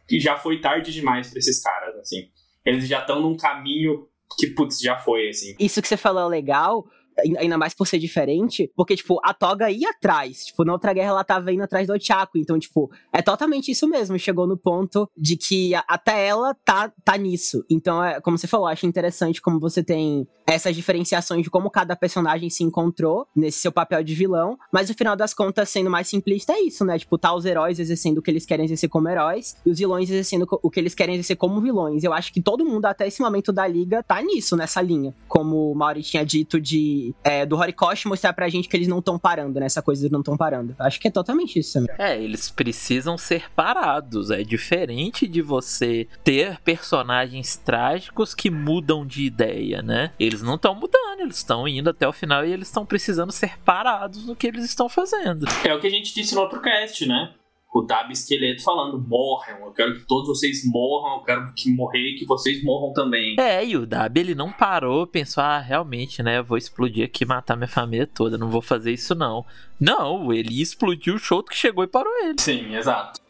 que 0.07 0.19
já 0.19 0.37
foi 0.37 0.59
tarde 0.59 0.91
demais 0.91 1.29
para 1.29 1.39
esses 1.39 1.61
caras, 1.61 1.95
assim. 1.97 2.29
Eles 2.65 2.87
já 2.87 2.99
estão 2.99 3.21
num 3.21 3.35
caminho 3.35 4.07
que, 4.37 4.47
putz, 4.47 4.79
já 4.79 4.97
foi, 4.97 5.29
assim. 5.29 5.55
Isso 5.59 5.81
que 5.81 5.87
você 5.87 5.97
falou 5.97 6.23
é 6.23 6.27
legal, 6.27 6.85
ainda 7.37 7.57
mais 7.57 7.73
por 7.73 7.87
ser 7.87 7.99
diferente, 7.99 8.71
porque, 8.75 8.95
tipo, 8.95 9.19
a 9.23 9.33
Toga 9.33 9.69
ia 9.69 9.89
atrás. 9.89 10.45
Tipo, 10.45 10.63
na 10.63 10.73
outra 10.73 10.93
guerra 10.93 11.09
ela 11.09 11.23
tava 11.23 11.51
indo 11.51 11.63
atrás 11.63 11.87
do 11.87 11.93
Ochako. 11.93 12.37
Então, 12.37 12.57
tipo, 12.59 12.91
é 13.11 13.21
totalmente 13.21 13.71
isso 13.71 13.87
mesmo. 13.87 14.17
Chegou 14.19 14.47
no 14.47 14.57
ponto 14.57 15.09
de 15.17 15.35
que 15.35 15.73
até 15.87 16.27
ela 16.27 16.53
tá, 16.53 16.91
tá 17.03 17.17
nisso. 17.17 17.63
Então, 17.69 18.03
é, 18.03 18.19
como 18.21 18.37
você 18.37 18.47
falou, 18.47 18.67
acho 18.67 18.85
interessante 18.85 19.41
como 19.41 19.59
você 19.59 19.83
tem 19.83 20.27
essas 20.47 20.73
diferenciações 20.73 21.43
de 21.43 21.49
como 21.49 21.69
cada 21.69 21.93
personagem 21.93 22.49
se 22.49 22.63
encontrou 22.63 23.27
nesse 23.35 23.59
seu 23.59 23.71
papel 23.71 24.01
de 24.01 24.15
vilão. 24.15 24.57
Mas 24.71 24.87
no 24.87 24.95
final 24.95 25.15
das 25.15 25.33
contas, 25.33 25.69
sendo 25.69 25.89
mais 25.89 26.07
simplista, 26.07 26.53
é 26.53 26.61
isso, 26.61 26.85
né? 26.85 26.97
Tipo, 26.97 27.17
tá 27.17 27.35
os 27.35 27.45
heróis 27.45 27.79
exercendo 27.79 28.19
o 28.19 28.21
que 28.21 28.31
eles 28.31 28.45
querem 28.45 28.65
exercer 28.65 28.89
como 28.89 29.09
heróis 29.09 29.57
e 29.65 29.69
os 29.69 29.77
vilões 29.77 30.09
exercendo 30.09 30.47
o 30.49 30.69
que 30.69 30.79
eles 30.79 30.95
querem 30.95 31.15
exercer 31.15 31.35
como 31.35 31.59
vilões. 31.59 32.03
Eu 32.03 32.13
acho 32.13 32.31
que 32.31 32.41
todo 32.41 32.65
mundo, 32.65 32.85
até 32.85 33.05
esse 33.07 33.21
momento 33.21 33.51
da 33.51 33.67
liga, 33.67 34.01
tá 34.01 34.21
nisso, 34.21 34.55
nessa 34.55 34.81
linha. 34.81 35.13
Como 35.27 35.71
o 35.71 35.75
Mauri 35.75 36.01
tinha 36.01 36.25
dito 36.25 36.61
de 36.61 37.06
de 37.07 37.15
é, 37.23 37.45
do 37.45 37.57
Horikoshi 37.57 38.07
mostrar 38.07 38.33
pra 38.33 38.49
gente 38.49 38.67
que 38.67 38.75
eles 38.75 38.87
não 38.87 38.99
estão 38.99 39.17
parando, 39.17 39.59
né? 39.59 39.65
Essa 39.65 39.81
coisa 39.81 40.05
de 40.05 40.11
não 40.11 40.19
estão 40.19 40.37
parando. 40.37 40.75
Acho 40.79 40.99
que 40.99 41.07
é 41.07 41.11
totalmente 41.11 41.59
isso 41.59 41.73
também. 41.73 41.95
É, 41.97 42.21
eles 42.21 42.49
precisam 42.49 43.17
ser 43.17 43.49
parados. 43.51 44.31
É 44.31 44.43
diferente 44.43 45.27
de 45.27 45.41
você 45.41 46.07
ter 46.23 46.59
personagens 46.61 47.55
trágicos 47.57 48.33
que 48.33 48.49
mudam 48.49 49.05
de 49.05 49.23
ideia, 49.23 49.81
né? 49.81 50.11
Eles 50.19 50.41
não 50.41 50.55
estão 50.55 50.75
mudando, 50.75 51.21
eles 51.21 51.37
estão 51.37 51.67
indo 51.67 51.89
até 51.89 52.07
o 52.07 52.13
final 52.13 52.45
e 52.45 52.51
eles 52.51 52.67
estão 52.67 52.85
precisando 52.85 53.31
ser 53.31 53.57
parados 53.59 54.25
no 54.25 54.35
que 54.35 54.47
eles 54.47 54.65
estão 54.65 54.89
fazendo. 54.89 55.45
É 55.63 55.73
o 55.73 55.79
que 55.79 55.87
a 55.87 55.91
gente 55.91 56.13
disse 56.13 56.35
no 56.35 56.41
outro 56.41 56.61
cast, 56.61 57.05
né? 57.05 57.31
O 57.79 57.81
Dab 57.81 58.11
Esqueleto 58.11 58.63
falando: 58.63 58.99
morram, 58.99 59.65
eu 59.65 59.71
quero 59.71 59.93
que 59.95 60.05
todos 60.05 60.27
vocês 60.27 60.65
morram, 60.65 61.17
eu 61.17 61.23
quero 61.23 61.53
que 61.53 61.71
morrer 61.71 62.13
que 62.13 62.25
vocês 62.25 62.63
morram 62.63 62.93
também. 62.93 63.35
É, 63.39 63.65
e 63.65 63.77
o 63.77 63.85
Dab 63.85 64.17
ele 64.17 64.35
não 64.35 64.51
parou, 64.51 65.05
pensou: 65.05 65.43
ah, 65.43 65.59
realmente, 65.59 66.21
né? 66.23 66.39
Eu 66.39 66.43
vou 66.43 66.57
explodir 66.57 67.05
aqui 67.05 67.23
e 67.23 67.27
matar 67.27 67.55
minha 67.55 67.67
família 67.67 68.07
toda, 68.07 68.37
não 68.37 68.49
vou 68.49 68.61
fazer 68.61 68.91
isso 68.91 69.13
não. 69.13 69.45
Não, 69.79 70.33
ele 70.33 70.61
explodiu 70.61 71.15
o 71.15 71.19
show 71.19 71.43
que 71.43 71.55
chegou 71.55 71.83
e 71.83 71.87
parou 71.87 72.11
ele. 72.23 72.35
Sim, 72.39 72.75
exato. 72.75 73.26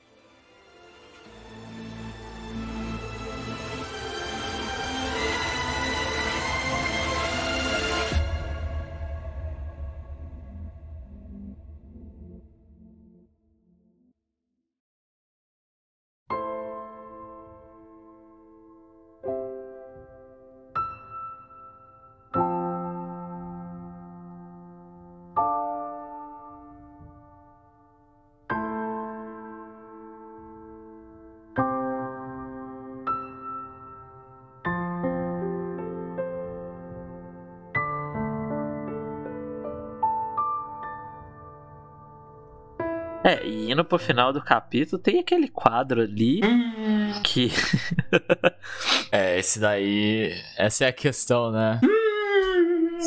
É, 43.28 43.46
e 43.46 43.70
indo 43.70 43.84
pro 43.84 44.00
final 44.00 44.32
do 44.32 44.42
capítulo, 44.42 45.02
tem 45.02 45.20
aquele 45.20 45.50
quadro 45.50 46.02
ali 46.02 46.40
Hum. 46.46 47.12
que. 47.24 47.52
É, 49.12 49.40
esse 49.40 49.60
daí. 49.60 50.34
Essa 50.58 50.86
é 50.86 50.88
a 50.90 50.94
questão, 50.94 51.52
né? 51.52 51.80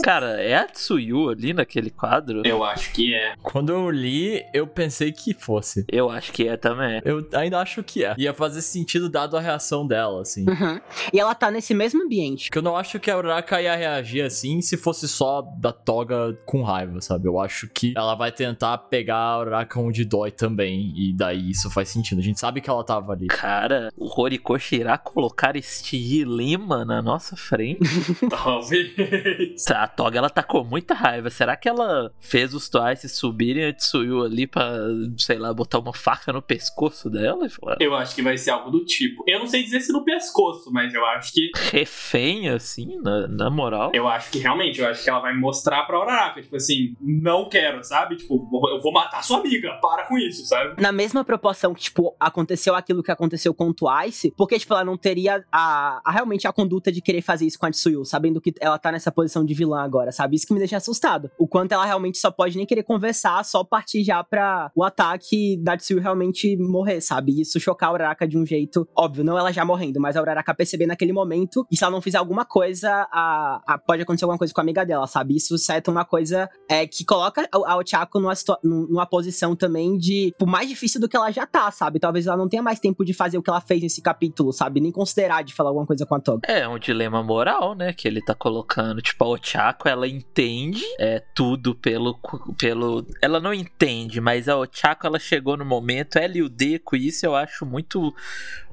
Cara, 0.03 0.41
é 0.41 0.55
a 0.55 0.67
Tsuyu 0.67 1.29
ali 1.31 1.53
naquele 1.53 1.91
quadro? 1.91 2.43
Eu 2.45 2.65
acho 2.65 2.93
que 2.93 3.15
é. 3.15 3.35
Quando 3.43 3.71
eu 3.71 3.91
li, 3.91 4.43
eu 4.55 4.67
pensei 4.67 5.13
que 5.13 5.35
fosse. 5.35 5.85
Eu 5.91 6.09
acho 6.11 6.33
que 6.33 6.49
é 6.49 6.57
também. 6.57 7.01
Eu 7.05 7.27
ainda 7.35 7.59
acho 7.61 7.83
que 7.83 8.05
é. 8.05 8.15
Ia 8.17 8.33
fazer 8.33 8.63
sentido 8.63 9.09
dado 9.09 9.37
a 9.37 9.41
reação 9.41 9.87
dela, 9.87 10.23
assim. 10.23 10.45
Uhum. 10.49 10.81
E 11.13 11.19
ela 11.19 11.35
tá 11.35 11.51
nesse 11.51 11.75
mesmo 11.75 12.03
ambiente. 12.03 12.49
Porque 12.49 12.59
eu 12.59 12.63
não 12.63 12.77
acho 12.77 12.99
que 12.99 13.11
a 13.11 13.17
Uraraka 13.17 13.61
ia 13.61 13.75
reagir 13.75 14.23
assim 14.23 14.61
se 14.61 14.77
fosse 14.77 15.09
só 15.09 15.43
da 15.43 15.73
toga 15.73 16.37
com 16.47 16.63
raiva, 16.63 17.01
sabe? 17.01 17.29
Eu 17.29 17.39
acho 17.39 17.69
que 17.69 17.95
ela 17.97 18.15
vai 18.15 18.33
tentar 18.33 18.79
pegar 18.79 19.17
a 19.17 19.41
Uraraka 19.41 19.81
onde 19.81 20.05
dói 20.05 20.31
também. 20.31 20.93
E 20.97 21.13
daí 21.13 21.51
isso 21.51 21.71
faz 21.71 21.89
sentido. 21.89 22.19
A 22.19 22.23
gente 22.23 22.41
sabe 22.41 22.61
que 22.61 22.71
ela 22.71 22.85
tava 22.85 23.13
ali. 23.13 23.27
Cara, 23.27 23.93
o 23.97 24.09
Horikoshi 24.21 24.77
irá 24.77 24.97
colocar 24.97 25.57
este 25.57 25.99
dilema 25.99 26.85
na 26.85 27.03
nossa 27.03 27.37
frente. 27.37 27.81
Talvez. 28.31 29.63
A 29.83 29.89
Toga 29.89 30.19
ela 30.19 30.31
tá 30.31 30.43
com 30.43 30.63
muita 30.65 30.95
raiva. 30.95 31.31
Será 31.31 31.57
que 31.57 31.69
ela 31.69 32.13
fez 32.21 32.55
os 32.55 32.69
Twice 32.69 33.09
subirem 33.09 33.67
a 33.67 33.73
Tsuyu 33.73 34.23
ali 34.25 34.47
pra, 34.47 34.71
sei 35.19 35.39
lá, 35.39 35.53
botar 35.53 35.79
uma 35.79 35.93
faca 35.93 36.33
no 36.33 36.43
pescoço 36.43 37.09
dela? 37.11 37.47
Eu 37.81 37.95
acho 37.95 38.15
que 38.15 38.23
vai 38.23 38.37
ser 38.39 38.51
algo 38.51 38.71
do 38.71 38.85
tipo. 38.85 39.23
Eu 39.27 39.39
não 39.39 39.47
sei 39.47 39.63
dizer 39.63 39.81
se 39.81 39.93
no 39.93 40.05
pescoço, 40.05 40.71
mas 40.73 40.93
eu 40.95 41.05
acho 41.07 41.33
que. 41.33 41.51
refém, 41.71 42.49
assim, 42.49 42.99
na, 43.03 43.27
na 43.27 43.51
moral. 43.51 43.91
Eu 43.95 44.07
acho 44.09 44.31
que 44.31 44.39
realmente, 44.39 44.81
eu 44.81 44.89
acho 44.89 45.03
que 45.03 45.11
ela 45.11 45.21
vai 45.21 45.35
mostrar 45.37 45.83
pra 45.85 45.99
Uraraka, 46.01 46.43
tipo 46.43 46.57
assim, 46.57 46.95
não 47.01 47.49
quero, 47.49 47.83
sabe? 47.85 48.17
Tipo, 48.17 48.49
eu 48.73 48.81
vou 48.81 48.93
matar 48.93 49.23
sua 49.25 49.39
amiga, 49.39 49.79
para 49.81 50.05
com 50.07 50.17
isso, 50.19 50.45
sabe? 50.47 50.81
Na 50.81 50.93
mesma 50.93 51.25
proporção 51.25 51.75
que, 51.75 51.83
tipo, 51.83 52.15
aconteceu 52.21 52.75
aquilo 52.75 53.03
que 53.03 53.11
aconteceu 53.11 53.53
com 53.55 53.69
o 53.69 53.75
Twice, 53.75 54.33
porque, 54.37 54.59
tipo, 54.59 54.73
ela 54.75 54.85
não 54.85 54.97
teria 54.97 55.45
a, 55.51 56.01
a- 56.05 56.11
realmente 56.13 56.47
a 56.47 56.53
conduta 56.53 56.91
de 56.93 57.01
querer 57.01 57.23
fazer 57.23 57.47
isso 57.47 57.59
com 57.59 57.67
a 57.67 57.71
Tsuyu, 57.71 58.05
sabendo 58.05 58.41
que 58.41 58.53
ela 58.61 58.79
tá 58.79 58.93
nessa 58.93 59.11
posição 59.11 59.45
de 59.45 59.55
vilã 59.55 59.70
agora, 59.75 60.13
sabe? 60.13 60.37
Isso 60.37 60.47
que 60.47 60.53
me 60.53 60.59
deixa 60.59 60.77
assustado. 60.77 61.31
O 61.39 61.47
quanto 61.47 61.73
ela 61.73 61.85
realmente 61.85 62.19
só 62.19 62.31
pode 62.31 62.57
nem 62.57 62.67
querer 62.67 62.83
conversar, 62.83 63.45
só 63.45 63.63
partir 63.65 64.03
já 64.05 64.23
pra 64.25 64.71
o 64.75 64.83
ataque 64.85 65.57
da 65.63 65.77
Tsuyu 65.77 66.01
realmente 66.01 66.57
morrer, 66.57 67.01
sabe? 67.01 67.41
Isso 67.41 67.59
chocar 67.61 67.91
a 67.91 67.93
Uraraka 67.93 68.27
de 68.27 68.37
um 68.39 68.45
jeito 68.47 68.87
óbvio, 68.97 69.25
não 69.25 69.39
ela 69.39 69.53
já 69.53 69.65
morrendo, 69.65 70.01
mas 70.01 70.17
a 70.17 70.23
Uraraka 70.23 70.55
perceber 70.55 70.87
naquele 70.87 71.13
momento, 71.13 71.67
e 71.71 71.77
se 71.77 71.85
ela 71.85 71.93
não 71.93 72.01
fizer 72.03 72.19
alguma 72.19 72.45
coisa, 72.45 73.07
a, 73.13 73.61
a- 73.67 73.79
pode 73.79 74.03
acontecer 74.03 74.25
alguma 74.25 74.39
coisa 74.39 74.53
com 74.53 74.61
a 74.61 74.65
amiga 74.65 74.85
dela, 74.85 75.07
sabe? 75.07 75.37
Isso 75.37 75.57
seta 75.59 75.91
uma 75.91 76.05
coisa 76.05 76.49
é, 76.69 76.87
que 76.87 77.05
coloca 77.05 77.43
a, 77.53 77.73
a 77.73 77.77
Ochako 77.77 78.21
numa, 78.21 78.35
numa 78.63 79.07
posição 79.07 79.55
também 79.57 79.97
de, 79.97 80.31
tipo, 80.31 80.47
mais 80.47 80.69
difícil 80.69 81.01
do 81.01 81.09
que 81.09 81.17
ela 81.17 81.31
já 81.31 81.47
tá, 81.47 81.71
sabe? 81.71 81.99
Talvez 81.99 82.27
ela 82.27 82.37
não 82.37 82.49
tenha 82.49 82.63
mais 82.63 82.79
tempo 82.81 83.05
de 83.05 83.13
fazer 83.13 83.39
o 83.39 83.43
que 83.43 83.51
ela 83.51 83.61
fez 83.61 83.83
nesse 83.83 84.01
capítulo, 84.03 84.53
sabe? 84.53 84.81
Nem 84.81 84.93
considerar 84.93 85.43
de 85.43 85.55
falar 85.55 85.71
alguma 85.71 85.87
coisa 85.87 86.05
com 86.07 86.15
a 86.15 86.21
Toga. 86.21 86.41
É 86.51 86.67
um 86.69 86.79
dilema 86.79 87.23
moral, 87.23 87.75
né? 87.75 87.93
Que 87.93 88.07
ele 88.09 88.21
tá 88.23 88.35
colocando. 88.35 89.01
Tipo, 89.01 89.25
a 89.25 89.29
Ochako, 89.29 89.60
ela 89.89 90.09
entende 90.09 90.83
é, 90.99 91.23
tudo 91.35 91.75
pelo, 91.75 92.19
pelo. 92.59 93.07
Ela 93.21 93.41
não 93.41 93.53
entende, 93.53 94.21
mas 94.21 94.49
a 94.49 94.57
Ochako, 94.57 95.07
ela 95.07 95.19
chegou 95.19 95.57
no 95.57 95.65
momento. 95.65 96.19
Ela 96.19 96.39
e 96.39 96.43
o 96.43 96.49
Deco, 96.49 96.97
isso 96.97 97.27
eu 97.27 97.35
acho 97.35 97.67
muito. 97.67 98.15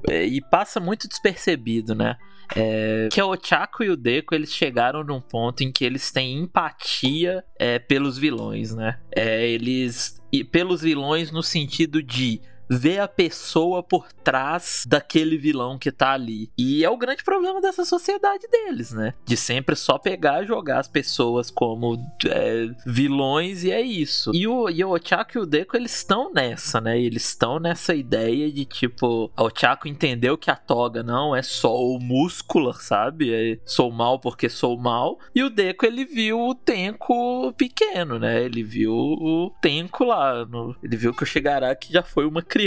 é, 0.08 0.24
e 0.24 0.40
passa 0.40 0.80
muito 0.80 1.08
despercebido, 1.08 1.94
né? 1.94 2.16
É, 2.56 3.08
que 3.12 3.20
a 3.20 3.26
Ochako 3.26 3.84
e 3.84 3.90
o 3.90 3.96
Deco 3.96 4.34
eles 4.34 4.52
chegaram 4.52 5.04
num 5.04 5.20
ponto 5.20 5.62
em 5.62 5.70
que 5.70 5.84
eles 5.84 6.10
têm 6.10 6.38
empatia 6.38 7.44
é, 7.58 7.78
pelos 7.78 8.16
vilões, 8.16 8.74
né? 8.74 8.98
É, 9.14 9.46
eles. 9.46 10.18
E 10.32 10.44
pelos 10.44 10.82
vilões 10.82 11.30
no 11.30 11.42
sentido 11.42 12.02
de 12.02 12.40
ver 12.70 12.98
a 13.00 13.08
pessoa 13.08 13.82
por 13.82 14.12
trás 14.12 14.84
daquele 14.86 15.36
vilão 15.38 15.78
que 15.78 15.90
tá 15.92 16.12
ali. 16.12 16.50
E 16.56 16.84
é 16.84 16.90
o 16.90 16.96
grande 16.96 17.22
problema 17.24 17.60
dessa 17.60 17.84
sociedade 17.84 18.46
deles, 18.48 18.92
né? 18.92 19.14
De 19.24 19.36
sempre 19.36 19.74
só 19.76 19.98
pegar 19.98 20.42
e 20.42 20.46
jogar 20.46 20.78
as 20.80 20.88
pessoas 20.88 21.50
como 21.50 21.96
é, 22.26 22.68
vilões 22.86 23.64
e 23.64 23.70
é 23.70 23.80
isso. 23.80 24.30
E 24.34 24.46
o, 24.46 24.68
e 24.68 24.84
o 24.84 24.90
Ochako 24.94 25.38
e 25.38 25.40
o 25.40 25.46
Deco, 25.46 25.76
eles 25.76 25.94
estão 25.96 26.32
nessa, 26.32 26.80
né? 26.80 27.00
Eles 27.00 27.26
estão 27.28 27.58
nessa 27.58 27.94
ideia 27.94 28.50
de 28.50 28.64
tipo, 28.64 29.30
a 29.36 29.42
Ochako 29.44 29.88
entendeu 29.88 30.36
que 30.36 30.50
a 30.50 30.56
toga 30.56 31.02
não 31.02 31.34
é 31.34 31.42
só 31.42 31.74
o 31.74 31.98
músculo, 31.98 32.72
sabe? 32.74 33.32
É, 33.32 33.58
sou 33.64 33.90
mal 33.90 34.18
porque 34.18 34.48
sou 34.48 34.76
mal. 34.78 35.18
E 35.34 35.42
o 35.42 35.50
Deco, 35.50 35.86
ele 35.86 36.04
viu 36.04 36.38
o 36.40 36.54
Tenko 36.54 37.52
pequeno, 37.52 38.18
né? 38.18 38.42
Ele 38.42 38.62
viu 38.62 38.92
o 38.92 39.50
Tenko 39.60 40.04
lá. 40.04 40.44
no- 40.44 40.74
ele 40.82 40.96
viu 40.96 41.14
que 41.14 41.22
o 41.22 41.26
Shigaraki 41.26 41.92
já 41.92 42.02
foi 42.02 42.26
uma 42.26 42.42
criança, 42.42 42.57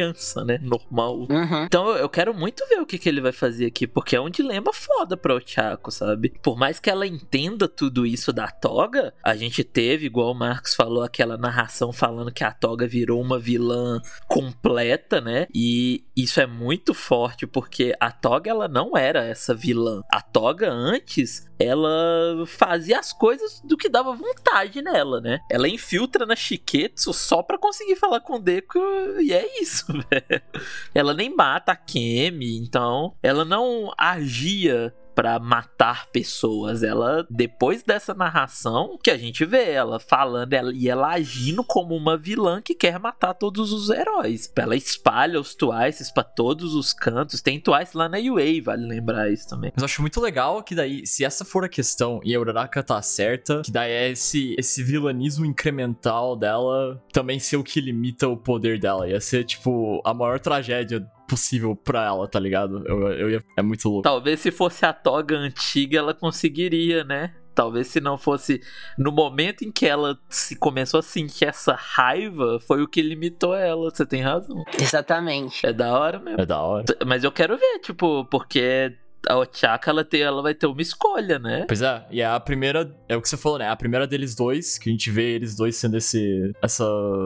né? 0.46 0.60
Normal. 0.62 1.20
Uhum. 1.30 1.64
Então 1.66 1.88
eu- 1.90 1.98
eu 1.98 2.10
quero 2.10 2.34
muito 2.34 2.66
ver 2.68 2.80
o 2.82 2.86
que, 2.86 2.98
que 2.98 3.08
ele 3.10 3.22
vai 3.22 3.32
fazer 3.32 3.66
aqui, 3.66 3.86
porque 3.88 4.16
é 4.16 4.22
um 4.22 4.30
dilema 4.30 4.72
foda 4.74 5.16
pra 5.18 5.36
Ochako, 5.36 5.92
sabe? 5.92 6.34
Por 6.42 6.58
mais 6.58 6.80
que 6.80 6.90
ela 6.90 7.06
entenda 7.08 7.68
tudo 7.68 8.06
isso 8.06 8.32
da 8.34 8.48
Toga, 8.48 9.14
a 9.24 9.36
gente 9.36 9.64
teve, 9.64 10.06
igual 10.06 10.32
o 10.32 10.36
Marcos 10.36 10.76
falou, 10.76 11.04
aquela 11.04 11.38
narração 11.38 11.92
falando 11.94 12.32
que 12.32 12.44
a 12.44 12.52
Toga 12.52 12.88
virou 12.88 13.22
uma 13.22 13.38
vilã 13.40 14.02
completa, 14.28 15.22
né? 15.22 15.48
E 15.54 16.04
isso 16.16 16.40
é 16.42 16.46
muito 16.48 16.94
forte, 16.94 17.46
porque 17.46 17.94
a 18.00 18.12
Toga 18.12 18.50
ela 18.50 18.68
não 18.68 18.98
era 18.98 19.24
essa 19.26 19.54
vilã. 19.54 20.02
A 20.12 20.22
Toga 20.22 20.72
antes, 20.72 21.48
ela 21.62 22.46
fazia 22.46 23.00
as 23.00 23.14
coisas 23.14 23.62
do 23.64 23.78
que 23.78 23.90
dava 23.90 24.14
vontade 24.14 24.82
nela, 24.82 25.22
né? 25.22 25.40
Ela 25.50 25.68
infiltra 25.68 26.26
na 26.26 26.36
Shiketsu 26.36 27.14
só 27.14 27.44
pra 27.44 27.58
conseguir 27.58 27.96
falar 27.96 28.22
com 28.22 28.36
o 28.36 28.40
Deku 28.40 28.80
e 29.22 29.34
é 29.34 29.62
isso, 29.62 29.86
velho. 29.88 30.42
Ela 30.94 31.14
nem 31.14 31.34
mata 31.34 31.72
a 31.72 31.76
Kemi, 31.76 32.58
então 32.58 33.16
ela 33.24 33.46
não 33.46 33.92
agia 33.98 34.94
pra 35.14 35.40
matar 35.40 36.08
pessoas. 36.08 36.84
Ela, 36.84 37.26
depois 37.30 37.84
dessa 37.84 38.14
narração, 38.14 38.98
que 39.04 39.12
a 39.12 39.18
gente 39.18 39.46
vê 39.46 39.72
ela 39.72 40.00
falando 40.00 40.54
ela, 40.54 40.74
e 40.74 40.90
ela 40.90 41.10
agindo 41.10 41.64
como 41.64 41.96
uma 41.96 42.18
vilã 42.18 42.62
que 42.62 42.76
quer 42.76 43.00
matar 43.00 43.34
todos 43.34 43.72
os 43.72 43.90
heróis. 43.90 44.52
Ela 44.56 44.76
espalha 44.76 45.40
os 45.40 45.56
Twices 45.56 46.12
pra 46.12 46.24
todos 46.24 46.76
os 46.76 46.94
cantos. 46.94 47.42
Tem 47.42 47.60
Twice 47.60 47.96
lá 47.96 48.08
na 48.08 48.18
UA, 48.18 48.62
vale 48.64 48.88
lembrar 48.88 49.32
isso 49.32 49.48
também. 49.48 49.72
Mas 49.74 49.82
eu 49.82 49.86
acho 49.86 50.02
muito 50.02 50.20
legal 50.20 50.64
que 50.64 50.76
daí, 50.76 51.06
se 51.06 51.24
essa 51.24 51.44
for 51.44 51.64
a 51.64 51.70
questão 51.70 52.20
e 52.24 52.36
a 52.36 52.40
Uraraka 52.40 52.84
tá 52.84 53.02
certa, 53.02 53.62
que 53.64 53.72
daí 53.72 53.92
é 53.92 54.10
esse, 54.12 54.56
esse 54.58 54.84
vilanismo 54.84 55.46
incremental 55.46 56.36
dela 56.36 57.02
também 57.12 57.40
ser 57.40 57.58
o 57.58 57.64
que 57.64 57.82
limita 57.82 58.28
o 58.28 58.38
poder 58.38 58.80
dela. 58.80 59.08
Ia 59.08 59.20
ser, 59.20 59.44
tipo, 59.44 60.02
a 60.06 60.14
maior 60.14 60.40
tragédia 60.40 61.06
possível 61.32 61.74
pra 61.74 62.06
ela, 62.06 62.28
tá 62.28 62.38
ligado? 62.38 62.86
Eu, 62.86 63.08
eu 63.14 63.30
ia, 63.30 63.44
é 63.56 63.62
muito 63.62 63.88
louco. 63.88 64.04
Talvez 64.04 64.42
se 64.42 64.52
fosse 64.52 64.86
a 64.86 64.92
toga 64.92 65.38
antiga, 65.38 65.98
ela 65.98 66.14
conseguiria, 66.14 67.06
né? 67.06 67.34
Talvez 67.56 67.88
se 67.88 68.02
não 68.02 68.18
fosse 68.18 68.62
no 68.98 69.12
momento 69.12 69.64
em 69.64 69.72
que 69.72 69.86
ela 69.86 70.18
se 70.30 70.58
começou 70.58 71.00
a 71.00 71.04
sentir 71.04 71.46
essa 71.46 71.74
raiva, 71.74 72.60
foi 72.60 72.82
o 72.82 72.88
que 72.88 73.02
limitou 73.02 73.56
ela. 73.56 73.90
Você 73.90 74.06
tem 74.06 74.22
razão. 74.22 74.64
Exatamente. 74.80 75.66
É 75.66 75.72
da 75.72 75.98
hora 75.98 76.20
mesmo. 76.20 76.42
É 76.42 76.46
da 76.46 76.62
hora. 76.62 76.86
Mas 77.06 77.24
eu 77.24 77.32
quero 77.32 77.58
ver, 77.58 77.80
tipo, 77.80 78.26
porque 78.26 78.98
a 79.28 79.38
Ochaka, 79.38 79.90
ela, 79.90 80.04
tem, 80.04 80.22
ela 80.22 80.42
vai 80.42 80.54
ter 80.54 80.66
uma 80.66 80.82
escolha, 80.82 81.38
né? 81.38 81.66
Pois 81.68 81.82
é, 81.82 82.06
e 82.12 82.22
é 82.22 82.26
a 82.26 82.40
primeira, 82.40 82.96
é 83.08 83.16
o 83.16 83.22
que 83.22 83.30
você 83.30 83.38
falou, 83.38 83.60
né? 83.60 83.68
A 83.68 83.76
primeira 83.76 84.08
deles 84.08 84.36
dois, 84.36 84.78
que 84.78 84.90
a 84.90 84.92
gente 84.92 85.10
vê 85.10 85.36
eles 85.36 85.56
dois 85.56 85.76
sendo 85.76 85.98
esse, 85.98 86.52
essa, 86.62 86.86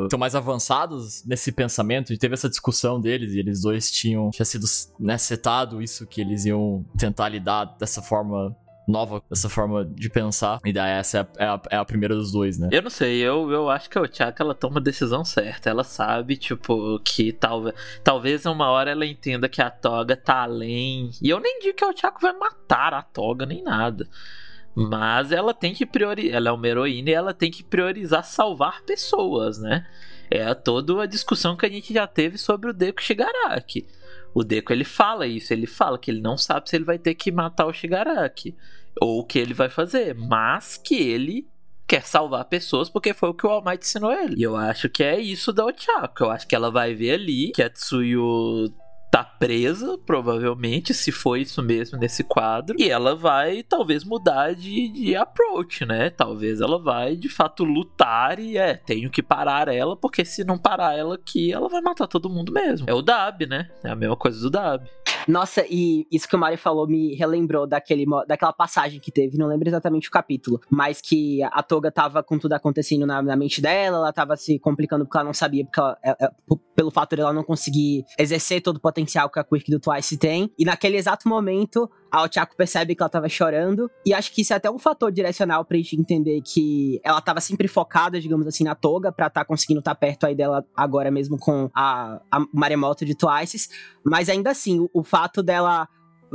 são 0.10 0.20
mais 0.20 0.36
avançados 0.36 1.24
nesse 1.26 1.52
pensamento, 1.52 2.14
e 2.14 2.18
teve 2.18 2.34
essa 2.34 2.50
discussão 2.50 3.00
deles, 3.00 3.34
e 3.34 3.40
eles 3.40 3.62
dois 3.62 3.90
tinham, 3.92 4.30
tinha 4.30 4.46
sido, 4.46 4.66
né, 5.00 5.18
setado 5.18 5.82
isso, 5.82 6.06
que 6.06 6.22
eles 6.22 6.46
iam 6.46 6.86
tentar 6.98 7.30
lidar 7.30 7.76
dessa 7.80 8.02
forma 8.02 8.56
nova, 8.88 9.22
dessa 9.30 9.50
forma 9.50 9.86
de 9.86 10.10
pensar. 10.10 10.60
E 10.64 10.72
daí 10.72 10.92
essa 10.92 11.18
é 11.18 11.22
a, 11.22 11.28
é 11.44 11.48
a, 11.48 11.62
é 11.72 11.78
a 11.78 11.86
primeira 11.86 12.16
dos 12.16 12.32
dois, 12.32 12.58
né? 12.58 12.70
Eu 12.72 12.82
não 12.82 12.90
sei, 12.90 13.20
eu, 13.20 13.52
eu 13.52 13.70
acho 13.70 13.90
que 13.90 13.98
a 13.98 14.02
Ochaka 14.02 14.44
ela 14.44 14.54
toma 14.54 14.80
a 14.80 14.84
decisão 14.84 15.26
certa. 15.26 15.70
Ela 15.70 15.84
sabe, 15.84 16.38
tipo, 16.38 17.00
que 17.00 17.32
talvez 17.32 17.76
talvez 18.04 18.46
uma 18.46 18.70
hora 18.70 18.92
ela 18.92 19.06
entenda 19.06 19.50
que 19.50 19.62
a 19.62 19.70
Toga 19.70 20.16
tá 20.16 20.44
além. 20.44 21.12
E 21.22 21.30
eu 21.30 21.40
nem 21.40 21.60
digo 21.60 21.78
que 21.78 21.84
a 21.84 21.90
Ochaka 21.90 22.20
vai 22.22 22.34
matar 22.34 22.94
a 22.94 23.02
Toga 23.02 23.46
nem 23.46 23.64
nada. 23.64 24.08
Mas 24.76 25.32
ela 25.32 25.54
tem 25.54 25.74
que 25.74 25.86
priorizar. 25.86 26.36
Ela 26.36 26.50
é 26.50 26.52
uma 26.52 26.68
heroína 26.68 27.10
e 27.10 27.14
ela 27.14 27.34
tem 27.34 27.50
que 27.50 27.64
priorizar 27.64 28.26
salvar 28.26 28.84
pessoas, 28.84 29.58
né? 29.58 29.88
É 30.30 30.54
toda 30.54 31.02
a 31.02 31.06
discussão 31.06 31.56
que 31.56 31.66
a 31.66 31.70
gente 31.70 31.94
já 31.94 32.06
teve 32.06 32.38
sobre 32.38 32.70
o 32.70 32.74
Deku 32.74 33.02
Shigaraki. 33.02 33.88
O 34.36 34.44
Deku 34.44 34.74
ele 34.74 34.84
fala 34.84 35.26
isso, 35.26 35.54
ele 35.54 35.66
fala 35.66 35.98
que 35.98 36.12
ele 36.12 36.20
não 36.20 36.38
sabe 36.38 36.70
se 36.70 36.76
ele 36.76 36.84
vai 36.84 37.00
ter 37.00 37.16
que 37.16 37.32
matar 37.32 37.66
o 37.66 37.74
Shigaraki 37.74 38.54
ou 39.00 39.20
o 39.20 39.24
que 39.24 39.40
ele 39.40 39.54
vai 39.54 39.70
fazer, 39.70 40.14
mas 40.14 40.76
que 40.76 40.96
ele 40.96 41.48
quer 41.88 42.04
salvar 42.04 42.44
pessoas 42.46 42.90
porque 42.90 43.14
foi 43.14 43.30
o 43.30 43.34
que 43.34 43.48
o 43.48 43.50
All 43.50 43.64
Might 43.64 43.86
ensinou 43.86 44.12
ele. 44.12 44.36
E 44.38 44.44
eu 44.44 44.58
acho 44.58 44.90
que 44.90 45.04
é 45.04 45.18
isso 45.18 45.54
da 45.54 45.66
Ochako. 45.66 46.26
Eu 46.26 46.32
acho 46.32 46.46
que 46.46 46.54
ela 46.54 46.70
vai 46.70 46.94
ver 46.94 47.14
ali 47.14 47.54
que 47.54 47.64
a 47.64 47.70
Tsuyu 47.70 48.74
tá 49.16 49.24
presa, 49.24 49.98
provavelmente, 50.06 50.94
se 50.94 51.10
foi 51.10 51.44
isso 51.44 51.64
mesmo 51.64 51.98
nesse 51.98 52.22
quadro. 52.22 52.76
E 52.78 52.90
ela 52.90 53.16
vai, 53.16 53.64
talvez, 53.64 54.04
mudar 54.04 54.54
de, 54.54 54.90
de 54.90 55.16
approach, 55.16 55.86
né? 55.86 56.10
Talvez 56.10 56.60
ela 56.60 56.78
vai, 56.78 57.16
de 57.16 57.30
fato, 57.30 57.64
lutar 57.64 58.40
e 58.40 58.58
é, 58.58 58.74
tenho 58.74 59.10
que 59.10 59.24
parar 59.24 59.70
ela, 59.70 59.96
porque 59.96 60.26
se 60.26 60.44
não 60.44 60.58
parar 60.58 60.98
ela 60.98 61.16
aqui, 61.16 61.54
ela 61.54 61.70
vai 61.70 61.80
matar 61.80 62.08
todo 62.08 62.30
mundo 62.30 62.52
mesmo. 62.52 62.90
É 62.90 62.94
o 62.94 63.02
Dab, 63.02 63.46
né? 63.46 63.70
É 63.86 63.90
a 63.90 63.96
mesma 63.96 64.18
coisa 64.18 64.38
do 64.42 64.50
Dab. 64.50 64.86
Nossa, 65.28 65.66
e 65.70 66.06
isso 66.12 66.28
que 66.28 66.36
o 66.36 66.40
Mario 66.40 66.58
falou 66.58 66.88
me 66.88 67.16
relembrou 67.16 67.68
daquele, 67.68 68.06
daquela 68.28 68.54
passagem 68.54 69.00
que 69.00 69.12
teve, 69.12 69.38
não 69.38 69.48
lembro 69.48 69.68
exatamente 69.68 70.08
o 70.08 70.12
capítulo, 70.12 70.60
mas 70.70 71.02
que 71.02 71.42
a 71.44 71.64
Toga 71.64 71.92
tava 71.92 72.24
com 72.24 72.38
tudo 72.38 72.54
acontecendo 72.54 73.06
na, 73.06 73.22
na 73.22 73.36
mente 73.36 73.62
dela, 73.62 73.98
ela 73.98 74.14
tava 74.14 74.36
se 74.36 74.60
complicando 74.60 75.06
porque 75.06 75.18
ela 75.18 75.26
não 75.26 75.34
sabia, 75.34 75.66
porque 75.66 75.80
ela, 75.80 75.98
pelo 76.76 76.92
fato 76.92 77.16
de 77.16 77.22
ela 77.22 77.34
não 77.34 77.44
conseguir 77.44 78.06
exercer 78.20 78.62
todo 78.62 78.78
o 78.78 78.82
potencial 78.82 79.30
que 79.30 79.40
a 79.40 79.44
Quirk 79.44 79.72
do 79.72 79.80
Twice 79.80 80.18
tem. 80.18 80.52
E 80.58 80.66
naquele 80.66 80.98
exato 80.98 81.28
momento, 81.28 81.90
a 82.12 82.24
Ochako 82.24 82.56
percebe 82.56 82.96
que 82.96 83.02
ela 83.02 83.10
tava 83.10 83.28
chorando. 83.28 83.90
E 84.06 84.14
acho 84.14 84.32
que 84.32 84.42
isso 84.42 84.54
é 84.54 84.56
até 84.56 84.70
um 84.70 84.80
fator 84.80 85.12
direcional 85.12 85.66
pra 85.66 85.78
gente 85.78 85.96
entender 85.96 86.42
que 86.42 87.00
ela 87.04 87.20
tava 87.22 87.42
sempre 87.42 87.68
focada, 87.68 88.20
digamos 88.20 88.48
assim, 88.48 88.64
na 88.64 88.76
toga, 88.76 89.12
pra 89.12 89.30
tá 89.30 89.44
conseguindo 89.44 89.80
estar 89.80 89.94
tá 89.94 90.00
perto 90.00 90.26
aí 90.26 90.36
dela 90.36 90.66
agora 90.76 91.12
mesmo 91.12 91.38
com 91.38 91.70
a, 91.74 92.22
a 92.32 92.46
maremoto 92.54 93.06
de 93.06 93.16
Twice. 93.16 93.70
Mas 94.04 94.30
ainda 94.30 94.52
assim, 94.52 94.80
o, 94.80 94.90
o 94.94 95.04
fato 95.04 95.44
dela 95.44 95.88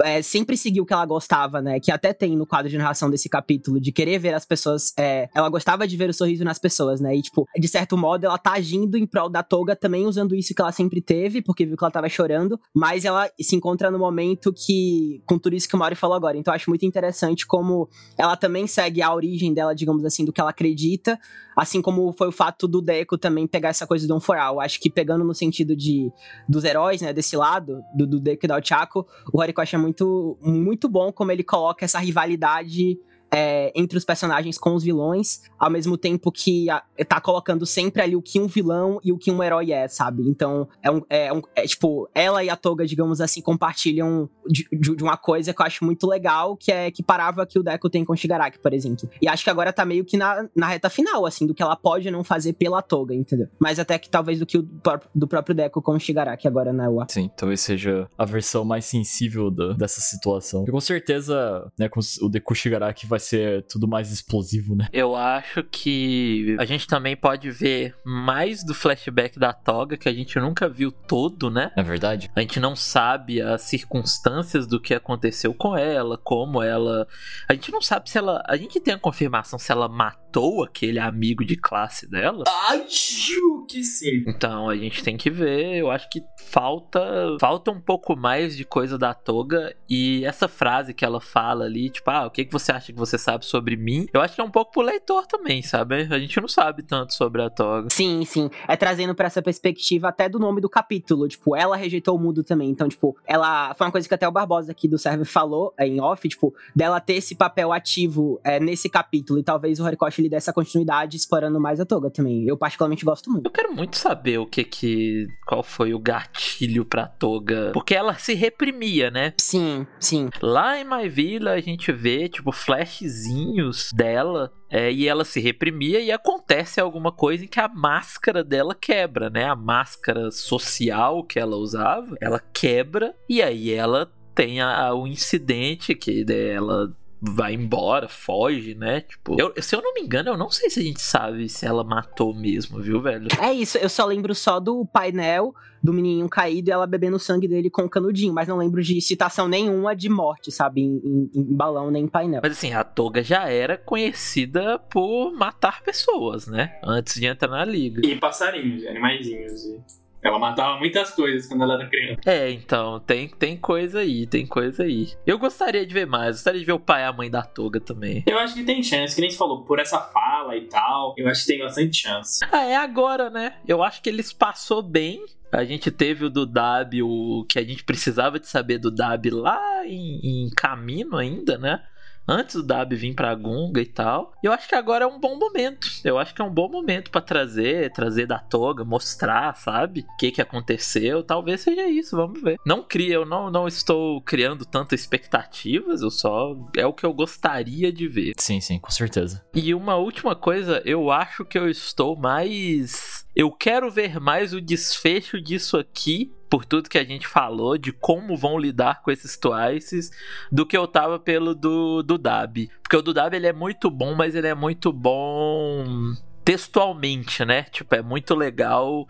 é, 0.03 0.23
sempre 0.23 0.57
seguiu 0.57 0.83
o 0.83 0.87
que 0.87 0.93
ela 0.93 1.07
gostava, 1.07 1.61
né? 1.61 1.81
Que 1.81 1.91
até 1.91 2.13
tem 2.13 2.37
no 2.37 2.47
quadro 2.47 2.71
de 2.71 2.77
narração 2.77 3.11
desse 3.11 3.29
capítulo, 3.29 3.81
de 3.81 3.93
querer 3.93 4.19
ver 4.19 4.35
as 4.35 4.45
pessoas. 4.45 4.93
É, 4.99 5.29
ela 5.35 5.49
gostava 5.49 5.87
de 5.87 5.97
ver 5.97 6.11
o 6.11 6.15
sorriso 6.15 6.45
nas 6.45 6.59
pessoas, 6.59 7.01
né? 7.01 7.15
E, 7.15 7.23
tipo, 7.23 7.47
de 7.59 7.69
certo 7.69 7.97
modo, 7.97 8.25
ela 8.25 8.39
tá 8.39 8.53
agindo 8.53 8.97
em 8.97 9.07
prol 9.07 9.29
da 9.29 9.43
Toga 9.43 9.75
também 9.77 10.07
usando 10.07 10.35
isso 10.35 10.55
que 10.55 10.61
ela 10.61 10.73
sempre 10.73 11.01
teve, 11.01 11.43
porque 11.43 11.67
viu 11.67 11.77
que 11.77 11.85
ela 11.85 11.91
tava 11.91 12.09
chorando, 12.09 12.59
mas 12.75 13.05
ela 13.05 13.31
se 13.41 13.57
encontra 13.57 13.91
no 13.91 13.99
momento 13.99 14.53
que. 14.53 15.23
com 15.27 15.39
tudo 15.39 15.57
isso 15.57 15.69
que 15.69 15.77
o 15.77 15.79
Mario 15.79 15.97
falou 15.97 16.17
agora. 16.17 16.37
Então, 16.37 16.53
acho 16.53 16.71
muito 16.71 16.85
interessante 16.85 17.47
como 17.47 17.89
ela 18.17 18.37
também 18.37 18.67
segue 18.67 19.03
a 19.03 19.13
origem 19.13 19.53
dela, 19.53 19.75
digamos 19.75 20.05
assim, 20.05 20.25
do 20.25 20.33
que 20.33 20.41
ela 20.41 20.51
acredita, 20.51 21.19
Assim 21.61 21.83
como 21.83 22.11
foi 22.15 22.29
o 22.29 22.33
fato 22.33 22.67
do 22.67 22.81
Deco 22.81 23.19
também 23.19 23.47
pegar 23.47 23.69
essa 23.69 23.87
coisa 23.87 24.09
do 24.09 24.17
um 24.17 24.19
for 24.19 24.39
all. 24.39 24.63
Acho 24.63 24.81
que 24.81 24.89
pegando 24.89 25.23
no 25.23 25.35
sentido 25.35 25.77
de 25.77 26.11
dos 26.49 26.65
heróis, 26.65 27.03
né, 27.03 27.13
desse 27.13 27.37
lado, 27.37 27.83
do, 27.95 28.07
do 28.07 28.19
Deco 28.19 28.47
e 28.47 28.49
do 28.49 28.67
Chaco, 28.67 29.07
o 29.31 29.39
Horikoshi 29.39 29.75
é 29.75 29.79
muito, 29.79 30.39
muito 30.41 30.89
bom 30.89 31.13
como 31.13 31.31
ele 31.31 31.45
coloca 31.45 31.85
essa 31.85 31.99
rivalidade 31.99 32.99
é, 33.33 33.73
entre 33.75 33.97
os 33.97 34.05
personagens 34.05 34.59
com 34.59 34.75
os 34.75 34.83
vilões, 34.83 35.43
ao 35.59 35.71
mesmo 35.71 35.97
tempo 35.97 36.33
que 36.33 36.69
a, 36.69 36.83
tá 37.07 37.21
colocando 37.21 37.65
sempre 37.65 38.03
ali 38.03 38.17
o 38.17 38.23
que 38.23 38.41
um 38.41 38.47
vilão 38.47 39.01
e 39.05 39.13
o 39.13 39.19
que 39.19 39.31
um 39.31 39.43
herói 39.43 39.73
é, 39.73 39.87
sabe? 39.89 40.29
Então, 40.29 40.69
é, 40.83 40.91
um, 40.91 41.03
é, 41.09 41.33
um, 41.33 41.43
é 41.55 41.67
tipo, 41.67 42.09
ela 42.15 42.43
e 42.43 42.51
a 42.51 42.57
Toga, 42.57 42.87
digamos 42.87 43.21
assim, 43.21 43.41
compartilham 43.41 44.29
de, 44.47 44.67
de, 44.73 44.97
de, 44.97 45.03
uma 45.03 45.17
coisa 45.17 45.55
que 45.55 45.63
eu 45.63 45.67
acho 45.67 45.85
muito 45.85 46.07
legal, 46.07 46.57
que 46.57 46.73
é 46.73 46.91
que 46.91 47.03
parava 47.03 47.47
que 47.47 47.59
o 47.59 47.63
Deco 47.63 47.89
tem 47.89 48.05
com 48.05 48.13
o 48.13 48.17
Shigaraki, 48.17 48.59
por 48.59 48.73
exemplo. 48.73 49.09
E 49.21 49.29
acho 49.29 49.45
que 49.45 49.51
agora 49.51 49.73
tá 49.73 49.85
meio 49.85 50.05
que 50.05 50.17
na, 50.17 50.49
na 50.55 50.67
reta 50.67 50.91
final, 50.91 51.25
assim, 51.25 51.47
do 51.47 51.55
que 51.55 51.63
ela 51.63 51.77
pode 51.77 52.11
não 52.11 52.25
fazer 52.25 52.55
pela 52.55 52.83
Toga, 52.83 53.15
entendeu? 53.15 53.49
Mas 53.59 53.79
até 53.79 53.99
que 53.99 54.11
talvez 54.11 54.39
do 54.39 54.47
que 54.47 54.59
o 54.59 54.69
do 55.15 55.29
próprio 55.29 55.55
Deco 55.55 55.81
com 55.81 55.93
o 55.93 56.01
Shigaraki 56.01 56.49
agora 56.49 56.73
na 56.73 56.89
UA. 56.91 57.07
Sim, 57.09 57.31
talvez 57.37 57.61
seja 57.61 58.09
a 58.19 58.25
versão 58.25 58.65
mais 58.65 58.85
sensível 58.85 59.51
dessa 59.51 60.01
situação. 60.01 60.65
E 60.67 60.71
com 60.71 60.81
certeza, 60.81 61.71
né, 61.79 61.89
com 61.89 62.01
o 62.23 62.29
Deku 62.29 62.55
Shigaraki 62.55 63.07
vai 63.07 63.20
ser 63.21 63.65
tudo 63.67 63.87
mais 63.87 64.11
explosivo, 64.11 64.75
né? 64.75 64.89
Eu 64.93 65.15
acho 65.15 65.63
que 65.63 66.57
a 66.59 66.65
gente 66.65 66.87
também 66.87 67.17
pode 67.17 67.51
ver 67.51 67.95
mais 68.05 68.65
do 68.65 68.75
flashback 68.75 69.39
da 69.39 69.53
Toga, 69.53 69.97
que 69.97 70.09
a 70.09 70.13
gente 70.13 70.39
nunca 70.39 70.69
viu 70.69 70.91
todo, 70.91 71.51
né? 71.51 71.71
É 71.77 71.83
verdade. 71.83 72.31
A 72.35 72.41
gente 72.41 72.59
não 72.59 72.75
sabe 72.75 73.41
as 73.41 73.63
circunstâncias 73.63 74.67
do 74.67 74.81
que 74.81 74.95
aconteceu 74.95 75.55
com 75.55 75.77
ela, 75.77 76.19
como 76.19 76.63
ela. 76.63 77.07
A 77.49 77.55
gente 77.55 77.71
não 77.71 77.81
sabe 77.81 78.11
se 78.11 78.19
ela. 78.19 78.43
A 78.47 78.57
gente 78.57 78.81
tem 78.81 78.95
a 78.95 78.99
confirmação 78.99 79.59
se 79.59 79.71
ela 79.71 79.89
matou 79.89 80.65
aquele 80.65 80.99
amigo 80.99 81.45
de 81.45 81.57
classe 81.57 82.09
dela. 82.09 82.45
Acho 82.69 83.67
que 83.69 83.83
sim. 83.83 84.25
Então 84.27 84.69
a 84.69 84.77
gente 84.77 85.03
tem 85.03 85.17
que 85.17 85.31
ver. 85.31 85.77
Eu 85.77 85.91
acho 85.91 86.09
que 86.09 86.23
falta. 86.49 87.01
Falta 87.41 87.71
um 87.71 87.81
pouco 87.81 88.17
mais 88.17 88.57
de 88.57 88.65
coisa 88.65 88.99
da 88.99 89.15
Toga. 89.15 89.75
E 89.89 90.25
essa 90.25 90.49
frase 90.49 90.95
que 90.95 91.05
ela 91.05 91.21
fala 91.21 91.65
ali, 91.65 91.91
tipo, 91.91 92.11
ah, 92.11 92.27
o 92.27 92.31
que, 92.31 92.45
que 92.45 92.53
você 92.53 92.73
acha 92.73 92.93
que 92.93 92.99
você 92.99 93.10
sabe 93.19 93.45
sobre 93.45 93.77
mim, 93.77 94.07
eu 94.13 94.21
acho 94.21 94.35
que 94.35 94.41
é 94.41 94.45
um 94.45 94.51
pouco 94.51 94.73
pro 94.73 94.83
leitor 94.83 95.27
também, 95.27 95.63
sabe? 95.63 96.09
A 96.11 96.19
gente 96.19 96.41
não 96.41 96.49
sabe 96.49 96.83
tanto 96.83 97.15
sobre 97.15 97.43
a 97.43 97.51
Toga. 97.51 97.89
Sim, 97.91 98.25
sim. 98.25 98.51
É 98.67 98.77
trazendo 98.77 99.15
para 99.15 99.27
essa 99.27 99.43
perspectiva 99.43 100.09
até 100.09 100.29
do 100.29 100.39
nome 100.39 100.61
do 100.61 100.69
capítulo. 100.69 101.29
Tipo, 101.29 101.57
ela 101.57 101.77
rejeitou 101.77 102.17
o 102.17 102.19
mundo 102.19 102.43
também. 102.43 102.71
Então, 102.71 102.89
tipo, 102.89 103.17
ela. 103.27 103.75
Foi 103.75 103.87
uma 103.87 103.93
coisa 103.93 104.09
que 104.09 104.15
até 104.15 104.27
o 104.27 104.33
Barbosa 104.33 104.73
aqui 104.73 104.89
do 104.89 104.99
server 104.99 105.27
falou 105.27 105.75
é, 105.79 105.87
em 105.87 106.01
off, 106.01 106.29
tipo, 106.29 106.55
dela 106.75 107.01
ter 107.01 107.15
esse 107.15 107.35
papel 107.35 107.73
ativo 107.73 108.41
é, 108.45 108.59
nesse 108.61 108.89
capítulo. 108.89 109.39
E 109.39 109.43
talvez 109.43 109.81
o 109.81 109.85
Horikoshi 109.85 110.23
lhe 110.23 110.29
dê 110.29 110.37
essa 110.37 110.53
continuidade 110.53 111.17
explorando 111.17 111.61
mais 111.61 111.81
a 111.81 111.87
Toga 111.87 112.11
também. 112.11 112.47
Eu 112.47 112.57
particularmente 112.57 113.05
gosto 113.05 113.31
muito. 113.31 113.47
Eu 113.47 113.51
quero 113.51 113.73
muito 113.75 113.97
saber 113.97 114.39
o 114.39 114.47
que 114.47 114.65
que. 114.65 115.27
Qual 115.47 115.63
foi 115.63 115.95
o 115.95 115.99
gatilho 115.99 116.85
pra 116.85 117.07
Toga. 117.07 117.71
Porque 117.73 117.95
ela 117.95 118.15
se 118.15 118.35
reprimia, 118.35 119.11
né? 119.11 119.35
Sim, 119.39 119.87
sim. 119.99 120.29
Lá 120.41 120.79
em 120.79 120.85
My 120.85 121.09
Villa 121.09 121.53
a 121.53 121.61
gente 121.61 121.93
vê, 121.93 122.29
tipo, 122.29 122.53
flashzinho 123.01 123.71
dela 123.95 124.53
é, 124.69 124.93
e 124.93 125.09
ela 125.09 125.25
se 125.25 125.41
reprimia 125.41 126.01
e 126.01 126.13
acontece 126.13 126.81
alguma 126.81 127.11
coisa 127.11 127.45
em 127.45 127.49
que 127.49 127.59
a 127.59 127.69
máscara 127.69 128.45
dela 128.45 128.75
quebra, 128.75 129.31
né? 129.31 129.45
A 129.45 129.57
máscara 129.57 130.31
social 130.31 131.25
que 131.25 131.39
ela 131.39 131.57
usava, 131.57 132.17
ela 132.21 132.39
quebra 132.39 133.15
e 133.29 133.43
aí 133.43 133.73
ela 133.73 134.11
tem 134.35 134.61
a, 134.61 134.95
o 134.95 135.07
incidente 135.07 135.95
que 135.95 136.25
ela 136.31 136.95
vai 137.21 137.55
embora, 137.55 138.09
foge, 138.09 138.75
né? 138.75 139.03
Tipo, 139.03 139.37
eu, 139.39 139.53
se 139.61 139.75
eu 139.75 139.83
não 139.83 139.93
me 139.93 140.01
engano, 140.01 140.31
eu 140.31 140.37
não 140.37 140.51
sei 140.51 140.71
se 140.71 140.81
a 140.81 140.83
gente 140.83 141.01
sabe 141.01 141.49
se 141.49 141.67
ela 141.67 141.85
matou 141.85 142.35
mesmo, 142.35 142.81
viu, 142.81 143.01
velho? 143.01 143.29
É 143.41 143.53
isso, 143.53 143.77
eu 143.79 143.89
só 143.89 144.07
lembro 144.07 144.35
só 144.35 144.59
do 144.59 144.87
painel 144.87 145.55
do 145.83 145.93
menininho 145.93 146.29
caído 146.29 146.69
e 146.69 146.73
ela 146.73 146.87
bebendo 146.87 147.17
o 147.17 147.21
sangue 147.21 147.49
dele 147.49 147.71
com 147.71 147.83
o 147.83 147.89
canudinho, 147.89 148.35
mas 148.35 148.47
não 148.47 148.59
lembro 148.59 148.83
de 148.83 149.01
citação 149.01 149.49
nenhuma 149.49 149.97
de 149.97 150.09
morte, 150.09 150.53
sabe? 150.53 150.83
Em, 150.83 151.01
em, 151.03 151.31
em 151.35 151.55
balão 151.55 151.91
nem 151.91 152.05
em 152.05 152.09
painel. 152.09 152.41
Mas 152.43 152.53
assim, 152.53 152.73
a 152.73 152.85
Toga 152.85 153.23
já 153.23 153.49
era 153.49 153.79
conhecida 153.79 154.79
por 154.79 155.33
matar 155.33 155.83
pessoas, 155.83 156.47
né? 156.47 156.79
Antes 156.83 157.15
de 157.15 157.27
entrar 157.27 157.49
na 157.49 157.65
liga. 157.65 158.07
E 158.07 158.17
passarinhos, 158.17 158.87
animaizinhos. 158.87 159.65
E... 159.65 159.81
Ela 160.23 160.39
matava 160.39 160.79
muitas 160.79 161.11
coisas 161.11 161.47
quando 161.47 161.63
ela 161.63 161.75
era 161.75 161.89
criança. 161.89 162.21
É, 162.27 162.51
então, 162.51 163.01
tem, 163.01 163.29
tem 163.29 163.57
coisa 163.57 164.01
aí, 164.01 164.27
tem 164.27 164.47
coisa 164.47 164.83
aí. 164.83 165.09
Eu 165.27 165.39
gostaria 165.39 165.87
de 165.87 165.95
ver 165.95 166.07
mais, 166.07 166.37
gostaria 166.37 166.61
de 166.61 166.67
ver 166.67 166.73
o 166.73 166.81
pai 166.81 167.03
e 167.03 167.05
a 167.07 167.13
mãe 167.13 167.31
da 167.31 167.43
Toga 167.43 167.81
também. 167.81 168.23
Eu 168.27 168.39
acho 168.39 168.55
que 168.55 168.65
tem 168.65 168.83
chance, 168.83 169.15
que 169.15 169.21
nem 169.21 169.31
você 169.31 169.37
falou, 169.37 169.65
por 169.65 169.79
essa 169.79 169.99
fala 169.99 170.57
e 170.57 170.67
tal, 170.67 171.15
eu 171.17 171.27
acho 171.29 171.43
que 171.43 171.49
tem 171.49 171.59
bastante 171.59 171.97
chance. 171.97 172.45
Ah, 172.53 172.65
é 172.65 172.77
agora, 172.77 173.31
né? 173.31 173.55
Eu 173.67 173.83
acho 173.83 174.03
que 174.03 174.11
eles 174.11 174.33
passou 174.33 174.83
bem. 174.83 175.25
A 175.51 175.65
gente 175.65 175.91
teve 175.91 176.27
o 176.27 176.31
do 176.31 176.47
Dab, 176.47 177.03
o 177.03 177.45
que 177.49 177.59
a 177.59 177.65
gente 177.65 177.83
precisava 177.83 178.39
de 178.39 178.47
saber 178.47 178.79
do 178.79 178.91
Dab 178.91 179.29
lá 179.31 179.85
em, 179.87 180.45
em 180.47 180.51
caminho 180.51 181.17
ainda, 181.17 181.59
né? 181.59 181.83
Antes 182.31 182.55
do 182.55 182.63
Dab 182.63 182.95
vir 182.95 183.15
pra 183.15 183.35
Gunga 183.35 183.81
e 183.81 183.87
tal. 183.87 184.33
E 184.43 184.47
eu 184.47 184.53
acho 184.53 184.69
que 184.69 184.75
agora 184.75 185.05
é 185.05 185.09
um 185.09 185.19
bom 185.19 185.37
momento. 185.37 185.89
Eu 186.05 186.17
acho 186.17 186.33
que 186.33 186.41
é 186.41 186.45
um 186.45 186.53
bom 186.53 186.69
momento 186.69 187.11
para 187.11 187.21
trazer, 187.21 187.93
trazer 187.93 188.27
da 188.27 188.39
toga, 188.39 188.85
mostrar, 188.85 189.57
sabe? 189.57 190.07
O 190.09 190.17
que 190.17 190.31
que 190.31 190.41
aconteceu. 190.41 191.25
Talvez 191.25 191.63
seja 191.63 191.89
isso, 191.89 192.17
vamos 192.17 192.41
ver. 192.41 192.59
Não 192.65 192.83
cria, 192.83 193.15
eu 193.15 193.27
não, 193.27 193.51
não 193.51 193.67
estou 193.67 194.21
criando 194.21 194.65
tantas 194.65 195.01
expectativas, 195.01 196.03
eu 196.03 196.11
só. 196.11 196.57
É 196.77 196.87
o 196.87 196.93
que 196.93 197.05
eu 197.05 197.13
gostaria 197.13 197.93
de 197.93 198.07
ver. 198.07 198.35
Sim, 198.39 198.61
sim, 198.61 198.79
com 198.79 198.91
certeza. 198.91 199.45
E 199.53 199.75
uma 199.75 199.97
última 199.97 200.37
coisa, 200.37 200.81
eu 200.85 201.11
acho 201.11 201.45
que 201.45 201.59
eu 201.59 201.69
estou 201.69 202.17
mais. 202.17 203.20
Eu 203.35 203.51
quero 203.53 203.91
ver 203.91 204.19
mais 204.19 204.53
o 204.53 204.61
desfecho 204.61 205.41
disso 205.41 205.77
aqui 205.77 206.33
por 206.51 206.65
tudo 206.65 206.89
que 206.89 206.99
a 206.99 207.05
gente 207.05 207.29
falou 207.29 207.79
de 207.79 207.93
como 207.93 208.37
vão 208.37 208.59
lidar 208.59 209.03
com 209.03 209.11
esses 209.11 209.37
twices 209.37 210.11
do 210.51 210.67
que 210.67 210.77
eu 210.77 210.87
tava 210.89 211.19
pelo 211.19 211.55
do, 211.55 212.03
do 212.03 212.19
Dab. 212.19 212.69
Porque 212.83 212.97
o 212.97 213.03
do 213.03 213.15
Dab 213.15 213.33
ele 213.33 213.47
é 213.47 213.53
muito 213.53 213.89
bom, 213.89 214.17
mas 214.17 214.35
ele 214.35 214.49
é 214.49 214.55
muito 214.55 214.93
bom 214.93 216.13
textualmente, 216.45 217.45
né? 217.45 217.63
Tipo, 217.65 217.95
é 217.95 218.03
muito 218.03 218.35
legal 218.35 219.07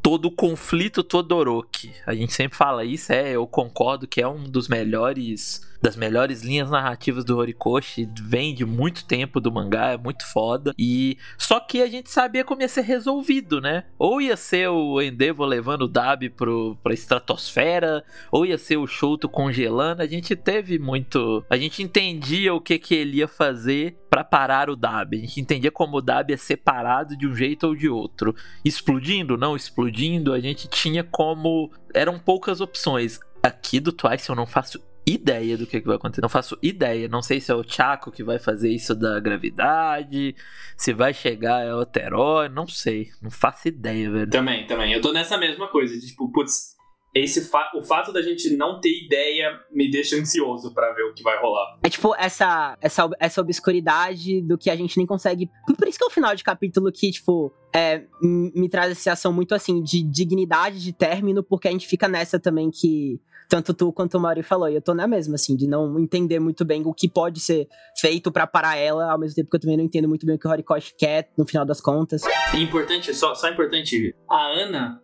todo 0.00 0.26
o 0.26 0.30
conflito 0.30 1.02
Todoroki. 1.02 1.92
A 2.06 2.14
gente 2.14 2.32
sempre 2.32 2.56
fala 2.56 2.84
isso, 2.84 3.12
é, 3.12 3.32
eu 3.32 3.44
concordo 3.44 4.06
que 4.06 4.22
é 4.22 4.28
um 4.28 4.44
dos 4.44 4.68
melhores 4.68 5.68
das 5.80 5.96
melhores 5.96 6.42
linhas 6.42 6.70
narrativas 6.70 7.24
do 7.24 7.36
Horikoshi, 7.36 8.08
vem 8.20 8.54
de 8.54 8.64
muito 8.64 9.04
tempo 9.04 9.40
do 9.40 9.52
mangá, 9.52 9.92
é 9.92 9.96
muito 9.96 10.26
foda. 10.30 10.72
E 10.78 11.18
só 11.38 11.60
que 11.60 11.82
a 11.82 11.86
gente 11.86 12.10
sabia 12.10 12.44
como 12.44 12.62
ia 12.62 12.68
ser 12.68 12.82
resolvido, 12.82 13.60
né? 13.60 13.84
Ou 13.98 14.20
ia 14.20 14.36
ser 14.36 14.68
o 14.68 15.00
Endeavor 15.00 15.46
levando 15.46 15.82
o 15.82 15.88
Dab 15.88 16.28
pro, 16.30 16.76
pra 16.82 16.94
estratosfera, 16.94 18.04
ou 18.30 18.46
ia 18.46 18.58
ser 18.58 18.76
o 18.76 18.86
Shuto 18.86 19.28
congelando. 19.28 20.02
A 20.02 20.06
gente 20.06 20.34
teve 20.34 20.78
muito. 20.78 21.44
A 21.50 21.56
gente 21.56 21.82
entendia 21.82 22.54
o 22.54 22.60
que, 22.60 22.78
que 22.78 22.94
ele 22.94 23.18
ia 23.18 23.28
fazer 23.28 23.96
para 24.08 24.24
parar 24.24 24.70
o 24.70 24.76
Dab. 24.76 25.16
A 25.16 25.20
gente 25.20 25.40
entendia 25.40 25.70
como 25.70 25.98
o 25.98 26.02
Dab 26.02 26.32
é 26.32 26.36
separado 26.36 27.16
de 27.16 27.26
um 27.26 27.34
jeito 27.34 27.66
ou 27.66 27.74
de 27.74 27.88
outro. 27.88 28.34
Explodindo, 28.64 29.36
não 29.36 29.56
explodindo, 29.56 30.32
a 30.32 30.40
gente 30.40 30.68
tinha 30.68 31.04
como. 31.04 31.70
Eram 31.92 32.18
poucas 32.18 32.60
opções. 32.60 33.20
Aqui 33.42 33.78
do 33.78 33.92
Twice 33.92 34.28
eu 34.28 34.34
não 34.34 34.46
faço 34.46 34.80
ideia 35.06 35.56
do 35.56 35.66
que, 35.66 35.80
que 35.80 35.86
vai 35.86 35.96
acontecer. 35.96 36.20
Não 36.20 36.28
faço 36.28 36.58
ideia. 36.62 37.08
Não 37.08 37.22
sei 37.22 37.40
se 37.40 37.52
é 37.52 37.54
o 37.54 37.62
Chaco 37.62 38.10
que 38.10 38.24
vai 38.24 38.38
fazer 38.38 38.70
isso 38.70 38.94
da 38.94 39.20
gravidade, 39.20 40.34
se 40.76 40.92
vai 40.92 41.14
chegar 41.14 41.64
é 41.64 41.74
outro 41.74 42.02
herói, 42.02 42.48
não 42.48 42.66
sei. 42.66 43.10
Não 43.22 43.30
faço 43.30 43.68
ideia, 43.68 44.10
velho. 44.10 44.30
Também, 44.30 44.66
também. 44.66 44.92
Eu 44.92 45.00
tô 45.00 45.12
nessa 45.12 45.38
mesma 45.38 45.68
coisa. 45.68 45.94
De, 45.94 46.06
tipo, 46.06 46.30
putz, 46.32 46.76
esse 47.14 47.48
fa 47.48 47.70
o 47.74 47.82
fato 47.82 48.12
da 48.12 48.20
gente 48.20 48.54
não 48.56 48.78
ter 48.78 49.04
ideia 49.04 49.58
me 49.72 49.90
deixa 49.90 50.16
ansioso 50.16 50.74
para 50.74 50.92
ver 50.92 51.04
o 51.04 51.14
que 51.14 51.22
vai 51.22 51.40
rolar. 51.40 51.78
É 51.82 51.88
tipo 51.88 52.14
essa, 52.16 52.76
essa, 52.80 53.08
essa 53.18 53.40
obscuridade 53.40 54.42
do 54.42 54.58
que 54.58 54.68
a 54.68 54.76
gente 54.76 54.98
nem 54.98 55.06
consegue. 55.06 55.48
Por 55.66 55.88
isso 55.88 55.96
que 55.96 56.04
é 56.04 56.06
o 56.08 56.10
final 56.10 56.34
de 56.34 56.44
capítulo 56.44 56.92
que, 56.92 57.10
tipo, 57.10 57.50
é, 57.74 58.04
me 58.20 58.68
traz 58.68 58.90
essa 58.90 59.00
sensação 59.00 59.32
muito 59.32 59.54
assim 59.54 59.82
de 59.82 60.02
dignidade 60.02 60.82
de 60.82 60.92
término, 60.92 61.42
porque 61.42 61.68
a 61.68 61.70
gente 61.70 61.86
fica 61.86 62.06
nessa 62.06 62.38
também 62.38 62.70
que 62.70 63.18
tanto 63.48 63.72
tu 63.72 63.92
quanto 63.92 64.16
o 64.16 64.20
Mauri 64.20 64.42
falou, 64.42 64.68
e 64.68 64.74
eu 64.74 64.82
tô 64.82 64.94
na 64.94 65.06
mesma, 65.06 65.34
assim, 65.34 65.56
de 65.56 65.66
não 65.66 65.98
entender 65.98 66.38
muito 66.38 66.64
bem 66.64 66.82
o 66.84 66.92
que 66.92 67.08
pode 67.08 67.40
ser 67.40 67.68
feito 67.98 68.30
para 68.32 68.46
parar 68.46 68.76
ela, 68.76 69.10
ao 69.10 69.18
mesmo 69.18 69.36
tempo 69.36 69.50
que 69.50 69.56
eu 69.56 69.60
também 69.60 69.76
não 69.76 69.84
entendo 69.84 70.08
muito 70.08 70.26
bem 70.26 70.36
o 70.36 70.38
que 70.38 70.46
o 70.46 70.50
Horikoshi 70.50 70.94
quer, 70.98 71.30
no 71.36 71.46
final 71.46 71.64
das 71.64 71.80
contas. 71.80 72.22
Importante, 72.54 73.14
só, 73.14 73.34
só 73.34 73.48
importante, 73.48 74.14
a 74.28 74.46
Ana 74.48 75.00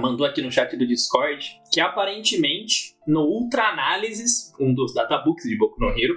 mandou 0.00 0.26
aqui 0.26 0.42
no 0.42 0.50
chat 0.50 0.76
do 0.76 0.86
Discord 0.86 1.46
que 1.72 1.80
aparentemente, 1.80 2.96
no 3.06 3.20
Ultra 3.20 3.68
Análises, 3.68 4.52
um 4.58 4.74
dos 4.74 4.92
databooks 4.94 5.44
de 5.44 5.56
Boku 5.56 5.78
no 5.78 5.90
Hero, 5.90 6.14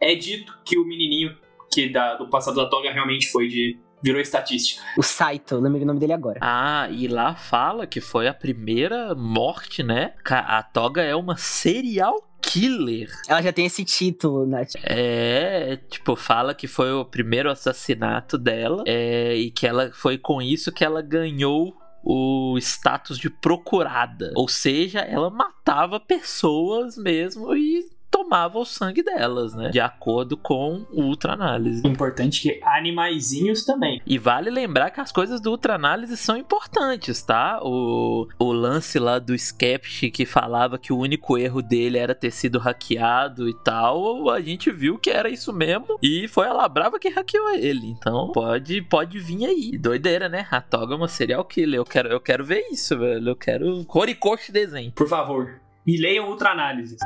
é 0.00 0.14
dito 0.14 0.52
que 0.64 0.78
o 0.78 0.84
menininho 0.84 1.36
que 1.72 1.88
da, 1.88 2.16
do 2.16 2.28
passado 2.28 2.56
da 2.56 2.68
toga 2.68 2.90
realmente 2.92 3.28
foi 3.30 3.48
de 3.48 3.78
virou 4.04 4.20
estatística. 4.20 4.82
O 4.98 5.02
Saito, 5.02 5.56
lembrei 5.56 5.82
o 5.82 5.86
nome 5.86 5.98
dele 5.98 6.12
agora. 6.12 6.38
Ah, 6.42 6.86
e 6.90 7.08
lá 7.08 7.34
fala 7.34 7.86
que 7.86 8.02
foi 8.02 8.28
a 8.28 8.34
primeira 8.34 9.14
morte, 9.14 9.82
né? 9.82 10.12
A 10.26 10.62
Toga 10.62 11.02
é 11.02 11.16
uma 11.16 11.38
serial 11.38 12.14
killer. 12.42 13.10
Ela 13.26 13.40
já 13.40 13.50
tem 13.50 13.64
esse 13.64 13.82
título, 13.82 14.44
né? 14.44 14.66
É, 14.82 15.78
tipo, 15.88 16.14
fala 16.16 16.54
que 16.54 16.66
foi 16.66 16.92
o 16.92 17.02
primeiro 17.02 17.50
assassinato 17.50 18.36
dela 18.36 18.84
é, 18.86 19.34
e 19.36 19.50
que 19.50 19.66
ela 19.66 19.90
foi 19.94 20.18
com 20.18 20.42
isso 20.42 20.70
que 20.70 20.84
ela 20.84 21.00
ganhou 21.00 21.74
o 22.02 22.58
status 22.58 23.16
de 23.16 23.30
procurada. 23.30 24.30
Ou 24.36 24.46
seja, 24.46 25.00
ela 25.00 25.30
matava 25.30 25.98
pessoas 25.98 26.98
mesmo 26.98 27.56
e 27.56 27.88
tomava 28.24 28.58
o 28.58 28.64
sangue 28.64 29.02
delas, 29.02 29.54
né? 29.54 29.70
De 29.70 29.80
acordo 29.80 30.36
com 30.36 30.86
o 30.90 31.02
ultra-análise. 31.02 31.86
Importante 31.86 32.42
que 32.42 32.60
animaizinhos 32.64 33.64
também. 33.64 34.00
E 34.06 34.18
vale 34.18 34.50
lembrar 34.50 34.90
que 34.90 35.00
as 35.00 35.12
coisas 35.12 35.40
do 35.40 35.50
ultra-análise 35.50 36.16
são 36.16 36.36
importantes, 36.36 37.22
tá? 37.22 37.60
O, 37.62 38.26
o 38.38 38.52
lance 38.52 38.98
lá 38.98 39.18
do 39.18 39.36
Skeptic 39.36 40.12
que 40.12 40.26
falava 40.26 40.78
que 40.78 40.92
o 40.92 40.98
único 40.98 41.36
erro 41.36 41.62
dele 41.62 41.98
era 41.98 42.14
ter 42.14 42.30
sido 42.30 42.58
hackeado 42.58 43.48
e 43.48 43.54
tal, 43.62 44.30
a 44.30 44.40
gente 44.40 44.70
viu 44.70 44.98
que 44.98 45.10
era 45.10 45.28
isso 45.28 45.52
mesmo 45.52 45.98
e 46.02 46.26
foi 46.28 46.46
a 46.46 46.52
Labrava 46.52 46.98
que 46.98 47.08
hackeou 47.08 47.50
ele. 47.50 47.86
Então 47.88 48.32
pode, 48.32 48.80
pode 48.82 49.18
vir 49.18 49.44
aí. 49.46 49.78
Doideira, 49.78 50.28
né? 50.28 50.46
A 50.50 50.60
Toga 50.60 50.94
é 50.94 50.96
uma 50.96 51.08
serial 51.08 51.44
killer. 51.44 51.80
Eu 51.80 51.84
quero, 51.84 52.08
eu 52.08 52.20
quero 52.20 52.44
ver 52.44 52.66
isso, 52.70 52.98
velho. 52.98 53.30
Eu 53.30 53.36
quero 53.36 53.84
Horikoshi 53.88 54.50
desenho. 54.50 54.92
Por 54.92 55.08
favor. 55.08 55.60
E 55.86 55.98
leiam 55.98 56.28
Ultra 56.30 56.52
Análises. 56.52 56.98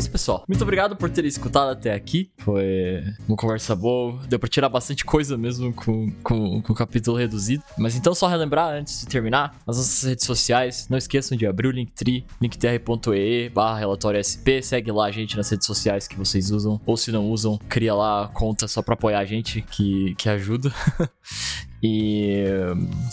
Isso, 0.00 0.10
pessoal. 0.10 0.44
Muito 0.48 0.62
obrigado 0.62 0.96
por 0.96 1.08
terem 1.10 1.28
escutado 1.28 1.70
até 1.70 1.94
aqui. 1.94 2.30
Foi 2.38 3.04
uma 3.28 3.36
conversa 3.36 3.76
boa. 3.76 4.18
Deu 4.26 4.38
pra 4.38 4.48
tirar 4.48 4.68
bastante 4.68 5.04
coisa 5.04 5.36
mesmo 5.36 5.72
com, 5.72 6.10
com, 6.22 6.60
com 6.62 6.72
o 6.72 6.76
capítulo 6.76 7.16
reduzido. 7.16 7.62
Mas 7.78 7.94
então, 7.94 8.14
só 8.14 8.26
relembrar 8.26 8.72
antes 8.74 9.00
de 9.00 9.06
terminar, 9.06 9.54
as 9.66 9.76
nossas 9.76 10.02
redes 10.02 10.24
sociais. 10.24 10.88
Não 10.88 10.98
esqueçam 10.98 11.36
de 11.36 11.46
abrir 11.46 11.68
o 11.68 11.70
Linktree, 11.70 12.24
linktr.ee 12.40 13.50
barra 13.50 13.78
relatório 13.78 14.18
SP. 14.24 14.62
Segue 14.62 14.90
lá 14.90 15.06
a 15.06 15.10
gente 15.10 15.36
nas 15.36 15.48
redes 15.48 15.66
sociais 15.66 16.08
que 16.08 16.16
vocês 16.16 16.50
usam. 16.50 16.80
Ou 16.84 16.96
se 16.96 17.12
não 17.12 17.30
usam, 17.30 17.58
cria 17.68 17.94
lá 17.94 18.24
a 18.24 18.28
conta 18.28 18.66
só 18.66 18.82
pra 18.82 18.94
apoiar 18.94 19.20
a 19.20 19.24
gente, 19.24 19.62
que, 19.62 20.14
que 20.16 20.28
ajuda. 20.28 20.72
E. 21.82 22.44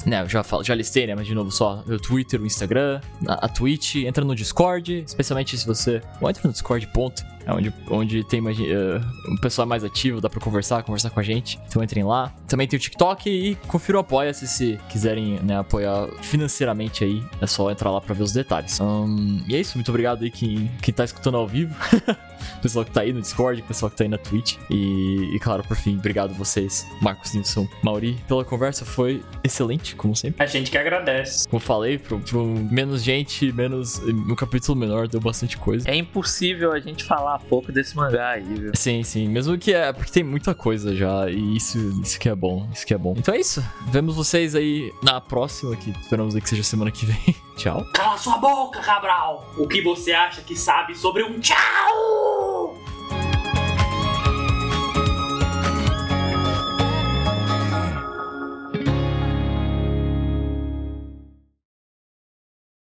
Né, 0.05 0.23
eu 0.23 0.29
já, 0.29 0.43
falo, 0.43 0.63
já 0.63 0.75
listei, 0.75 1.07
né? 1.07 1.15
Mas 1.15 1.27
de 1.27 1.33
novo, 1.33 1.51
só 1.51 1.83
o 1.87 1.99
Twitter, 1.99 2.41
o 2.41 2.45
Instagram, 2.45 2.99
a, 3.27 3.45
a 3.45 3.49
Twitch, 3.49 3.95
entra 3.95 4.25
no 4.25 4.35
Discord, 4.35 5.03
especialmente 5.05 5.57
se 5.57 5.65
você. 5.65 6.01
Ou 6.19 6.29
entra 6.29 6.41
no 6.45 6.51
Discord, 6.51 6.85
ponto. 6.87 7.23
É 7.47 7.53
onde, 7.53 7.73
onde 7.89 8.23
tem 8.25 8.41
mais, 8.41 8.59
uh, 8.59 9.01
um 9.31 9.37
pessoal 9.37 9.65
mais 9.65 9.81
ativo, 9.81 10.19
dá 10.19 10.29
pra 10.29 10.41
conversar, 10.41 10.83
conversar 10.83 11.09
com 11.09 11.19
a 11.21 11.23
gente. 11.23 11.57
Então 11.65 11.81
entrem 11.81 12.03
lá. 12.03 12.33
Também 12.45 12.67
tem 12.67 12.77
o 12.77 12.79
TikTok 12.79 13.29
e 13.29 13.55
confira 13.67 13.97
o 13.97 14.01
Apoia-se 14.01 14.45
se 14.47 14.77
quiserem 14.89 15.39
né, 15.41 15.57
apoiar 15.57 16.07
financeiramente 16.21 17.05
aí. 17.05 17.23
É 17.41 17.47
só 17.47 17.71
entrar 17.71 17.89
lá 17.89 18.01
pra 18.01 18.13
ver 18.13 18.23
os 18.23 18.33
detalhes. 18.33 18.79
Um, 18.81 19.41
e 19.47 19.55
é 19.55 19.59
isso, 19.61 19.77
muito 19.77 19.87
obrigado 19.89 20.23
aí 20.23 20.29
quem, 20.29 20.69
quem 20.81 20.93
tá 20.93 21.05
escutando 21.05 21.37
ao 21.37 21.47
vivo. 21.47 21.73
pessoal 22.61 22.83
que 22.83 22.91
tá 22.91 23.01
aí 23.01 23.13
no 23.13 23.21
Discord, 23.21 23.61
pessoal 23.61 23.89
que 23.89 23.95
tá 23.95 24.03
aí 24.03 24.09
na 24.09 24.17
Twitch. 24.17 24.57
E, 24.69 25.35
e 25.35 25.39
claro, 25.39 25.63
por 25.63 25.77
fim, 25.77 25.97
obrigado 25.97 26.33
vocês, 26.33 26.85
Marcos 27.01 27.33
Nilson, 27.33 27.65
Mauri, 27.81 28.17
pela 28.27 28.43
conversa. 28.43 28.83
Foi 28.83 29.23
excelente, 29.43 29.95
como 29.95 30.15
sempre. 30.15 30.43
A 30.43 30.45
gente 30.45 30.69
que 30.69 30.77
agradece. 30.77 31.47
Como 31.47 31.61
falei, 31.61 31.97
pro, 31.97 32.19
pro 32.19 32.45
menos 32.45 33.03
gente, 33.03 33.51
menos. 33.53 33.99
Um 33.99 34.35
capítulo 34.35 34.77
menor, 34.77 35.07
deu 35.07 35.21
bastante 35.21 35.57
coisa. 35.57 35.89
É 35.89 35.95
impossível 35.95 36.73
a 36.73 36.79
gente 36.79 37.03
falar 37.03 37.36
pouco 37.39 37.71
desse 37.71 37.95
mangá 37.95 38.31
aí, 38.31 38.43
viu? 38.43 38.71
Sim, 38.75 39.03
sim. 39.03 39.27
Mesmo 39.27 39.57
que 39.57 39.73
é. 39.73 39.91
Porque 39.91 40.11
tem 40.11 40.23
muita 40.23 40.53
coisa 40.53 40.95
já. 40.95 41.29
E 41.29 41.55
isso, 41.55 41.77
isso 42.01 42.19
que 42.19 42.29
é 42.29 42.35
bom. 42.35 42.67
Isso 42.73 42.85
que 42.85 42.93
é 42.93 42.97
bom. 42.97 43.15
Então 43.17 43.33
é 43.33 43.39
isso. 43.39 43.63
Vemos 43.87 44.15
vocês 44.15 44.55
aí 44.55 44.93
na 45.03 45.19
próxima, 45.19 45.75
que 45.75 45.91
esperamos 45.91 46.35
aí 46.35 46.41
que 46.41 46.49
seja 46.49 46.63
semana 46.63 46.91
que 46.91 47.05
vem. 47.05 47.35
Tchau. 47.57 47.85
Cala 47.93 48.17
sua 48.17 48.37
boca, 48.37 48.79
Cabral! 48.81 49.51
O 49.57 49.67
que 49.67 49.81
você 49.81 50.11
acha 50.11 50.41
que 50.41 50.55
sabe 50.55 50.95
sobre 50.95 51.23
um 51.23 51.39
tchau? 51.39 52.77